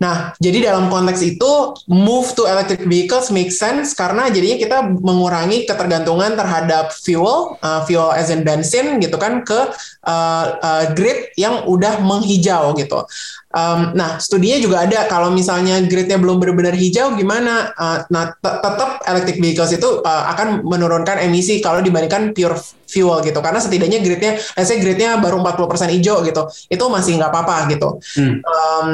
Nah, 0.00 0.32
jadi 0.40 0.72
dalam 0.72 0.88
konteks 0.88 1.20
itu 1.20 1.76
move 1.84 2.32
to 2.32 2.48
electric 2.48 2.88
vehicles 2.88 3.28
make 3.28 3.52
sense 3.52 3.92
karena 3.92 4.32
jadinya 4.32 4.56
kita 4.56 4.78
mengurangi 4.96 5.68
ketergantungan 5.68 6.40
terhadap 6.40 6.88
fuel, 6.96 7.60
uh, 7.60 7.84
fuel 7.84 8.08
as 8.16 8.32
in 8.32 8.40
bensin 8.40 8.96
gitu 8.96 9.20
kan 9.20 9.44
ke 9.44 9.60
uh, 10.08 10.46
uh, 10.56 10.84
grid 10.96 11.36
yang 11.36 11.68
udah 11.68 12.00
menghijau 12.00 12.72
gitu. 12.80 13.04
Um, 13.50 13.92
nah, 13.92 14.16
studinya 14.16 14.56
juga 14.62 14.86
ada 14.88 15.04
kalau 15.10 15.28
misalnya 15.28 15.82
gridnya 15.84 16.16
belum 16.16 16.40
benar-benar 16.40 16.72
hijau 16.72 17.12
gimana? 17.18 17.74
Uh, 17.76 18.00
nah, 18.08 18.32
tetap 18.40 19.04
electric 19.04 19.36
vehicles 19.36 19.74
itu 19.76 20.00
uh, 20.00 20.24
akan 20.32 20.64
menurunkan 20.64 21.20
emisi 21.20 21.60
kalau 21.60 21.84
dibandingkan 21.84 22.32
pure 22.32 22.56
fuel 22.88 23.20
gitu 23.20 23.36
karena 23.44 23.60
setidaknya 23.60 24.00
gridnya, 24.00 24.32
let's 24.56 24.70
say 24.70 24.80
gridnya 24.80 25.20
baru 25.20 25.42
40% 25.44 25.92
hijau 25.92 26.24
gitu, 26.24 26.42
itu 26.72 26.84
masih 26.88 27.20
nggak 27.20 27.30
apa-apa 27.30 27.56
gitu. 27.68 27.88
Hmm. 28.16 28.34
Um, 28.48 28.90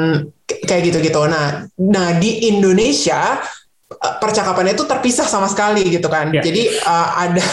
kayak 0.47 0.81
gitu-gitu. 0.91 1.21
Nah, 1.27 1.67
nah 1.75 2.15
di 2.15 2.47
Indonesia 2.47 3.43
eh, 3.91 4.15
percakapannya 4.23 4.73
itu 4.73 4.87
terpisah 4.87 5.27
sama 5.27 5.51
sekali 5.51 5.83
gitu 5.91 6.07
kan. 6.07 6.31
Yeah. 6.31 6.43
Jadi 6.47 6.63
uh, 6.87 7.09
ada 7.27 7.45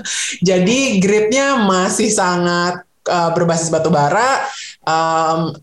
jadi 0.48 0.78
gridnya 1.00 1.56
masih 1.64 2.12
sangat 2.12 2.84
uh, 3.08 3.30
berbasis 3.32 3.72
batu 3.72 3.88
bara. 3.88 4.44
Um, 4.84 5.56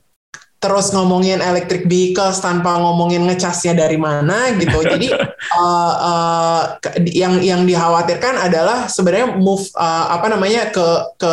terus 0.59 0.91
ngomongin 0.91 1.39
electric 1.39 1.87
vehicles 1.87 2.43
tanpa 2.43 2.75
ngomongin 2.83 3.23
ngecasnya 3.23 3.79
dari 3.79 3.95
mana 3.95 4.51
gitu. 4.59 4.83
Jadi 4.91 5.07
uh, 5.55 5.93
uh, 5.95 6.61
yang 7.07 7.39
yang 7.39 7.63
dikhawatirkan 7.63 8.35
adalah 8.35 8.91
sebenarnya 8.91 9.39
move 9.39 9.63
uh, 9.79 10.11
apa 10.11 10.27
namanya 10.27 10.67
ke 10.67 10.87
ke 11.15 11.31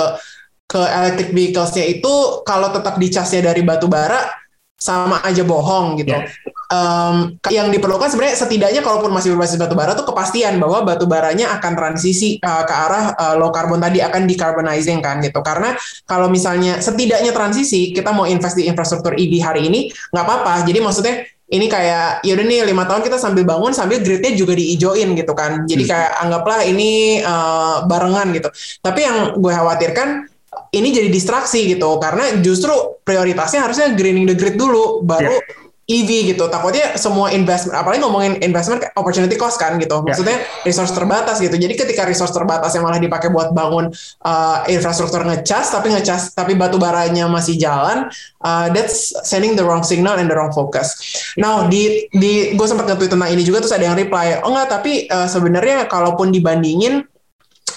ke 0.66 0.78
electric 0.78 1.34
vehiclesnya 1.34 1.86
itu 1.90 2.42
kalau 2.46 2.70
tetap 2.70 2.98
dicasnya 3.02 3.50
dari 3.50 3.66
batu 3.66 3.90
bara 3.90 4.45
sama 4.76 5.24
aja 5.24 5.42
bohong 5.42 6.00
gitu. 6.00 6.12
Yeah. 6.12 6.28
Um, 6.66 7.38
yang 7.46 7.70
diperlukan 7.70 8.10
sebenarnya 8.10 8.42
setidaknya 8.42 8.82
kalaupun 8.82 9.14
masih 9.14 9.38
berbasis 9.38 9.54
batu 9.54 9.78
bara 9.78 9.94
tuh 9.94 10.02
kepastian 10.02 10.58
bahwa 10.58 10.82
batu 10.82 11.06
baranya 11.06 11.54
akan 11.56 11.78
transisi 11.78 12.42
uh, 12.42 12.66
ke 12.66 12.74
arah 12.74 13.14
uh, 13.14 13.34
low 13.38 13.54
carbon 13.54 13.78
tadi 13.78 14.02
akan 14.02 14.26
decarbonizing 14.26 14.98
kan 14.98 15.22
gitu. 15.22 15.40
Karena 15.46 15.78
kalau 16.04 16.26
misalnya 16.26 16.82
setidaknya 16.82 17.30
transisi 17.30 17.94
kita 17.94 18.10
mau 18.10 18.26
invest 18.26 18.58
di 18.58 18.66
infrastruktur 18.66 19.14
EV 19.14 19.32
hari 19.40 19.70
ini 19.70 19.94
nggak 20.10 20.24
apa-apa. 20.26 20.66
Jadi 20.66 20.78
maksudnya 20.82 21.14
ini 21.46 21.70
kayak 21.70 22.26
yaudah 22.26 22.42
nih 22.42 22.66
lima 22.66 22.90
tahun 22.90 23.06
kita 23.06 23.22
sambil 23.22 23.46
bangun 23.46 23.70
sambil 23.70 24.02
gridnya 24.02 24.34
juga 24.34 24.58
diijoin 24.58 25.14
gitu 25.14 25.32
kan. 25.38 25.62
Jadi 25.70 25.86
hmm. 25.86 25.90
kayak 25.94 26.12
anggaplah 26.18 26.60
ini 26.66 27.22
uh, 27.22 27.86
barengan 27.86 28.34
gitu. 28.34 28.50
Tapi 28.82 29.00
yang 29.06 29.38
gue 29.38 29.52
khawatirkan 29.54 30.26
ini 30.74 30.88
jadi 30.92 31.08
distraksi 31.08 31.64
gitu 31.68 31.96
karena 32.02 32.40
justru 32.42 32.72
prioritasnya 33.06 33.64
harusnya 33.64 33.92
greening 33.94 34.26
the 34.26 34.36
grid 34.36 34.58
dulu 34.58 35.04
baru 35.06 35.32
yeah. 35.32 35.64
EV 35.86 36.34
gitu 36.34 36.50
takutnya 36.50 36.98
semua 36.98 37.30
investment 37.30 37.78
apalagi 37.78 38.02
ngomongin 38.02 38.42
investment 38.42 38.82
opportunity 38.98 39.38
cost 39.38 39.54
kan 39.54 39.78
gitu 39.78 40.02
ya. 40.02 40.10
maksudnya 40.10 40.42
yeah. 40.42 40.66
resource 40.66 40.90
terbatas 40.90 41.38
gitu 41.38 41.54
jadi 41.54 41.70
ketika 41.78 42.02
resource 42.02 42.34
terbatas 42.34 42.74
yang 42.74 42.82
malah 42.82 42.98
dipakai 42.98 43.30
buat 43.30 43.54
bangun 43.54 43.94
uh, 44.26 44.58
infrastruktur 44.66 45.22
ngecas 45.22 45.70
tapi 45.70 45.94
ngecas 45.94 46.34
tapi 46.34 46.58
batu 46.58 46.82
baranya 46.82 47.30
masih 47.30 47.54
jalan 47.54 48.10
uh, 48.42 48.66
that's 48.74 49.14
sending 49.22 49.54
the 49.54 49.62
wrong 49.62 49.86
signal 49.86 50.18
and 50.18 50.26
the 50.26 50.34
wrong 50.34 50.50
focus 50.50 50.98
now 51.38 51.70
di 51.70 52.10
di 52.10 52.58
gue 52.58 52.66
sempat 52.66 52.90
nge 52.90 53.06
tentang 53.06 53.30
ini 53.30 53.46
juga 53.46 53.62
terus 53.62 53.74
ada 53.78 53.86
yang 53.86 53.94
reply 53.94 54.42
oh 54.42 54.50
enggak 54.50 54.82
tapi 54.82 55.06
uh, 55.06 55.30
sebenarnya 55.30 55.86
kalaupun 55.86 56.34
dibandingin 56.34 57.06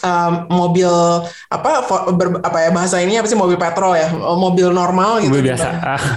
um, 0.03 0.33
mobil 0.49 0.89
apa 1.49 1.71
ber, 2.13 2.39
apa 2.43 2.57
ya 2.67 2.69
bahasa 2.71 2.99
ini 2.99 3.19
apa 3.19 3.27
sih 3.27 3.39
mobil 3.39 3.55
petrol 3.59 3.95
ya 3.95 4.11
mobil 4.15 4.71
normal 4.71 5.23
gitu 5.23 5.31
mobil 5.31 5.53
biasa 5.53 5.67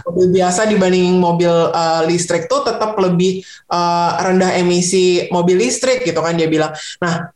mobil 0.07 0.27
biasa 0.35 0.61
dibanding 0.71 1.19
mobil 1.19 1.53
uh, 1.53 2.03
listrik 2.07 2.47
tuh 2.47 2.67
tetap 2.67 2.95
lebih 2.99 3.43
uh, 3.71 4.19
rendah 4.23 4.55
emisi 4.59 5.27
mobil 5.31 5.59
listrik 5.59 6.03
gitu 6.07 6.19
kan 6.19 6.35
dia 6.35 6.49
bilang 6.51 6.73
nah 7.03 7.31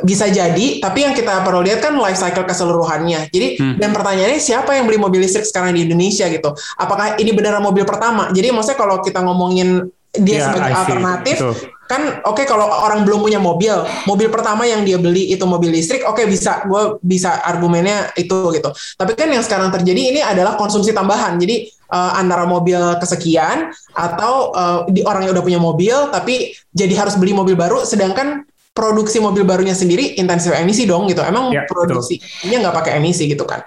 bisa 0.00 0.32
jadi, 0.32 0.80
tapi 0.80 1.04
yang 1.04 1.12
kita 1.12 1.44
perlu 1.44 1.60
lihat 1.60 1.84
kan 1.84 1.92
life 2.00 2.16
cycle 2.16 2.48
keseluruhannya. 2.48 3.28
Jadi 3.28 3.60
hmm. 3.60 3.76
dan 3.76 3.92
pertanyaannya 3.92 4.40
siapa 4.40 4.72
yang 4.72 4.88
beli 4.88 4.96
mobil 4.96 5.20
listrik 5.20 5.44
sekarang 5.44 5.76
di 5.76 5.84
Indonesia 5.84 6.24
gitu? 6.32 6.56
Apakah 6.80 7.20
ini 7.20 7.36
benar 7.36 7.60
mobil 7.60 7.84
pertama? 7.84 8.32
Jadi 8.32 8.48
maksudnya 8.48 8.80
kalau 8.80 9.04
kita 9.04 9.20
ngomongin 9.20 9.84
dia 10.14 10.40
yeah, 10.40 10.44
sebagai 10.48 10.72
alternatif, 10.72 11.36
kan 11.84 12.24
oke 12.24 12.40
okay, 12.40 12.44
kalau 12.48 12.64
orang 12.64 13.04
belum 13.04 13.20
punya 13.24 13.36
mobil, 13.36 13.72
mobil 14.08 14.28
pertama 14.32 14.64
yang 14.64 14.82
dia 14.82 14.96
beli 14.96 15.32
itu 15.32 15.44
mobil 15.44 15.72
listrik, 15.72 16.04
oke 16.04 16.16
okay, 16.16 16.24
bisa, 16.24 16.64
gue 16.64 16.96
bisa 17.04 17.44
argumennya 17.44 18.12
itu 18.16 18.52
gitu. 18.56 18.70
Tapi 18.72 19.12
kan 19.16 19.28
yang 19.28 19.44
sekarang 19.44 19.68
terjadi 19.68 20.02
ini 20.14 20.20
adalah 20.24 20.56
konsumsi 20.56 20.96
tambahan. 20.96 21.36
Jadi 21.36 21.68
uh, 21.92 22.12
antara 22.16 22.48
mobil 22.48 22.80
kesekian 22.98 23.70
atau 23.92 24.54
uh, 24.56 24.78
di 24.88 25.04
orang 25.04 25.28
yang 25.28 25.32
udah 25.36 25.44
punya 25.44 25.60
mobil 25.60 25.96
tapi 26.08 26.56
jadi 26.72 26.94
harus 27.04 27.14
beli 27.20 27.36
mobil 27.36 27.54
baru, 27.54 27.84
sedangkan 27.84 28.48
produksi 28.74 29.22
mobil 29.22 29.46
barunya 29.46 29.72
sendiri 29.72 30.18
intensif 30.18 30.50
emisi 30.50 30.82
dong 30.88 31.06
gitu. 31.06 31.22
Emang 31.22 31.54
ya, 31.54 31.62
produksinya 31.68 32.58
nggak 32.68 32.74
pakai 32.74 32.92
emisi 32.98 33.30
gitu 33.30 33.46
kan. 33.46 33.62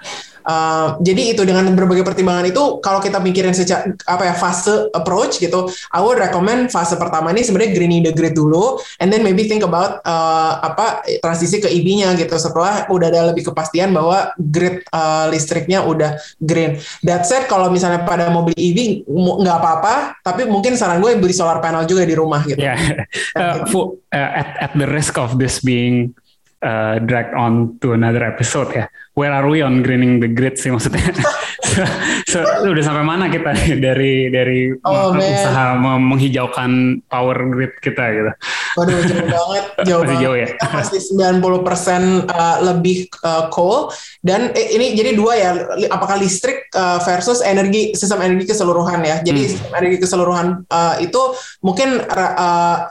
Uh, 0.47 0.95
jadi 1.03 1.35
itu 1.35 1.43
dengan 1.43 1.67
berbagai 1.75 2.07
pertimbangan 2.07 2.47
itu 2.47 2.79
kalau 2.79 3.03
kita 3.03 3.19
mikirin 3.19 3.51
secara 3.51 3.91
apa 4.07 4.31
ya 4.31 4.35
fase 4.39 4.87
approach 4.95 5.43
gitu, 5.43 5.67
I 5.91 5.99
would 5.99 6.23
recommend 6.23 6.71
fase 6.71 6.95
pertama 6.95 7.35
ini 7.35 7.43
sebenarnya 7.43 7.75
greening 7.75 8.07
the 8.07 8.15
grid 8.15 8.31
dulu, 8.31 8.79
and 9.03 9.11
then 9.11 9.27
maybe 9.27 9.43
think 9.43 9.67
about 9.67 9.99
uh, 10.07 10.63
apa 10.63 11.03
transisi 11.19 11.59
ke 11.59 11.67
EV-nya 11.67 12.15
gitu 12.15 12.31
setelah 12.39 12.87
udah 12.87 13.11
ada 13.11 13.35
lebih 13.35 13.51
kepastian 13.51 13.91
bahwa 13.91 14.31
grid 14.39 14.87
uh, 14.95 15.27
listriknya 15.27 15.83
udah 15.83 16.15
green. 16.39 16.79
That 17.03 17.27
said 17.27 17.51
kalau 17.51 17.67
misalnya 17.67 18.07
pada 18.07 18.31
mobil 18.31 18.55
EV 18.55 19.03
nggak 19.03 19.57
apa-apa, 19.59 20.23
tapi 20.23 20.47
mungkin 20.47 20.79
saran 20.79 21.03
gue 21.03 21.11
beli 21.19 21.35
solar 21.35 21.59
panel 21.59 21.83
juga 21.83 22.07
di 22.07 22.15
rumah 22.15 22.47
gitu. 22.47 22.63
Yeah. 22.63 23.03
uh, 23.35 23.67
for, 23.67 23.99
uh, 24.15 24.31
at 24.31 24.55
at 24.63 24.71
the 24.79 24.87
risk 24.87 25.19
of 25.19 25.35
this 25.35 25.59
being 25.59 26.15
uh, 26.63 27.03
drag 27.03 27.35
on 27.35 27.75
to 27.83 27.91
another 27.91 28.23
episode 28.23 28.71
ya. 28.71 28.87
Where 29.17 29.33
are 29.33 29.49
we 29.49 29.65
on 29.65 29.81
greening 29.81 30.21
the 30.21 30.29
grid 30.29 30.61
sih 30.61 30.69
maksudnya? 30.69 31.09
so, 32.29 32.37
so 32.37 32.69
udah 32.69 32.83
sampai 32.85 33.01
mana 33.01 33.33
kita 33.33 33.49
dari 33.89 34.29
dari 34.29 34.69
oh, 34.85 35.17
usaha 35.17 35.73
menghijaukan 35.97 37.01
power 37.09 37.49
grid 37.49 37.73
kita 37.81 38.13
gitu? 38.13 38.31
Waduh 38.77 39.01
jauh 39.09 39.25
banget, 39.33 39.65
jauh 39.89 40.01
Masih 40.05 40.17
jauh 40.21 40.37
ya. 40.37 40.49
Pasti 40.61 41.01
90% 41.01 42.29
uh, 42.29 42.57
lebih 42.61 43.09
uh, 43.25 43.49
coal 43.49 43.89
dan 44.21 44.53
eh, 44.53 44.77
ini 44.77 44.93
jadi 44.93 45.17
dua 45.17 45.33
ya, 45.33 45.65
apakah 45.89 46.21
listrik 46.21 46.69
uh, 46.77 47.01
versus 47.01 47.41
energi 47.41 47.97
sistem 47.97 48.21
energi 48.21 48.53
keseluruhan 48.53 49.01
ya. 49.01 49.25
Jadi 49.25 49.39
hmm. 49.41 49.49
sistem 49.49 49.71
energi 49.73 49.97
keseluruhan 49.97 50.61
uh, 50.69 51.01
itu 51.01 51.33
mungkin 51.65 52.05
uh, 52.05 52.85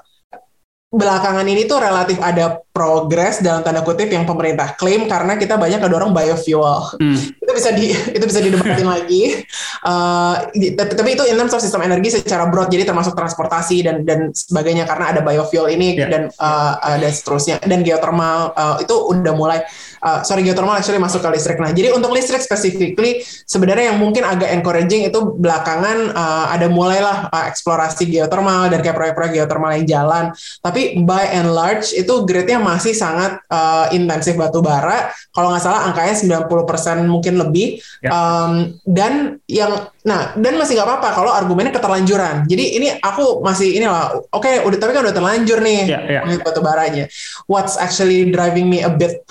belakangan 0.87 1.43
ini 1.43 1.66
tuh 1.66 1.82
relatif 1.82 2.22
ada 2.22 2.62
progres 2.70 3.43
dalam 3.43 3.64
tanda 3.64 3.82
kutip 3.82 4.07
yang 4.07 4.22
pemerintah 4.28 4.76
klaim 4.78 5.09
karena 5.11 5.34
kita 5.34 5.59
banyak 5.59 5.80
kedorong 5.80 6.12
biofuel. 6.12 6.95
Hmm. 7.01 7.16
itu 7.16 7.53
bisa 7.57 7.70
di 7.72 7.91
itu 8.16 8.24
bisa 8.28 8.39
didebatin 8.45 8.84
lagi. 8.87 9.43
Uh, 9.82 10.47
tapi, 10.53 10.93
tapi 10.95 11.11
itu 11.16 11.24
in 11.26 11.41
terms 11.41 11.57
of 11.57 11.62
sistem 11.64 11.82
energi 11.82 12.14
secara 12.14 12.47
broad 12.53 12.68
jadi 12.68 12.84
termasuk 12.84 13.16
transportasi 13.16 13.82
dan 13.82 14.05
dan 14.05 14.30
sebagainya 14.30 14.84
karena 14.84 15.11
ada 15.11 15.20
biofuel 15.24 15.72
ini 15.72 15.97
yeah. 15.97 16.07
dan 16.07 16.22
uh, 16.37 16.76
ada 16.78 17.09
seterusnya 17.09 17.59
dan 17.64 17.80
geothermal 17.80 18.53
uh, 18.55 18.76
itu 18.78 18.93
udah 18.93 19.32
mulai 19.32 19.64
uh, 20.05 20.20
sorry 20.22 20.45
geothermal 20.45 20.76
actually 20.76 21.01
masuk 21.01 21.24
ke 21.24 21.28
listrik. 21.32 21.59
Nah, 21.59 21.72
jadi 21.72 21.97
untuk 21.97 22.12
listrik 22.12 22.45
specifically 22.45 23.24
sebenarnya 23.49 23.95
yang 23.95 23.99
mungkin 23.99 24.22
agak 24.22 24.53
encouraging 24.53 25.09
itu 25.09 25.18
belakangan 25.41 26.12
uh, 26.12 26.47
ada 26.53 26.68
mulailah 26.68 27.32
uh, 27.32 27.45
eksplorasi 27.49 28.05
geothermal 28.07 28.68
dan 28.68 28.84
kayak 28.84 28.95
proyek-proyek 28.95 29.32
geothermal 29.41 29.72
yang 29.72 29.87
jalan. 29.89 30.24
Tapi 30.61 30.76
by 31.05 31.24
and 31.33 31.53
large 31.53 31.93
itu 31.97 32.24
grade-nya 32.29 32.61
masih 32.61 32.93
sangat 32.93 33.41
uh, 33.49 33.89
intensif 33.93 34.37
batu 34.37 34.61
bara. 34.61 35.11
Kalau 35.33 35.51
nggak 35.53 35.62
salah 35.64 35.89
angkanya 35.89 36.14
90% 36.47 37.07
mungkin 37.09 37.35
lebih. 37.41 37.81
Yeah. 38.01 38.12
Um, 38.12 38.53
dan 38.85 39.43
yang 39.49 39.91
nah 40.07 40.37
dan 40.39 40.55
masih 40.55 40.79
nggak 40.79 40.89
apa-apa 40.89 41.09
kalau 41.16 41.31
argumennya 41.33 41.74
keterlanjuran. 41.74 42.47
Jadi 42.47 42.64
ini 42.79 42.89
aku 43.01 43.43
masih 43.43 43.74
inilah 43.77 44.16
oke 44.31 44.45
okay, 44.45 44.62
udah 44.62 44.79
tapi 44.79 44.93
kan 44.95 45.03
udah 45.03 45.16
terlanjur 45.16 45.59
nih 45.64 45.81
yeah, 45.89 46.22
yeah. 46.22 46.41
batu 46.45 46.61
baranya. 46.62 47.11
What's 47.51 47.74
actually 47.77 48.31
driving 48.31 48.70
me 48.70 48.85
a 48.87 48.93
bit 48.93 49.24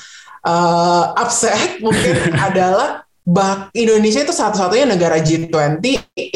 uh, 0.45 1.15
upset 1.17 1.77
mungkin 1.85 2.35
adalah 2.37 3.05
bak 3.25 3.73
Indonesia 3.73 4.21
itu 4.21 4.29
satu-satunya 4.29 4.85
negara 4.85 5.17
G20 5.17 5.81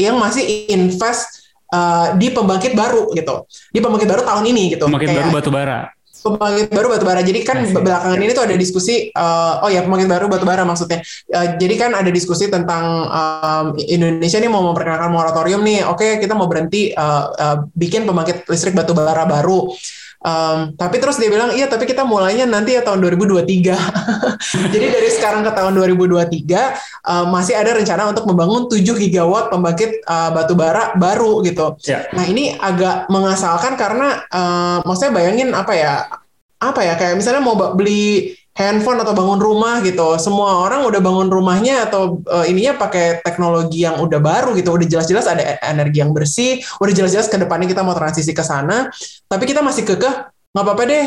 yang 0.02 0.18
masih 0.18 0.66
invest 0.74 1.39
uh, 1.74 2.08
di 2.18 2.28
pembangkit 2.34 2.74
baru 2.74 3.14
gitu. 3.14 3.46
Di 3.70 3.80
pembangkit 3.82 4.10
baru 4.10 4.22
tahun 4.26 4.44
ini 4.50 4.78
gitu. 4.78 4.86
Pembangkit 4.90 5.10
baru 5.14 5.30
batu 5.34 5.50
bara. 5.54 5.90
Pembangkit 6.20 6.68
baru 6.76 6.88
batu 6.92 7.06
bara. 7.08 7.22
Jadi 7.24 7.40
kan 7.48 7.64
Asik. 7.64 7.80
belakangan 7.80 8.20
ini 8.20 8.32
tuh 8.36 8.44
ada 8.44 8.56
diskusi 8.60 9.08
uh, 9.16 9.64
oh 9.64 9.70
ya 9.72 9.86
pembangkit 9.88 10.10
baru 10.12 10.26
batu 10.28 10.44
bara 10.44 10.68
maksudnya. 10.68 11.00
Uh, 11.32 11.56
jadi 11.56 11.76
kan 11.80 11.92
ada 11.96 12.12
diskusi 12.12 12.52
tentang 12.52 13.08
um, 13.08 13.66
Indonesia 13.80 14.38
nih 14.42 14.52
mau 14.52 14.66
memperkenalkan 14.68 15.10
moratorium 15.14 15.64
nih. 15.64 15.88
Oke, 15.88 16.04
okay, 16.04 16.12
kita 16.20 16.36
mau 16.36 16.52
berhenti 16.52 16.92
uh, 16.92 17.32
uh, 17.32 17.58
bikin 17.72 18.04
pembangkit 18.04 18.50
listrik 18.52 18.76
batu 18.76 18.92
bara 18.92 19.24
baru. 19.24 19.72
Um, 20.20 20.76
tapi 20.76 21.00
terus 21.00 21.16
dia 21.16 21.32
bilang, 21.32 21.56
iya 21.56 21.72
tapi 21.72 21.88
kita 21.88 22.04
mulainya 22.04 22.44
nanti 22.44 22.76
ya 22.76 22.84
tahun 22.84 23.00
2023. 23.00 23.72
Jadi 24.76 24.86
dari 24.92 25.10
sekarang 25.16 25.48
ke 25.48 25.52
tahun 25.56 25.72
2023 25.80 27.08
uh, 27.08 27.26
masih 27.32 27.56
ada 27.56 27.72
rencana 27.72 28.12
untuk 28.12 28.28
membangun 28.28 28.68
7 28.68 28.84
gigawatt 28.84 29.48
pembangkit 29.48 30.04
uh, 30.04 30.36
batu 30.36 30.60
bara 30.60 30.92
baru 31.00 31.40
gitu. 31.48 31.80
Yeah. 31.88 32.04
Nah 32.12 32.28
ini 32.28 32.52
agak 32.60 33.08
mengasalkan 33.08 33.80
karena 33.80 34.28
uh, 34.28 34.84
maksudnya 34.84 35.16
bayangin 35.16 35.56
apa 35.56 35.74
ya, 35.76 35.94
apa 36.60 36.82
ya 36.84 36.94
kayak 37.00 37.16
misalnya 37.16 37.40
mau 37.40 37.56
beli 37.56 38.36
handphone 38.60 39.00
atau 39.00 39.16
bangun 39.16 39.40
rumah 39.40 39.80
gitu. 39.80 40.20
Semua 40.20 40.68
orang 40.68 40.84
udah 40.84 41.00
bangun 41.00 41.32
rumahnya 41.32 41.88
atau 41.88 42.20
uh, 42.28 42.44
ininya 42.44 42.76
pakai 42.76 43.24
teknologi 43.24 43.88
yang 43.88 44.04
udah 44.04 44.20
baru 44.20 44.52
gitu. 44.60 44.76
Udah 44.76 44.84
jelas-jelas 44.84 45.32
ada 45.32 45.40
e-, 45.40 45.64
energi 45.64 46.04
yang 46.04 46.12
bersih, 46.12 46.60
udah 46.84 46.92
jelas-jelas 46.92 47.32
ke 47.32 47.40
depannya 47.40 47.72
kita 47.72 47.80
mau 47.88 47.96
transisi 47.96 48.36
ke 48.36 48.44
sana, 48.44 48.92
tapi 49.32 49.48
kita 49.48 49.64
masih 49.64 49.88
kekeh 49.88 50.28
nggak 50.52 50.66
apa-apa 50.66 50.84
deh 50.90 51.06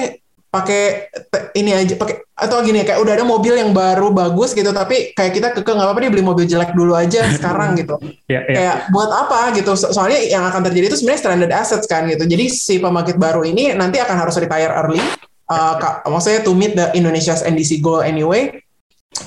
pakai 0.53 1.09
ini 1.57 1.73
aja 1.73 1.97
pakai 1.97 2.29
atau 2.37 2.61
gini 2.61 2.85
kayak 2.85 3.01
udah 3.01 3.17
ada 3.17 3.25
mobil 3.25 3.57
yang 3.57 3.73
baru 3.73 4.13
bagus 4.13 4.53
gitu 4.53 4.69
tapi 4.69 5.17
kayak 5.17 5.33
kita 5.33 5.49
kekeh 5.57 5.73
nggak 5.73 5.89
apa-apa 5.89 6.05
deh 6.05 6.13
beli 6.13 6.21
mobil 6.21 6.45
jelek 6.45 6.77
dulu 6.77 6.93
aja 6.93 7.25
sekarang 7.41 7.73
gitu 7.81 7.97
yeah, 8.29 8.45
yeah. 8.45 8.57
kayak 8.61 8.77
buat 8.93 9.09
apa 9.09 9.57
gitu 9.57 9.73
soalnya 9.73 10.21
yang 10.21 10.45
akan 10.45 10.61
terjadi 10.69 10.93
itu 10.93 11.01
sebenarnya 11.01 11.21
stranded 11.25 11.53
assets 11.57 11.89
kan 11.89 12.05
gitu 12.05 12.29
jadi 12.29 12.53
si 12.53 12.77
pembangkit 12.77 13.17
baru 13.17 13.49
ini 13.49 13.73
nanti 13.73 13.97
akan 13.97 14.13
harus 14.13 14.37
retire 14.37 14.77
early 14.77 15.01
uh, 15.53 16.09
maksudnya 16.09 16.41
to 16.41 16.57
meet 16.57 16.73
the 16.73 16.89
Indonesia's 16.97 17.45
NDC 17.45 17.85
goal 17.85 18.01
anyway. 18.01 18.57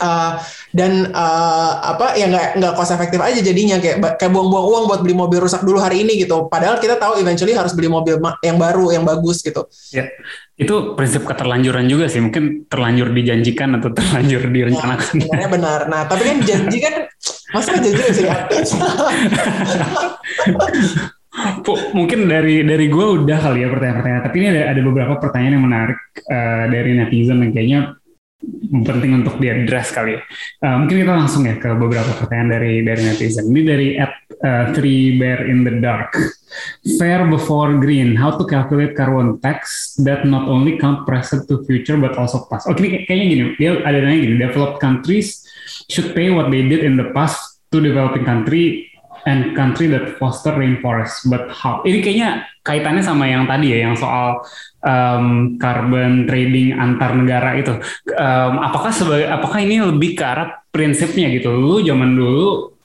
Uh, 0.01 0.41
dan 0.73 1.13
uh, 1.13 1.77
apa 1.93 2.17
ya 2.17 2.25
nggak 2.25 2.57
nggak 2.57 2.73
cost 2.73 2.89
efektif 2.97 3.21
aja 3.21 3.37
jadinya. 3.37 3.77
Kayak 3.77 4.17
kayak 4.17 4.33
buang-buang 4.33 4.65
uang 4.65 4.83
buat 4.89 5.01
beli 5.05 5.13
mobil 5.13 5.37
rusak 5.45 5.61
dulu 5.61 5.77
hari 5.77 6.01
ini 6.01 6.25
gitu. 6.25 6.49
Padahal 6.49 6.81
kita 6.81 6.97
tahu 6.97 7.21
eventually 7.21 7.53
harus 7.53 7.77
beli 7.77 7.85
mobil 7.85 8.17
yang 8.41 8.57
baru 8.57 8.89
yang 8.89 9.05
bagus 9.05 9.45
gitu. 9.45 9.69
Ya 9.93 10.09
itu 10.57 10.97
prinsip 10.97 11.29
keterlanjuran 11.29 11.85
juga 11.85 12.09
sih. 12.09 12.17
Mungkin 12.17 12.65
terlanjur 12.65 13.13
dijanjikan 13.13 13.77
atau 13.77 13.93
terlanjur 13.93 14.49
direncanakan. 14.49 15.21
Ya, 15.21 15.47
benar. 15.53 15.85
Nah 15.85 16.09
tapi 16.09 16.33
kan 16.33 16.37
janji 16.41 16.81
kan 16.81 17.05
masa 17.53 17.77
janji 17.77 18.03
sih 18.09 18.25
mungkin 21.91 22.31
dari 22.31 22.63
dari 22.63 22.87
gue 22.87 23.05
udah 23.21 23.37
kali 23.39 23.63
ya 23.63 23.67
pertanyaan-pertanyaan 23.67 24.23
tapi 24.23 24.35
ini 24.39 24.47
ada 24.55 24.63
ada 24.71 24.81
beberapa 24.81 25.13
pertanyaan 25.19 25.53
yang 25.59 25.65
menarik 25.67 25.99
uh, 26.31 26.65
dari 26.71 26.91
netizen 26.95 27.43
yang 27.43 27.51
kayaknya 27.51 27.79
penting 28.85 29.23
untuk 29.23 29.41
diadres 29.41 29.89
kali 29.93 30.17
ya. 30.17 30.21
Uh, 30.61 30.83
mungkin 30.83 31.01
kita 31.05 31.13
langsung 31.13 31.43
ya 31.47 31.55
ke 31.57 31.69
beberapa 31.73 32.11
pertanyaan 32.17 32.49
dari 32.59 32.73
dari 32.85 33.01
netizen. 33.01 33.49
Ini 33.49 33.61
dari 33.65 33.87
at 33.97 34.13
uh, 34.41 34.65
three 34.75 35.17
bear 35.17 35.47
in 35.49 35.65
the 35.65 35.81
dark. 35.81 36.13
Fair 36.99 37.27
before 37.27 37.75
green. 37.81 38.15
How 38.15 38.35
to 38.35 38.43
calculate 38.47 38.95
carbon 38.95 39.41
tax 39.41 39.93
that 40.03 40.23
not 40.23 40.47
only 40.47 40.77
count 40.79 41.03
present 41.03 41.47
to 41.51 41.63
future 41.65 41.97
but 41.97 42.15
also 42.15 42.45
past. 42.47 42.69
Oke, 42.69 42.79
okay, 42.79 42.89
kayaknya 43.07 43.25
gini. 43.27 43.43
Dia 43.59 43.71
ada 43.83 43.97
nanya 43.99 44.19
gini. 44.23 44.35
Developed 44.39 44.79
countries 44.79 45.43
should 45.91 46.15
pay 46.15 46.31
what 46.31 46.53
they 46.53 46.63
did 46.63 46.85
in 46.85 46.95
the 46.95 47.11
past 47.11 47.59
to 47.73 47.81
developing 47.81 48.23
country 48.23 48.87
and 49.25 49.57
country 49.57 49.89
that 49.89 50.15
foster 50.21 50.53
rainforest. 50.53 51.27
But 51.27 51.49
how? 51.49 51.81
Ini 51.81 51.99
kayaknya 52.01 52.29
kaitannya 52.61 53.03
sama 53.03 53.25
yang 53.25 53.49
tadi 53.49 53.73
ya, 53.73 53.89
yang 53.89 53.97
soal 53.97 54.45
um, 54.85 55.57
carbon 55.57 56.29
trading 56.29 56.77
antar 56.77 57.17
negara 57.17 57.57
itu. 57.57 57.73
Um, 58.15 58.53
apakah 58.61 58.93
sebagai, 58.93 59.27
apakah 59.29 59.59
ini 59.65 59.81
lebih 59.81 60.17
ke 60.17 60.23
arah 60.23 60.61
prinsipnya 60.69 61.29
gitu? 61.33 61.53
Lu 61.53 61.81
zaman 61.81 62.13
dulu 62.13 62.77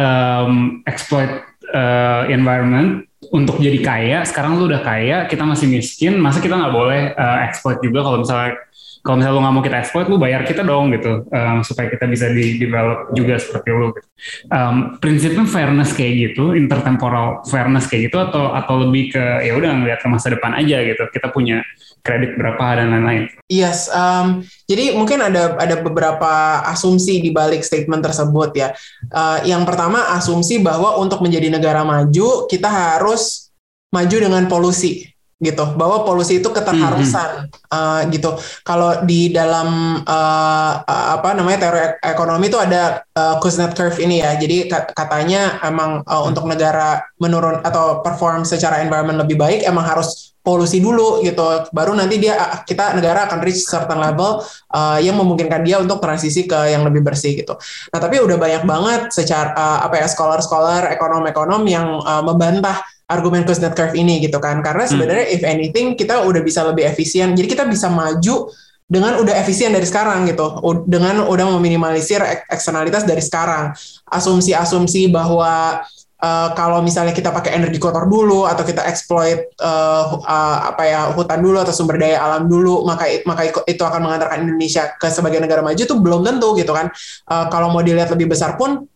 um, 0.00 0.80
exploit 0.88 1.44
uh, 1.72 2.24
environment 2.28 3.04
untuk 3.32 3.60
jadi 3.62 3.78
kaya. 3.80 4.18
Sekarang 4.26 4.58
lu 4.58 4.68
udah 4.68 4.82
kaya, 4.82 5.28
kita 5.30 5.44
masih 5.44 5.70
miskin. 5.70 6.18
Masa 6.18 6.40
kita 6.40 6.56
nggak 6.58 6.74
boleh 6.74 7.02
uh, 7.14 7.38
exploit 7.46 7.78
juga 7.84 8.02
kalau 8.02 8.24
misalnya 8.24 8.58
kalau 9.02 9.18
misalnya 9.18 9.34
lu 9.34 9.42
nggak 9.42 9.54
mau 9.58 9.64
kita 9.66 9.78
exploit 9.82 10.06
lu 10.06 10.16
bayar 10.16 10.46
kita 10.46 10.62
dong 10.62 10.94
gitu 10.94 11.26
um, 11.26 11.58
supaya 11.66 11.90
kita 11.90 12.06
bisa 12.06 12.30
di 12.30 12.56
develop 12.62 13.10
juga 13.18 13.34
seperti 13.36 13.68
lu 13.74 13.90
gitu. 13.90 14.08
um, 14.54 14.96
prinsipnya 15.02 15.44
fairness 15.44 15.90
kayak 15.90 16.32
gitu 16.32 16.54
intertemporal 16.54 17.42
fairness 17.50 17.90
kayak 17.90 18.08
gitu 18.08 18.22
atau 18.22 18.54
atau 18.54 18.86
lebih 18.86 19.10
ke 19.18 19.24
ya 19.42 19.58
udah 19.58 19.70
ngeliat 19.74 20.00
ke 20.00 20.08
masa 20.08 20.30
depan 20.30 20.54
aja 20.54 20.78
gitu 20.86 21.02
kita 21.10 21.34
punya 21.34 21.66
kredit 22.02 22.34
berapa 22.34 22.82
dan 22.82 22.90
lain-lain. 22.90 23.30
Yes, 23.46 23.86
um, 23.94 24.42
jadi 24.66 24.98
mungkin 24.98 25.22
ada 25.22 25.54
ada 25.54 25.78
beberapa 25.78 26.62
asumsi 26.66 27.22
di 27.22 27.30
balik 27.30 27.62
statement 27.62 28.02
tersebut 28.02 28.50
ya. 28.58 28.74
Uh, 29.06 29.38
yang 29.46 29.62
pertama 29.62 30.10
asumsi 30.18 30.58
bahwa 30.58 30.98
untuk 30.98 31.22
menjadi 31.22 31.46
negara 31.46 31.86
maju 31.86 32.50
kita 32.50 32.66
harus 32.66 33.54
maju 33.94 34.16
dengan 34.18 34.50
polusi 34.50 35.11
gitu 35.42 35.74
bahwa 35.74 36.06
polusi 36.06 36.38
itu 36.38 36.48
keterharusan 36.54 37.50
mm 37.50 37.50
-hmm. 37.50 37.74
uh, 37.74 38.00
gitu. 38.14 38.30
Kalau 38.62 39.02
di 39.02 39.34
dalam 39.34 39.98
uh, 40.06 40.72
apa 40.86 41.34
namanya 41.34 41.66
teori 41.66 41.98
ekonomi 41.98 42.46
itu 42.46 42.62
ada 42.62 43.02
uh, 43.18 43.42
Kuznets 43.42 43.74
curve 43.74 43.98
ini 43.98 44.22
ya. 44.22 44.38
Jadi 44.38 44.70
katanya 44.94 45.58
emang 45.66 46.06
uh, 46.06 46.22
untuk 46.22 46.46
negara 46.46 47.02
menurun 47.18 47.58
atau 47.66 48.00
perform 48.06 48.46
secara 48.46 48.86
environment 48.86 49.18
lebih 49.18 49.34
baik 49.34 49.66
emang 49.66 49.82
harus 49.82 50.32
polusi 50.42 50.78
dulu 50.82 51.22
gitu. 51.22 51.42
Baru 51.70 51.94
nanti 51.94 52.18
dia 52.18 52.62
kita 52.62 52.98
negara 52.98 53.30
akan 53.30 53.38
reach 53.42 53.62
certain 53.66 53.98
level 53.98 54.42
uh, 54.74 54.98
yang 54.98 55.18
memungkinkan 55.18 55.62
dia 55.62 55.78
untuk 55.78 56.02
transisi 56.02 56.46
ke 56.46 56.70
yang 56.70 56.86
lebih 56.86 57.02
bersih 57.02 57.34
gitu. 57.34 57.54
Nah 57.90 57.98
tapi 57.98 58.18
udah 58.22 58.38
banyak 58.38 58.62
banget 58.62 59.00
secara 59.14 59.54
uh, 59.54 59.78
apa 59.86 60.02
ya 60.02 60.06
scholar-scholar 60.10 60.90
ekonom-ekonom 60.94 61.62
yang 61.66 61.98
uh, 62.02 62.22
membantah 62.22 62.82
argumen 63.12 63.44
Kuznets 63.44 63.76
curve 63.76 63.92
ini 63.94 64.24
gitu 64.24 64.40
kan. 64.40 64.64
Karena 64.64 64.88
sebenarnya 64.88 65.28
hmm. 65.28 65.36
if 65.36 65.42
anything 65.44 65.86
kita 65.94 66.24
udah 66.24 66.40
bisa 66.40 66.64
lebih 66.64 66.88
efisien. 66.88 67.36
Jadi 67.36 67.46
kita 67.46 67.68
bisa 67.68 67.92
maju 67.92 68.48
dengan 68.88 69.20
udah 69.20 69.34
efisien 69.36 69.72
dari 69.72 69.84
sekarang 69.84 70.24
gitu. 70.24 70.60
Dengan 70.88 71.28
udah 71.28 71.46
meminimalisir 71.60 72.24
eksternalitas 72.48 73.04
dari 73.04 73.20
sekarang. 73.20 73.76
Asumsi-asumsi 74.08 75.12
bahwa 75.12 75.84
uh, 76.22 76.48
kalau 76.54 76.80
misalnya 76.80 77.12
kita 77.12 77.34
pakai 77.34 77.58
energi 77.58 77.82
kotor 77.82 78.06
dulu 78.06 78.46
atau 78.46 78.62
kita 78.62 78.86
exploit 78.86 79.50
uh, 79.58 80.22
uh, 80.22 80.56
apa 80.72 80.82
ya 80.86 81.00
hutan 81.12 81.42
dulu 81.42 81.58
atau 81.60 81.74
sumber 81.74 81.98
daya 81.98 82.22
alam 82.22 82.46
dulu 82.46 82.86
maka 82.86 83.10
maka 83.26 83.50
itu 83.66 83.82
akan 83.82 84.00
mengantarkan 84.00 84.46
Indonesia 84.46 84.94
ke 84.96 85.10
sebagai 85.10 85.42
negara 85.42 85.60
maju 85.60 85.82
itu 85.82 85.96
belum 85.98 86.22
tentu 86.22 86.54
gitu 86.54 86.72
kan. 86.72 86.88
Uh, 87.26 87.50
kalau 87.50 87.74
mau 87.74 87.82
dilihat 87.82 88.08
lebih 88.14 88.30
besar 88.30 88.54
pun 88.54 88.86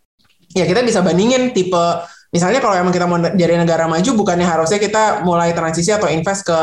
ya 0.55 0.65
kita 0.65 0.81
bisa 0.87 1.03
bandingin 1.03 1.51
tipe 1.53 1.85
misalnya 2.37 2.61
kalau 2.61 2.77
emang 2.77 2.93
kita 2.93 3.09
mau 3.09 3.17
jadi 3.17 3.57
negara 3.57 3.89
maju 3.89 4.11
bukannya 4.13 4.45
harusnya 4.45 4.77
kita 4.77 5.25
mulai 5.25 5.57
transisi 5.57 5.89
atau 5.89 6.13
invest 6.13 6.45
ke 6.45 6.61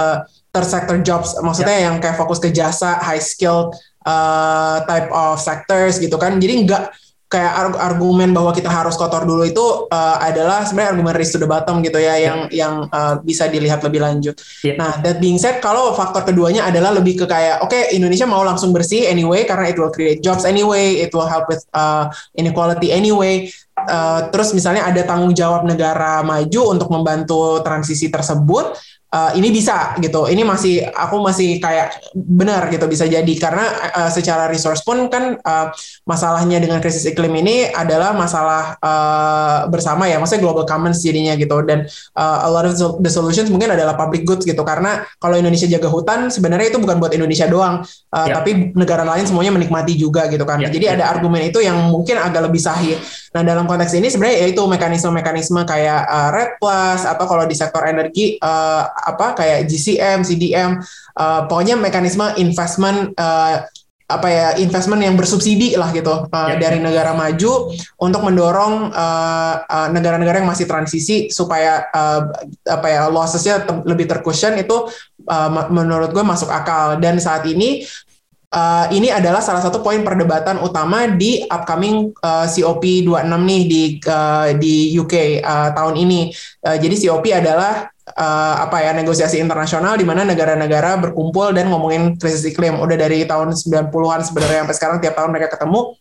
third 0.54 0.70
sector 0.70 0.98
jobs 1.02 1.34
maksudnya 1.42 1.82
yeah. 1.82 1.86
yang 1.90 1.98
kayak 1.98 2.14
fokus 2.14 2.38
ke 2.38 2.54
jasa 2.54 3.02
high 3.02 3.18
skill 3.18 3.74
uh, 4.06 4.86
type 4.86 5.10
of 5.10 5.42
sectors 5.42 5.98
gitu 5.98 6.14
kan 6.22 6.38
jadi 6.38 6.54
enggak 6.62 6.94
kayak 7.34 7.74
argumen 7.82 8.30
bahwa 8.30 8.54
kita 8.54 8.70
harus 8.70 8.94
kotor 8.94 9.26
dulu 9.26 9.42
itu 9.42 9.90
uh, 9.90 10.18
adalah 10.22 10.70
sebenarnya 10.70 10.90
argumen 10.94 11.14
race 11.18 11.34
to 11.34 11.42
the 11.42 11.50
bottom 11.50 11.82
gitu 11.82 11.98
ya 11.98 12.22
yang 12.22 12.46
yeah. 12.54 12.62
yang 12.62 12.74
uh, 12.94 13.18
bisa 13.26 13.50
dilihat 13.50 13.82
lebih 13.82 14.06
lanjut. 14.06 14.38
Yeah. 14.62 14.78
Nah, 14.78 15.02
that 15.02 15.18
being 15.18 15.42
said 15.42 15.58
kalau 15.58 15.98
faktor 15.98 16.30
keduanya 16.30 16.70
adalah 16.70 16.94
lebih 16.94 17.18
ke 17.18 17.26
kayak 17.26 17.66
oke 17.66 17.74
okay, 17.74 17.90
Indonesia 17.98 18.30
mau 18.30 18.46
langsung 18.46 18.70
bersih 18.70 19.10
anyway 19.10 19.50
karena 19.50 19.74
it 19.74 19.82
will 19.82 19.90
create 19.90 20.22
jobs 20.22 20.46
anyway, 20.46 21.02
it 21.02 21.10
will 21.10 21.26
help 21.26 21.50
with 21.50 21.66
uh, 21.74 22.06
inequality 22.38 22.94
anyway. 22.94 23.50
Uh, 23.84 24.22
terus 24.32 24.56
misalnya 24.56 24.88
ada 24.88 25.02
tanggung 25.04 25.36
jawab 25.36 25.68
negara 25.68 26.24
maju 26.24 26.62
untuk 26.72 26.88
membantu 26.88 27.60
transisi 27.62 28.08
tersebut 28.08 28.80
uh, 29.14 29.32
ini 29.38 29.54
bisa 29.54 29.94
gitu. 30.02 30.26
Ini 30.26 30.42
masih 30.42 30.90
aku 30.90 31.22
masih 31.22 31.62
kayak 31.62 32.02
benar 32.18 32.68
gitu 32.74 32.90
bisa 32.90 33.06
jadi 33.06 33.34
karena 33.38 33.66
uh, 33.94 34.10
secara 34.10 34.50
resource 34.50 34.82
pun 34.82 35.08
kan 35.14 35.38
uh, 35.38 35.70
masalahnya 36.10 36.58
dengan 36.58 36.82
krisis 36.82 37.06
iklim 37.06 37.32
ini 37.38 37.70
adalah 37.70 38.18
masalah 38.18 38.76
uh, 38.82 39.70
bersama 39.70 40.10
ya, 40.10 40.18
maksudnya 40.18 40.42
global 40.42 40.66
commons 40.66 41.06
jadinya 41.06 41.38
gitu 41.38 41.62
dan 41.64 41.86
uh, 42.18 42.44
a 42.44 42.50
lot 42.50 42.66
of 42.66 42.74
the 43.00 43.12
solutions 43.14 43.54
mungkin 43.54 43.70
adalah 43.70 43.94
public 43.94 44.26
goods 44.26 44.44
gitu 44.44 44.66
karena 44.66 45.06
kalau 45.22 45.38
Indonesia 45.38 45.70
jaga 45.70 45.88
hutan 45.88 46.34
sebenarnya 46.34 46.74
itu 46.74 46.82
bukan 46.82 46.98
buat 46.98 47.14
Indonesia 47.14 47.46
doang, 47.46 47.86
uh, 47.86 48.18
yeah. 48.26 48.36
tapi 48.42 48.74
negara 48.74 49.06
lain 49.06 49.30
semuanya 49.30 49.54
menikmati 49.54 49.94
juga 49.94 50.26
gitu 50.28 50.44
kan. 50.44 50.58
Yeah. 50.58 50.74
Jadi 50.74 50.86
yeah. 50.90 50.96
ada 50.98 51.04
argumen 51.14 51.46
itu 51.46 51.62
yang 51.62 51.78
mungkin 51.94 52.18
agak 52.18 52.50
lebih 52.50 52.60
sahih. 52.60 52.98
Nah 53.34 53.42
dalam 53.42 53.66
konteks 53.70 53.94
ini 53.98 54.10
sebenarnya 54.10 54.46
yaitu 54.46 54.62
mekanisme-mekanisme 54.66 55.62
kayak 55.66 56.02
uh, 56.06 56.30
Red 56.34 56.50
Plus 56.58 57.02
atau 57.06 57.26
kalau 57.26 57.46
di 57.46 57.56
sektor 57.58 57.82
energi 57.86 58.38
uh, 58.42 58.86
apa 59.04 59.36
kayak 59.36 59.68
GCM, 59.68 60.24
CDM, 60.24 60.72
uh, 61.20 61.46
pokoknya 61.52 61.76
mekanisme 61.76 62.24
investment 62.40 63.12
uh, 63.20 63.68
apa 64.04 64.28
ya 64.30 64.48
investment 64.60 65.02
yang 65.02 65.16
bersubsidi 65.16 65.74
lah 65.80 65.90
gitu 65.96 66.28
uh, 66.28 66.30
yeah. 66.30 66.60
dari 66.60 66.78
negara 66.78 67.16
maju 67.16 67.72
untuk 67.98 68.22
mendorong 68.22 68.92
negara-negara 69.96 70.38
uh, 70.38 70.38
uh, 70.38 70.42
yang 70.44 70.50
masih 70.52 70.68
transisi 70.70 71.32
supaya 71.32 71.88
uh, 71.90 72.30
apa 72.68 72.88
ya 72.92 73.02
lossesnya 73.10 73.64
lebih 73.88 74.06
tercushion 74.06 74.60
itu 74.60 74.92
uh, 75.26 75.50
menurut 75.72 76.12
gue 76.12 76.22
masuk 76.22 76.52
akal 76.52 77.00
dan 77.00 77.18
saat 77.18 77.48
ini 77.48 77.88
uh, 78.54 78.86
ini 78.94 79.10
adalah 79.10 79.42
salah 79.42 79.60
satu 79.60 79.82
poin 79.82 80.06
perdebatan 80.06 80.62
utama 80.62 81.10
di 81.10 81.44
upcoming 81.50 82.14
uh, 82.22 82.46
COP 82.46 82.84
26 83.08 83.26
nih 83.26 83.62
di 83.66 83.84
uh, 84.06 84.48
di 84.56 84.76
UK 84.94 85.42
uh, 85.42 85.70
tahun 85.74 85.96
ini. 85.98 86.22
Uh, 86.62 86.78
jadi 86.78 86.96
COP 87.08 87.26
adalah 87.34 87.90
uh, 88.18 88.56
apa 88.64 88.82
ya 88.82 88.92
negosiasi 88.94 89.42
internasional 89.42 89.98
di 89.98 90.06
mana 90.06 90.26
negara-negara 90.26 91.02
berkumpul 91.02 91.54
dan 91.54 91.70
ngomongin 91.70 92.18
krisis 92.18 92.46
iklim. 92.48 92.78
Udah 92.80 92.98
dari 92.98 93.26
tahun 93.26 93.54
90-an 93.54 94.22
sebenarnya 94.26 94.60
sampai 94.66 94.76
sekarang 94.78 94.98
tiap 95.02 95.16
tahun 95.18 95.30
mereka 95.34 95.58
ketemu. 95.58 95.98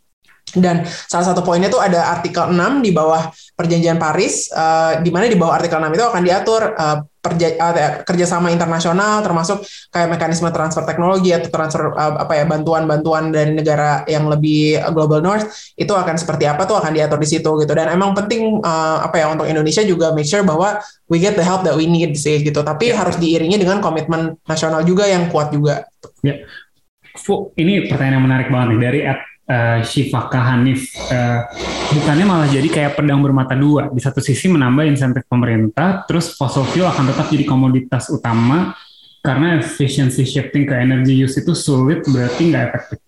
Dan 0.53 0.85
salah 0.85 1.33
satu 1.33 1.41
poinnya 1.41 1.73
itu 1.73 1.81
ada 1.81 2.13
artikel 2.13 2.53
6 2.53 2.85
di 2.85 2.93
bawah 2.93 3.33
perjanjian 3.57 3.97
Paris, 3.97 4.53
uh, 4.53 5.01
di 5.01 5.09
mana 5.09 5.25
di 5.25 5.39
bawah 5.39 5.57
artikel 5.57 5.81
6 5.81 5.89
itu 5.97 6.05
akan 6.05 6.23
diatur 6.23 6.63
uh, 6.77 6.99
perja, 7.23 7.55
uh, 7.55 8.03
kerjasama 8.03 8.51
internasional, 8.51 9.23
termasuk 9.23 9.63
kayak 9.95 10.11
mekanisme 10.11 10.51
transfer 10.51 10.83
teknologi 10.83 11.31
atau 11.31 11.49
transfer 11.55 11.95
uh, 11.95 12.19
apa 12.19 12.43
ya 12.43 12.45
bantuan-bantuan 12.51 13.31
dari 13.31 13.55
negara 13.55 14.03
yang 14.11 14.27
lebih 14.27 14.83
global 14.91 15.23
north 15.23 15.47
itu 15.79 15.95
akan 15.95 16.19
seperti 16.19 16.51
apa 16.51 16.67
tuh 16.67 16.83
akan 16.83 16.91
diatur 16.91 17.23
di 17.23 17.31
situ 17.31 17.51
gitu. 17.63 17.73
Dan 17.73 17.95
emang 17.95 18.13
penting 18.19 18.59
uh, 18.61 19.07
apa 19.07 19.23
ya 19.23 19.31
untuk 19.31 19.47
Indonesia 19.47 19.87
juga 19.87 20.11
make 20.11 20.27
sure 20.27 20.43
bahwa 20.43 20.83
we 21.07 21.23
get 21.23 21.39
the 21.39 21.47
help 21.47 21.63
that 21.63 21.79
we 21.79 21.87
need 21.87 22.19
sih 22.19 22.43
gitu. 22.43 22.61
Tapi 22.67 22.91
yeah. 22.91 22.99
harus 22.99 23.15
diiringi 23.23 23.55
dengan 23.55 23.79
komitmen 23.79 24.35
nasional 24.45 24.83
juga 24.83 25.07
yang 25.07 25.31
kuat 25.31 25.55
juga. 25.55 25.87
Ya. 26.27 26.35
Yeah. 26.35 26.39
Fu, 27.13 27.53
ini 27.61 27.87
pertanyaan 27.87 28.19
yang 28.19 28.25
menarik 28.25 28.49
banget 28.49 28.69
nih 28.73 28.81
dari 28.83 29.01
at 29.05 29.21
uh, 29.49 29.81
Shifaka 29.83 30.41
Hanif. 30.41 30.93
Uh, 31.09 31.47
bukannya 31.97 32.25
malah 32.27 32.49
jadi 32.51 32.69
kayak 32.69 32.99
pedang 32.99 33.23
bermata 33.23 33.57
dua. 33.57 33.91
Di 33.91 34.01
satu 34.03 34.23
sisi 34.23 34.47
menambah 34.51 34.87
insentif 34.87 35.27
pemerintah 35.27 36.05
terus 36.07 36.35
fossil 36.35 36.67
fuel 36.71 36.87
akan 36.87 37.11
tetap 37.11 37.27
jadi 37.31 37.45
komoditas 37.47 38.11
utama 38.13 38.77
karena 39.23 39.63
efficiency 39.63 40.27
shifting 40.27 40.67
ke 40.67 40.75
energy 40.75 41.15
use 41.15 41.39
itu 41.39 41.55
sulit 41.55 42.03
berarti 42.07 42.43
nggak 42.51 42.65
efektif. 42.75 43.01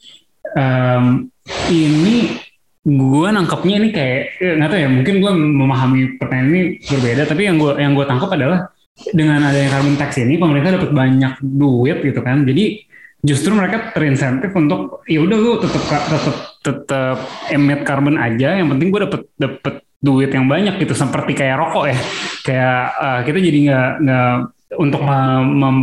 Um, 0.55 1.29
ini 1.71 2.39
gue 2.85 3.29
nangkepnya 3.33 3.75
ini 3.81 3.89
kayak 3.91 4.21
eh, 4.39 4.55
nggak 4.61 4.69
tahu 4.71 4.81
ya 4.85 4.89
mungkin 4.93 5.15
gue 5.25 5.33
memahami 5.33 6.01
pertanyaan 6.21 6.49
ini 6.53 6.63
berbeda 6.85 7.23
tapi 7.25 7.49
yang 7.49 7.57
gue 7.57 7.73
yang 7.81 7.97
gue 7.97 8.05
tangkap 8.05 8.29
adalah 8.37 8.69
dengan 9.11 9.41
adanya 9.41 9.73
carbon 9.75 9.97
tax 9.99 10.21
ini 10.23 10.39
pemerintah 10.39 10.79
dapat 10.79 10.91
banyak 10.95 11.35
duit 11.43 11.99
gitu 12.07 12.21
kan. 12.23 12.47
Jadi 12.47 12.87
justru 13.25 13.57
mereka 13.57 13.91
terinsentif 13.97 14.53
untuk 14.53 15.01
ya 15.09 15.25
udah 15.25 15.39
lu 15.41 15.53
tetap 15.59 15.83
tetap 15.89 16.37
tetap 16.61 17.17
emit 17.49 17.81
carbon 17.89 18.21
aja 18.21 18.61
yang 18.61 18.69
penting 18.69 18.93
gue 18.93 19.01
dapet 19.09 19.23
dapet 19.41 19.75
duit 20.05 20.29
yang 20.29 20.45
banyak 20.45 20.77
gitu. 20.77 20.93
Seperti 20.93 21.33
kayak 21.33 21.57
rokok 21.57 21.85
ya. 21.89 21.99
Kayak 22.45 22.81
uh, 23.01 23.21
kita 23.25 23.39
jadi 23.41 23.59
nggak 23.73 23.91
nggak 24.05 24.35
untuk 24.75 25.01
mem, 25.07 25.45
mem, 25.55 25.77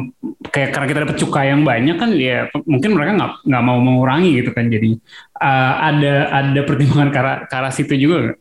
kayak 0.51 0.69
karena 0.75 0.87
kita 0.87 0.99
dapat 1.07 1.17
cukai 1.17 1.47
yang 1.49 1.63
banyak 1.63 1.95
kan 1.95 2.11
ya 2.11 2.51
mungkin 2.67 2.91
mereka 2.91 3.11
nggak 3.15 3.31
nggak 3.47 3.63
mau 3.63 3.79
mengurangi 3.79 4.43
gitu 4.43 4.51
kan 4.51 4.67
jadi 4.67 4.99
uh, 5.39 5.73
ada 5.79 6.13
ada 6.27 6.61
pertimbangan 6.67 7.09
ke 7.47 7.55
arah, 7.55 7.71
situ 7.71 7.95
juga 7.95 8.35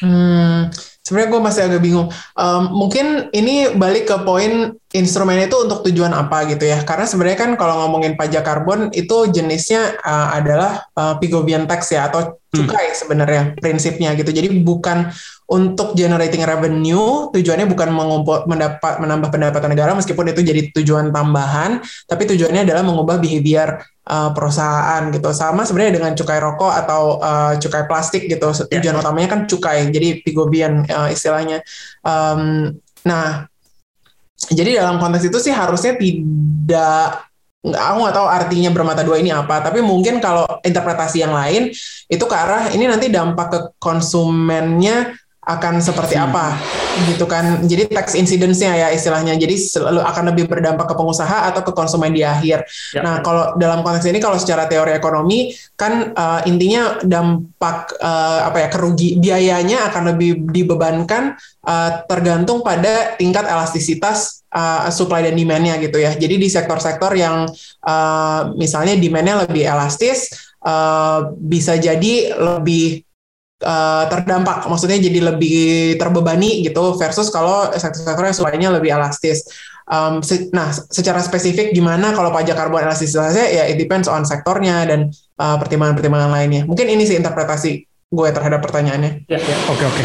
Hmm, 0.00 0.72
sebenarnya 1.04 1.28
gue 1.28 1.42
masih 1.42 1.62
agak 1.68 1.80
bingung. 1.84 2.08
Um, 2.32 2.62
mungkin 2.72 3.28
ini 3.36 3.76
balik 3.76 4.08
ke 4.08 4.16
poin 4.24 4.72
instrumen 4.96 5.36
itu 5.44 5.56
untuk 5.60 5.84
tujuan 5.84 6.16
apa 6.16 6.48
gitu 6.48 6.64
ya? 6.64 6.80
Karena 6.86 7.04
sebenarnya 7.04 7.38
kan 7.38 7.50
kalau 7.60 7.84
ngomongin 7.84 8.16
pajak 8.16 8.46
karbon 8.46 8.88
itu 8.96 9.28
jenisnya 9.28 10.00
uh, 10.00 10.32
adalah 10.32 10.88
uh, 10.96 11.20
Pigovian 11.20 11.68
tax 11.68 11.92
ya 11.92 12.08
atau. 12.08 12.40
Cukai 12.52 12.92
hmm. 12.92 12.98
sebenarnya 13.00 13.42
prinsipnya 13.56 14.12
gitu. 14.12 14.28
Jadi 14.28 14.52
bukan 14.60 15.08
untuk 15.48 15.96
generating 15.96 16.44
revenue, 16.44 17.32
tujuannya 17.32 17.64
bukan 17.64 17.88
mengumpul, 17.92 18.44
mendapat 18.44 19.00
menambah 19.00 19.32
pendapatan 19.32 19.72
negara 19.72 19.96
meskipun 19.96 20.32
itu 20.32 20.44
jadi 20.44 20.68
tujuan 20.76 21.12
tambahan, 21.12 21.80
tapi 22.04 22.28
tujuannya 22.28 22.68
adalah 22.68 22.84
mengubah 22.84 23.20
behavior 23.20 23.80
uh, 24.04 24.36
perusahaan 24.36 25.08
gitu. 25.12 25.32
Sama 25.32 25.64
sebenarnya 25.64 25.96
dengan 25.96 26.12
cukai 26.12 26.40
rokok 26.40 26.72
atau 26.72 27.02
uh, 27.20 27.52
cukai 27.56 27.88
plastik 27.88 28.28
gitu. 28.28 28.52
Ya. 28.68 28.80
Tujuan 28.80 28.94
yeah. 28.96 29.02
utamanya 29.02 29.28
kan 29.32 29.40
cukai, 29.48 29.88
jadi 29.88 30.20
pigobian 30.20 30.84
uh, 30.92 31.08
istilahnya. 31.08 31.64
Um, 32.04 32.76
nah, 33.04 33.48
jadi 34.52 34.84
dalam 34.84 35.00
konteks 35.00 35.28
itu 35.28 35.38
sih 35.40 35.52
harusnya 35.56 35.96
tidak 35.96 37.31
aku 37.62 37.96
nggak 38.02 38.16
tahu 38.18 38.26
artinya 38.26 38.70
bermata 38.74 39.06
dua 39.06 39.22
ini 39.22 39.30
apa, 39.30 39.62
tapi 39.62 39.78
mungkin 39.78 40.18
kalau 40.18 40.42
interpretasi 40.66 41.22
yang 41.22 41.30
lain 41.30 41.70
itu 42.10 42.24
ke 42.26 42.34
arah 42.34 42.74
ini 42.74 42.90
nanti 42.90 43.06
dampak 43.06 43.46
ke 43.48 43.58
konsumennya 43.78 45.14
akan 45.42 45.82
seperti 45.82 46.14
hmm. 46.14 46.26
apa 46.30 46.54
gitu 47.10 47.26
kan 47.26 47.66
jadi 47.66 47.90
tax 47.90 48.14
incidence-nya 48.14 48.78
ya 48.78 48.88
istilahnya 48.94 49.34
jadi 49.34 49.58
selalu 49.58 49.98
akan 49.98 50.24
lebih 50.30 50.46
berdampak 50.46 50.86
ke 50.86 50.94
pengusaha 50.94 51.50
atau 51.50 51.66
ke 51.66 51.74
konsumen 51.74 52.14
di 52.14 52.22
akhir 52.22 52.62
ya. 52.94 53.02
nah 53.02 53.18
kalau 53.26 53.58
dalam 53.58 53.82
konteks 53.82 54.06
ini 54.06 54.22
kalau 54.22 54.38
secara 54.38 54.70
teori 54.70 54.94
ekonomi 54.94 55.50
kan 55.74 56.14
uh, 56.14 56.46
intinya 56.46 57.02
dampak 57.02 57.98
uh, 57.98 58.46
apa 58.46 58.58
ya 58.62 58.68
kerugi 58.70 59.18
biayanya 59.18 59.90
akan 59.90 60.14
lebih 60.14 60.46
dibebankan 60.46 61.34
uh, 61.66 61.90
tergantung 62.06 62.62
pada 62.62 63.18
tingkat 63.18 63.42
elastisitas 63.42 64.46
uh, 64.54 64.86
supply 64.94 65.26
dan 65.26 65.34
demand-nya 65.34 65.74
gitu 65.82 65.98
ya 65.98 66.14
jadi 66.14 66.38
di 66.38 66.46
sektor-sektor 66.46 67.18
yang 67.18 67.50
uh, 67.82 68.54
misalnya 68.54 68.94
demand-nya 68.94 69.50
lebih 69.50 69.66
elastis 69.66 70.30
uh, 70.62 71.34
bisa 71.34 71.74
jadi 71.82 72.30
lebih 72.38 73.02
uh, 73.62 74.04
terdampak, 74.10 74.66
maksudnya 74.68 74.98
jadi 74.98 75.32
lebih 75.32 75.96
terbebani 75.96 76.66
gitu 76.66 76.94
versus 76.98 77.30
kalau 77.30 77.70
sektor-sektor 77.72 78.26
yang 78.26 78.36
supply 78.36 78.58
lebih 78.58 78.90
elastis. 78.94 79.46
Um, 79.82 80.22
se 80.22 80.46
nah, 80.54 80.70
secara 80.70 81.18
spesifik 81.18 81.74
gimana 81.74 82.14
kalau 82.14 82.30
pajak 82.30 82.54
karbon 82.54 82.86
elastisitasnya 82.86 83.50
ya 83.50 83.64
it 83.66 83.76
depends 83.82 84.06
on 84.06 84.22
sektornya 84.22 84.86
dan 84.86 85.10
uh, 85.42 85.58
pertimbangan-pertimbangan 85.58 86.30
lainnya. 86.30 86.62
Mungkin 86.70 86.86
ini 86.86 87.02
sih 87.02 87.18
interpretasi 87.18 87.70
gue 88.12 88.28
terhadap 88.30 88.62
pertanyaannya. 88.62 89.26
Ya, 89.26 89.38
ya. 89.42 89.56
Oke, 89.72 89.84
oke. 89.88 90.04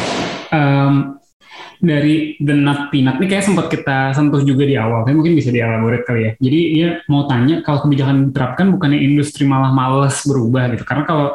dari 1.78 2.34
the 2.42 2.58
nut 2.58 2.90
peanut 2.90 3.22
ini 3.22 3.30
kayak 3.30 3.46
sempat 3.46 3.70
kita 3.70 4.10
sentuh 4.18 4.42
juga 4.42 4.66
di 4.66 4.74
awal, 4.74 5.06
tapi 5.06 5.14
mungkin 5.14 5.38
bisa 5.38 5.54
dielaborate 5.54 6.10
kali 6.10 6.22
ya. 6.26 6.32
Jadi 6.42 6.60
dia 6.74 6.90
mau 7.06 7.30
tanya 7.30 7.62
kalau 7.62 7.86
kebijakan 7.86 8.34
diterapkan 8.34 8.74
bukannya 8.74 8.98
industri 8.98 9.46
malah 9.46 9.70
males 9.70 10.26
berubah 10.26 10.74
gitu. 10.74 10.82
Karena 10.82 11.04
kalau 11.06 11.28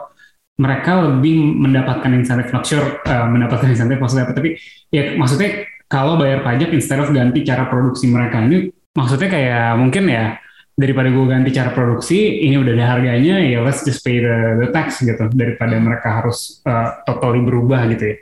mereka 0.60 1.00
lebih 1.00 1.56
mendapatkan 1.56 2.12
insentif 2.12 2.52
not 2.52 2.64
sure 2.68 3.00
uh, 3.08 3.26
mendapatkan 3.28 3.68
insentif 3.72 3.96
maksudnya 3.96 4.28
apa. 4.28 4.34
Tapi 4.36 4.58
ya 4.92 5.16
maksudnya 5.16 5.64
kalau 5.88 6.16
bayar 6.20 6.44
pajak 6.44 6.72
instead 6.72 7.00
of 7.00 7.12
ganti 7.12 7.44
cara 7.44 7.68
produksi 7.68 8.08
mereka. 8.08 8.40
Ini 8.44 8.68
maksudnya 8.92 9.28
kayak 9.32 9.68
mungkin 9.80 10.04
ya 10.08 10.36
daripada 10.72 11.12
gue 11.12 11.26
ganti 11.28 11.50
cara 11.52 11.70
produksi 11.72 12.48
ini 12.48 12.56
udah 12.56 12.72
ada 12.72 12.86
harganya 12.96 13.44
ya 13.44 13.60
let's 13.60 13.84
just 13.84 14.00
pay 14.00 14.20
the, 14.20 14.60
the 14.60 14.68
tax 14.72 15.00
gitu. 15.00 15.28
Daripada 15.32 15.76
mereka 15.80 16.20
harus 16.24 16.60
uh, 16.68 17.00
totally 17.08 17.40
berubah 17.44 17.88
gitu 17.92 18.12
ya. 18.12 18.16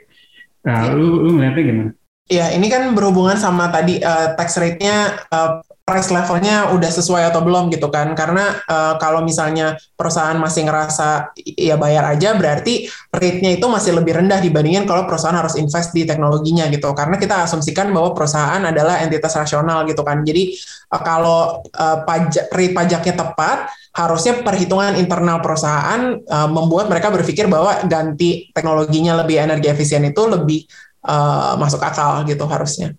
Nah, 0.61 0.79
ya. 0.87 0.95
lu 0.95 1.25
lu 1.25 1.29
ngeliatnya 1.35 1.63
gimana? 1.65 1.91
Ya, 2.31 2.47
ini 2.55 2.71
kan 2.71 2.87
berhubungan 2.95 3.35
sama 3.35 3.67
tadi 3.67 3.99
uh, 3.99 4.39
tax 4.39 4.55
rate-nya 4.55 5.19
uh, 5.35 5.59
price 5.91 6.07
levelnya 6.07 6.71
udah 6.71 6.87
sesuai 6.87 7.27
atau 7.27 7.43
belum 7.43 7.67
gitu 7.67 7.91
kan. 7.91 8.15
Karena 8.15 8.55
uh, 8.63 8.95
kalau 8.95 9.19
misalnya 9.19 9.75
perusahaan 9.99 10.39
masih 10.39 10.63
ngerasa 10.63 11.35
ya 11.59 11.75
bayar 11.75 12.15
aja 12.15 12.31
berarti 12.31 12.87
rate-nya 13.11 13.59
itu 13.59 13.67
masih 13.67 13.99
lebih 13.99 14.23
rendah 14.23 14.39
dibandingin 14.39 14.87
kalau 14.87 15.03
perusahaan 15.03 15.35
harus 15.35 15.59
invest 15.59 15.91
di 15.91 16.07
teknologinya 16.07 16.71
gitu. 16.71 16.87
Karena 16.95 17.19
kita 17.19 17.43
asumsikan 17.43 17.91
bahwa 17.91 18.15
perusahaan 18.15 18.63
adalah 18.63 19.03
entitas 19.03 19.35
rasional 19.35 19.83
gitu 19.83 19.99
kan. 20.07 20.23
Jadi 20.23 20.55
uh, 20.95 21.01
kalau 21.03 21.59
uh, 21.75 21.97
pajak 22.07 22.47
rate 22.55 22.71
pajaknya 22.71 23.13
tepat 23.19 23.67
harusnya 23.91 24.39
perhitungan 24.39 24.95
internal 24.95 25.43
perusahaan 25.43 26.15
uh, 26.23 26.47
membuat 26.47 26.87
mereka 26.87 27.11
berpikir 27.11 27.51
bahwa 27.51 27.83
ganti 27.91 28.47
teknologinya 28.55 29.19
lebih 29.19 29.43
energi 29.43 29.67
efisien 29.67 30.07
itu 30.07 30.23
lebih 30.23 30.63
uh, 31.03 31.59
masuk 31.59 31.83
akal 31.83 32.23
gitu 32.23 32.47
harusnya. 32.47 32.95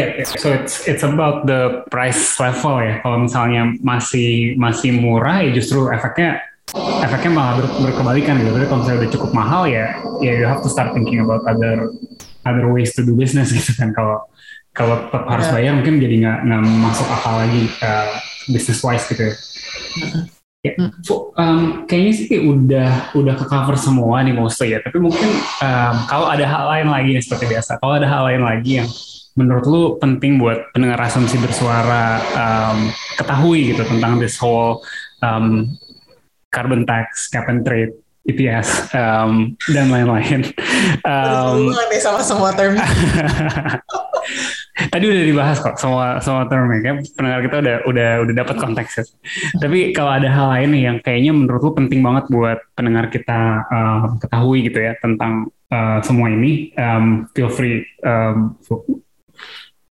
Yeah, 0.00 0.24
so 0.24 0.48
it's 0.48 0.88
it's 0.88 1.04
about 1.04 1.44
the 1.44 1.84
price 1.92 2.40
level 2.40 2.80
ya. 2.80 3.04
Kalau 3.04 3.28
misalnya 3.28 3.76
masih 3.84 4.56
masih 4.56 4.96
murah 4.96 5.44
ya 5.44 5.52
justru 5.52 5.92
efeknya 5.92 6.40
efeknya 7.04 7.32
malah 7.36 7.54
ber, 7.60 7.66
berkebalikan 7.76 8.40
gitu. 8.40 8.56
Tapi 8.56 8.66
kalau 8.72 8.80
misalnya 8.80 9.00
udah 9.04 9.12
cukup 9.12 9.30
mahal 9.36 9.62
ya 9.68 10.00
ya 10.24 10.32
you 10.32 10.48
have 10.48 10.64
to 10.64 10.72
start 10.72 10.96
thinking 10.96 11.20
about 11.20 11.44
other 11.44 11.92
other 12.48 12.72
ways 12.72 12.96
to 12.96 13.04
do 13.04 13.12
business 13.12 13.52
gitu 13.56 13.76
kan. 13.76 13.92
Kalau 13.92 14.24
kalau 14.72 14.96
tetap 15.04 15.28
harus 15.28 15.52
yeah. 15.52 15.54
bayar 15.60 15.72
mungkin 15.76 16.00
jadi 16.00 16.14
nggak 16.24 16.38
nggak 16.48 16.60
masuk 16.80 17.08
akal 17.12 17.34
lagi 17.36 17.62
uh, 17.84 18.16
business 18.48 18.80
wise 18.80 19.04
gitu 19.12 19.28
ya. 19.28 19.34
Ya, 20.62 20.78
so, 21.02 21.34
um, 21.34 21.90
kayaknya 21.90 22.12
sih 22.14 22.38
udah 22.38 23.18
udah 23.18 23.34
ke 23.34 23.44
cover 23.50 23.74
semua 23.74 24.22
nih 24.22 24.32
mostly 24.32 24.72
ya. 24.72 24.80
Tapi 24.80 24.96
mungkin 25.02 25.26
um, 25.60 25.94
kalau 26.08 26.30
ada 26.30 26.46
hal 26.48 26.64
lain 26.70 26.88
lagi 26.88 27.18
nih 27.18 27.20
seperti 27.20 27.50
biasa. 27.50 27.76
Kalau 27.82 27.98
ada 27.98 28.06
hal 28.06 28.22
lain 28.30 28.42
lagi 28.46 28.78
yang 28.80 28.88
menurut 29.34 29.64
lu 29.64 29.82
penting 29.96 30.36
buat 30.36 30.68
pendengar 30.76 31.08
asumsi 31.08 31.40
bersuara 31.40 32.20
um, 32.36 32.92
ketahui 33.16 33.72
gitu 33.72 33.82
tentang 33.88 34.20
this 34.20 34.36
whole 34.36 34.84
um, 35.24 35.72
carbon 36.52 36.84
tax, 36.84 37.32
cap 37.32 37.48
and 37.48 37.64
trade, 37.64 37.96
EPS 38.28 38.92
um, 38.92 39.56
dan 39.72 39.88
lain-lain. 39.88 40.44
Um, 41.06 41.70
sama 42.02 42.20
semua 42.26 42.50
term. 42.54 42.74
Tadi 44.92 45.04
udah 45.06 45.22
dibahas 45.22 45.62
kok 45.62 45.78
semua 45.78 46.18
semua 46.18 46.50
termnya 46.50 46.82
kan 46.82 46.96
pendengar 47.14 47.40
kita 47.46 47.56
udah 47.62 47.76
udah 47.86 48.10
udah 48.26 48.34
dapat 48.34 48.56
konteksnya. 48.58 49.06
Tapi 49.62 49.94
kalau 49.94 50.10
ada 50.10 50.26
hal 50.26 50.46
lain 50.58 50.74
yang 50.74 50.96
kayaknya 50.98 51.32
menurut 51.34 51.62
lu 51.62 51.72
penting 51.74 52.02
banget 52.02 52.26
buat 52.34 52.58
pendengar 52.74 53.14
kita 53.14 53.62
uh, 53.70 54.18
ketahui 54.18 54.66
gitu 54.66 54.78
ya 54.82 54.98
tentang 54.98 55.54
uh, 55.70 56.02
semua 56.02 56.34
ini, 56.34 56.74
um, 56.74 57.30
feel 57.30 57.50
free 57.50 57.86
um, 58.02 58.58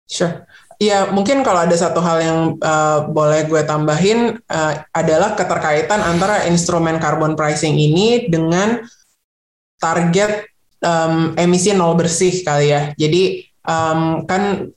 Sure. 0.05 0.43
Ya, 0.81 1.13
mungkin 1.13 1.45
kalau 1.45 1.61
ada 1.61 1.77
satu 1.77 2.01
hal 2.01 2.17
yang 2.25 2.39
uh, 2.57 3.05
boleh 3.05 3.45
gue 3.45 3.61
tambahin 3.61 4.41
uh, 4.49 4.73
adalah 4.97 5.37
keterkaitan 5.37 6.01
antara 6.01 6.49
instrumen 6.49 6.97
carbon 6.97 7.37
pricing 7.37 7.77
ini 7.77 8.25
dengan 8.25 8.81
target 9.77 10.49
um, 10.81 11.37
emisi 11.37 11.77
nol 11.77 11.93
bersih 11.93 12.33
kali 12.41 12.73
ya. 12.73 12.97
Jadi 12.97 13.45
um, 13.61 14.25
kan 14.25 14.73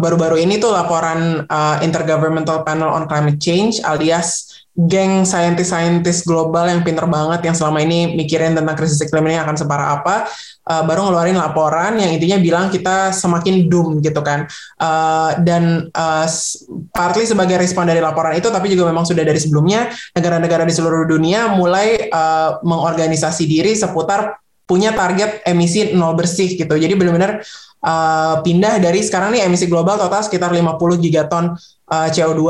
baru-baru 0.00 0.40
ini 0.40 0.56
tuh 0.56 0.72
laporan 0.72 1.44
uh, 1.44 1.76
Intergovernmental 1.84 2.64
Panel 2.64 2.88
on 2.88 3.04
Climate 3.04 3.36
Change 3.36 3.84
alias 3.84 4.48
geng 4.72 5.28
saintis-saintis 5.28 6.24
global 6.24 6.64
yang 6.64 6.80
pinter 6.80 7.04
banget 7.04 7.44
yang 7.44 7.52
selama 7.52 7.84
ini 7.84 8.16
mikirin 8.16 8.56
tentang 8.56 8.72
krisis 8.72 9.04
iklim 9.04 9.28
ini 9.28 9.36
akan 9.36 9.52
separah 9.52 10.00
apa 10.00 10.24
uh, 10.64 10.82
baru 10.88 11.12
ngeluarin 11.12 11.36
laporan 11.36 12.00
yang 12.00 12.08
intinya 12.16 12.40
bilang 12.40 12.64
kita 12.72 13.12
semakin 13.12 13.68
doom 13.68 14.00
gitu 14.00 14.24
kan. 14.24 14.48
Uh, 14.80 15.36
dan 15.44 15.92
uh, 15.92 16.24
partly 16.96 17.28
sebagai 17.28 17.60
respon 17.60 17.84
dari 17.84 18.00
laporan 18.00 18.32
itu 18.32 18.48
tapi 18.48 18.72
juga 18.72 18.88
memang 18.88 19.04
sudah 19.04 19.20
dari 19.20 19.36
sebelumnya 19.36 19.92
negara-negara 20.16 20.64
di 20.64 20.72
seluruh 20.72 21.04
dunia 21.04 21.52
mulai 21.52 22.08
uh, 22.08 22.56
mengorganisasi 22.64 23.44
diri 23.44 23.76
seputar 23.76 24.40
punya 24.64 24.96
target 24.96 25.44
emisi 25.44 25.92
nol 25.92 26.16
bersih 26.16 26.56
gitu. 26.56 26.74
Jadi 26.80 26.96
benar-benar 26.96 27.44
uh, 27.82 28.40
pindah 28.40 28.78
dari 28.78 29.02
sekarang 29.02 29.34
nih 29.34 29.44
emisi 29.46 29.66
global 29.66 29.98
total 29.98 30.22
sekitar 30.22 30.54
50 30.54 31.02
gigaton 31.02 31.52
uh, 31.90 32.08
CO2 32.08 32.42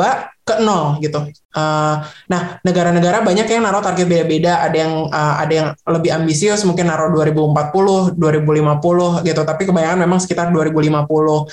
ke 0.43 0.59
nol 0.59 0.99
gitu. 0.99 1.23
Uh, 1.55 2.03
nah, 2.27 2.59
negara-negara 2.67 3.23
banyak 3.23 3.47
yang 3.47 3.63
naruh 3.63 3.79
target 3.79 4.11
beda-beda. 4.11 4.59
Ada 4.67 4.77
yang 4.77 4.93
uh, 5.07 5.35
ada 5.39 5.53
yang 5.53 5.69
lebih 5.87 6.11
ambisius, 6.11 6.67
mungkin 6.67 6.91
naruh 6.91 7.15
2040, 7.15 8.19
2050 8.19 9.29
gitu. 9.29 9.41
Tapi 9.47 9.63
kebanyakan 9.71 9.99
memang 10.03 10.19
sekitar 10.19 10.51
2050. 10.51 11.07
Uh, 11.07 11.45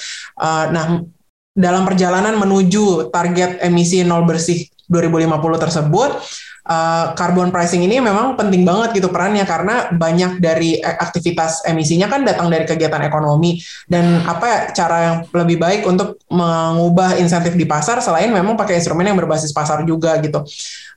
nah, 0.74 1.06
dalam 1.54 1.84
perjalanan 1.86 2.34
menuju 2.40 3.14
target 3.14 3.62
emisi 3.62 4.02
nol 4.02 4.26
bersih 4.26 4.66
2050 4.90 5.64
tersebut, 5.70 6.12
uh, 6.70 7.18
carbon 7.18 7.50
pricing 7.50 7.82
ini 7.84 7.98
memang 7.98 8.38
penting 8.38 8.62
banget 8.62 9.02
gitu 9.02 9.10
perannya 9.10 9.44
karena 9.44 9.90
banyak 9.90 10.38
dari 10.38 10.78
aktivitas 10.80 11.66
emisinya 11.66 12.06
kan 12.06 12.22
datang 12.22 12.48
dari 12.54 12.70
kegiatan 12.70 13.02
ekonomi 13.02 13.58
dan 13.90 14.22
apa 14.24 14.46
ya 14.46 14.60
cara 14.78 14.98
yang 15.02 15.18
lebih 15.34 15.58
baik 15.58 15.82
untuk 15.90 16.22
mengubah 16.30 17.18
insentif 17.18 17.58
di 17.58 17.66
pasar 17.66 18.00
selain 18.06 18.30
memang 18.30 18.54
pakai 18.54 18.78
instrumen 18.78 19.10
yang 19.10 19.18
berbasis 19.18 19.50
pasar 19.50 19.82
juga 19.84 20.22
gitu. 20.22 20.46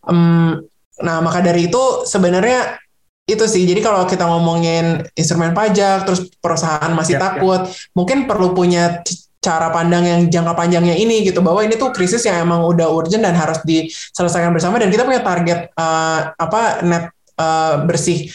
Um, 0.05 0.61
nah 1.01 1.25
maka 1.25 1.41
dari 1.41 1.73
itu 1.73 2.05
sebenarnya 2.05 2.79
itu 3.23 3.47
sih 3.47 3.63
jadi 3.65 3.81
kalau 3.81 4.05
kita 4.05 4.27
ngomongin 4.27 5.07
instrumen 5.15 5.55
pajak 5.55 6.05
terus 6.05 6.27
perusahaan 6.43 6.91
masih 6.91 7.17
ya, 7.17 7.19
ya. 7.19 7.23
takut 7.23 7.61
ya. 7.65 7.71
mungkin 7.95 8.27
perlu 8.27 8.51
punya 8.51 9.01
cara 9.43 9.75
pandang 9.75 10.07
yang 10.07 10.21
jangka 10.31 10.55
panjangnya 10.55 10.95
ini 10.95 11.27
gitu 11.27 11.43
bahwa 11.43 11.67
ini 11.67 11.75
tuh 11.75 11.91
krisis 11.91 12.23
yang 12.23 12.47
emang 12.47 12.63
udah 12.63 12.87
urgent 12.87 13.27
dan 13.27 13.35
harus 13.35 13.59
diselesaikan 13.67 14.55
bersama 14.55 14.79
dan 14.79 14.87
kita 14.87 15.03
punya 15.03 15.19
target 15.19 15.67
uh, 15.75 16.31
apa 16.39 16.87
net 16.87 17.11
uh, 17.43 17.83
bersih 17.83 18.31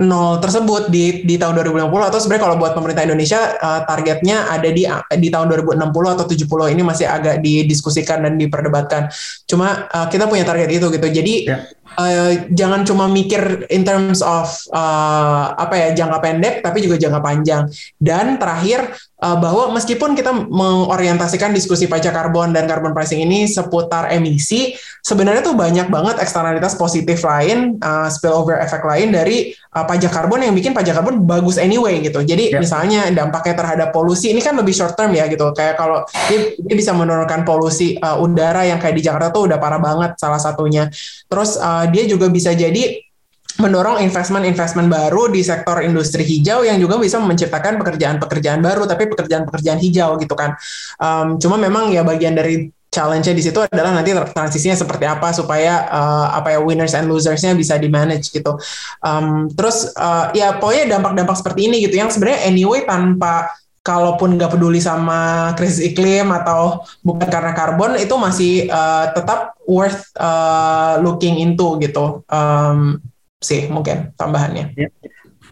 nol 0.00 0.40
tersebut 0.40 0.88
di 0.88 1.24
di 1.24 1.36
tahun 1.36 1.60
2050 1.60 2.08
atau 2.08 2.18
sebenarnya 2.20 2.44
kalau 2.48 2.56
buat 2.56 2.72
pemerintah 2.72 3.04
Indonesia 3.04 3.40
uh, 3.60 3.80
targetnya 3.84 4.48
ada 4.48 4.68
di 4.72 4.88
di 5.20 5.28
tahun 5.28 5.46
2060 5.52 6.14
atau 6.16 6.24
70 6.24 6.72
ini 6.72 6.82
masih 6.84 7.06
agak 7.08 7.44
didiskusikan 7.44 8.24
dan 8.24 8.40
diperdebatkan. 8.40 9.12
Cuma 9.44 9.88
uh, 9.92 10.06
kita 10.08 10.28
punya 10.28 10.48
target 10.48 10.70
itu 10.72 10.86
gitu. 10.88 11.06
Jadi 11.12 11.34
yeah. 11.48 11.68
uh, 11.98 12.32
jangan 12.48 12.88
cuma 12.88 13.04
mikir 13.10 13.68
in 13.68 13.84
terms 13.84 14.24
of 14.24 14.48
uh, 14.72 15.52
apa 15.56 15.74
ya 15.76 15.88
jangka 16.04 16.18
pendek 16.24 16.54
tapi 16.64 16.80
juga 16.80 16.96
jangka 16.96 17.20
panjang. 17.20 17.68
Dan 18.00 18.40
terakhir 18.40 18.96
uh, 19.22 19.38
bahwa 19.38 19.70
meskipun 19.72 20.18
kita 20.18 20.34
mengorientasikan 20.50 21.54
diskusi 21.54 21.86
pajak 21.86 22.10
karbon 22.10 22.50
dan 22.50 22.66
carbon 22.66 22.90
pricing 22.90 23.22
ini 23.22 23.46
seputar 23.46 24.10
emisi, 24.10 24.74
sebenarnya 25.00 25.46
tuh 25.46 25.54
banyak 25.54 25.86
banget 25.88 26.18
eksternalitas 26.18 26.74
positif 26.74 27.22
lain, 27.22 27.78
uh, 27.78 28.10
spillover 28.10 28.58
effect 28.58 28.82
lain 28.82 29.14
dari 29.14 29.54
uh, 29.78 29.86
pajak 29.86 30.10
karbon 30.10 30.42
yang 30.42 30.52
bikin 30.52 30.74
pajak 30.74 30.98
karbon 30.98 31.22
bagus 31.22 31.56
anyway 31.56 32.02
gitu. 32.02 32.20
Jadi 32.26 32.52
yeah. 32.52 32.58
misalnya 32.58 33.06
dampaknya 33.14 33.54
terhadap 33.54 33.88
polusi 33.94 34.34
ini 34.34 34.42
kan 34.42 34.58
lebih 34.58 34.74
short 34.74 34.98
term 34.98 35.14
ya 35.14 35.30
gitu. 35.30 35.54
Kayak 35.54 35.78
kalau 35.78 36.02
dia, 36.26 36.58
dia 36.58 36.74
bisa 36.74 36.90
menurunkan 36.90 37.46
polusi 37.46 37.94
uh, 38.02 38.18
udara 38.18 38.66
yang 38.66 38.82
kayak 38.82 38.98
di 38.98 39.02
Jakarta 39.06 39.30
tuh 39.30 39.46
udah 39.46 39.62
parah 39.62 39.78
banget 39.78 40.18
salah 40.18 40.42
satunya. 40.42 40.90
Terus 41.30 41.56
uh, 41.62 41.86
dia 41.88 42.04
juga 42.10 42.26
bisa 42.26 42.50
jadi 42.52 43.11
mendorong 43.60 44.00
investment-investment 44.00 44.88
baru 44.88 45.28
di 45.28 45.44
sektor 45.44 45.84
industri 45.84 46.24
hijau 46.24 46.64
yang 46.64 46.80
juga 46.80 46.96
bisa 46.96 47.20
menciptakan 47.20 47.76
pekerjaan-pekerjaan 47.82 48.60
baru 48.64 48.88
tapi 48.88 49.10
pekerjaan-pekerjaan 49.12 49.80
hijau 49.82 50.16
gitu 50.16 50.32
kan. 50.32 50.56
Um, 50.96 51.36
cuma 51.36 51.60
memang 51.60 51.92
ya 51.92 52.00
bagian 52.06 52.32
dari 52.32 52.72
challenge-nya 52.92 53.32
di 53.32 53.42
situ 53.42 53.56
adalah 53.64 53.96
nanti 53.96 54.12
transisinya 54.12 54.76
seperti 54.76 55.08
apa 55.08 55.32
supaya 55.32 55.88
uh, 55.88 56.28
apa 56.36 56.52
ya 56.52 56.60
winners 56.60 56.92
and 56.92 57.08
losers-nya 57.08 57.56
bisa 57.56 57.80
di 57.80 57.88
manage 57.88 58.28
gitu. 58.28 58.60
Um, 59.00 59.48
terus 59.56 59.88
uh, 59.96 60.28
ya 60.36 60.60
pokoknya 60.60 61.00
dampak-dampak 61.00 61.36
seperti 61.40 61.72
ini 61.72 61.80
gitu 61.88 61.96
yang 61.96 62.12
sebenarnya 62.12 62.44
anyway 62.44 62.84
tanpa 62.84 63.48
kalaupun 63.82 64.38
nggak 64.38 64.54
peduli 64.54 64.78
sama 64.78 65.50
krisis 65.58 65.82
iklim 65.82 66.30
atau 66.30 66.86
bukan 67.02 67.26
karena 67.26 67.50
karbon 67.50 67.98
itu 67.98 68.14
masih 68.14 68.70
uh, 68.70 69.10
tetap 69.10 69.58
worth 69.66 70.12
uh, 70.20 71.02
looking 71.02 71.40
into 71.42 71.80
gitu. 71.82 72.22
Um, 72.30 73.02
sih 73.42 73.68
mungkin 73.68 74.14
tambahannya. 74.16 74.72
Yeah. 74.78 74.90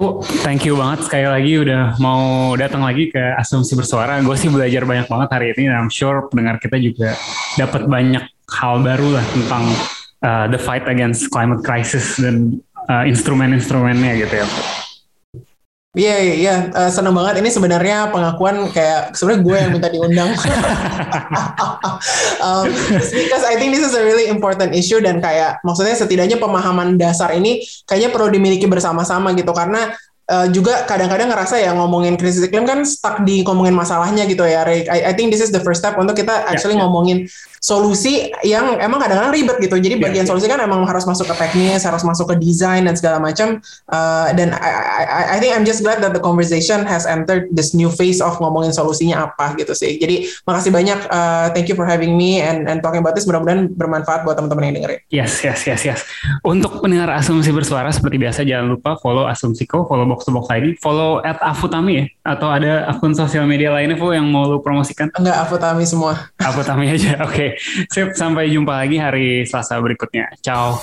Bu, 0.00 0.24
thank 0.40 0.64
you 0.64 0.80
banget 0.80 1.04
sekali 1.04 1.28
lagi 1.28 1.52
udah 1.60 2.00
mau 2.00 2.56
datang 2.56 2.80
lagi 2.80 3.12
ke 3.12 3.20
Asumsi 3.36 3.76
Bersuara. 3.76 4.16
Gue 4.24 4.32
sih 4.32 4.48
belajar 4.48 4.88
banyak 4.88 5.04
banget 5.12 5.28
hari 5.28 5.52
ini. 5.52 5.68
I'm 5.68 5.92
sure 5.92 6.24
pendengar 6.32 6.56
kita 6.56 6.80
juga 6.80 7.12
dapat 7.60 7.84
banyak 7.84 8.24
hal 8.48 8.80
baru 8.80 9.20
lah 9.20 9.24
tentang 9.28 9.64
uh, 10.24 10.46
the 10.48 10.56
fight 10.56 10.88
against 10.88 11.28
climate 11.28 11.60
crisis 11.60 12.16
dan 12.16 12.64
uh, 12.88 13.04
instrumen-instrumennya 13.04 14.24
gitu 14.24 14.40
ya. 14.40 14.46
Iya, 15.90 16.06
yeah, 16.06 16.18
iya, 16.22 16.34
yeah, 16.38 16.58
uh, 16.70 16.86
seneng 16.86 17.18
banget. 17.18 17.42
Ini 17.42 17.50
sebenarnya 17.50 18.14
pengakuan 18.14 18.70
kayak 18.70 19.10
sebenarnya 19.10 19.42
gue 19.42 19.56
yang 19.58 19.70
minta 19.74 19.90
diundang. 19.90 20.30
um, 22.46 22.70
because 23.10 23.42
I 23.42 23.58
think 23.58 23.74
this 23.74 23.82
is 23.82 23.98
a 23.98 24.02
really 24.06 24.30
important 24.30 24.70
issue 24.70 25.02
dan 25.02 25.18
kayak 25.18 25.58
maksudnya 25.66 25.98
setidaknya 25.98 26.38
pemahaman 26.38 26.94
dasar 26.94 27.34
ini 27.34 27.66
kayaknya 27.90 28.14
perlu 28.14 28.30
dimiliki 28.30 28.70
bersama-sama 28.70 29.34
gitu 29.34 29.50
karena 29.50 29.90
uh, 30.30 30.46
juga 30.54 30.86
kadang-kadang 30.86 31.26
ngerasa 31.26 31.58
ya 31.58 31.74
ngomongin 31.74 32.14
krisis 32.14 32.46
iklim 32.46 32.70
kan 32.70 32.86
stuck 32.86 33.26
di 33.26 33.42
ngomongin 33.42 33.74
masalahnya 33.74 34.30
gitu 34.30 34.46
ya. 34.46 34.62
I, 34.62 35.10
I 35.10 35.12
think 35.18 35.34
this 35.34 35.42
is 35.42 35.50
the 35.50 35.58
first 35.58 35.82
step 35.82 35.98
untuk 35.98 36.14
kita 36.14 36.46
ya, 36.46 36.54
actually 36.54 36.78
yeah, 36.78 36.86
yeah. 36.86 36.90
ngomongin 36.94 37.18
solusi 37.60 38.32
yang 38.40 38.80
emang 38.80 38.98
kadang-kadang 39.04 39.36
ribet 39.36 39.60
gitu. 39.60 39.76
Jadi 39.76 40.00
ya, 40.00 40.04
bagian 40.08 40.24
yeah, 40.24 40.28
solusi 40.32 40.48
kan 40.48 40.58
emang 40.64 40.88
harus 40.88 41.04
masuk 41.04 41.28
ke 41.28 41.34
teknis, 41.36 41.84
harus 41.84 42.00
masuk 42.00 42.32
ke 42.32 42.40
desain 42.40 42.88
dan 42.88 42.96
segala 42.96 43.20
macam. 43.20 43.60
Uh, 43.84 44.32
dan 44.32 44.56
I, 44.56 44.72
I, 45.04 45.22
I 45.26 45.38
think 45.38 45.52
I'm 45.52 45.68
just 45.68 45.84
glad 45.84 46.00
that 46.00 46.16
the 46.16 46.24
conversation 46.24 46.88
has 46.88 47.04
entered 47.04 47.52
this 47.52 47.76
new 47.76 47.92
phase 47.92 48.24
of 48.24 48.40
ngomongin 48.40 48.72
solusinya 48.72 49.28
apa 49.28 49.60
gitu 49.60 49.76
sih. 49.76 50.00
Jadi 50.00 50.24
makasih 50.48 50.72
banyak. 50.72 50.98
Uh, 51.12 51.52
thank 51.52 51.68
you 51.68 51.76
for 51.76 51.84
having 51.84 52.16
me 52.16 52.40
and 52.40 52.64
and 52.64 52.80
talking 52.80 53.04
about 53.04 53.12
this. 53.12 53.28
Mudah-mudahan 53.28 53.76
bermanfaat 53.76 54.24
buat 54.24 54.40
teman-teman 54.40 54.72
yang 54.72 54.74
dengerin. 54.80 54.98
Yes, 55.12 55.44
yes, 55.44 55.68
yes, 55.68 55.84
yes. 55.84 56.00
Untuk 56.40 56.80
pendengar 56.80 57.12
asumsi 57.12 57.52
bersuara 57.52 57.92
seperti 57.92 58.16
biasa 58.16 58.40
jangan 58.48 58.72
lupa 58.72 58.96
follow 58.96 59.28
Asumsiko, 59.28 59.84
follow 59.84 60.08
Box 60.08 60.24
to 60.24 60.32
Box 60.32 60.48
ID, 60.48 60.80
follow 60.80 61.20
at 61.20 61.36
Afutami 61.44 61.92
ya? 62.00 62.04
Atau 62.24 62.48
ada 62.48 62.88
akun 62.88 63.12
sosial 63.12 63.44
media 63.44 63.68
lainnya 63.68 64.00
Bu 64.00 64.16
yang 64.16 64.24
mau 64.32 64.48
lu 64.48 64.64
promosikan? 64.64 65.12
Enggak, 65.12 65.44
Afutami 65.44 65.84
semua. 65.84 66.32
Afutami 66.40 66.88
aja, 66.88 67.20
oke. 67.28 67.36
Okay. 67.36 67.49
Sampai 68.14 68.50
jumpa 68.50 68.82
lagi 68.82 68.98
hari 68.98 69.46
Selasa 69.46 69.78
berikutnya. 69.80 70.28
Ciao. 70.42 70.78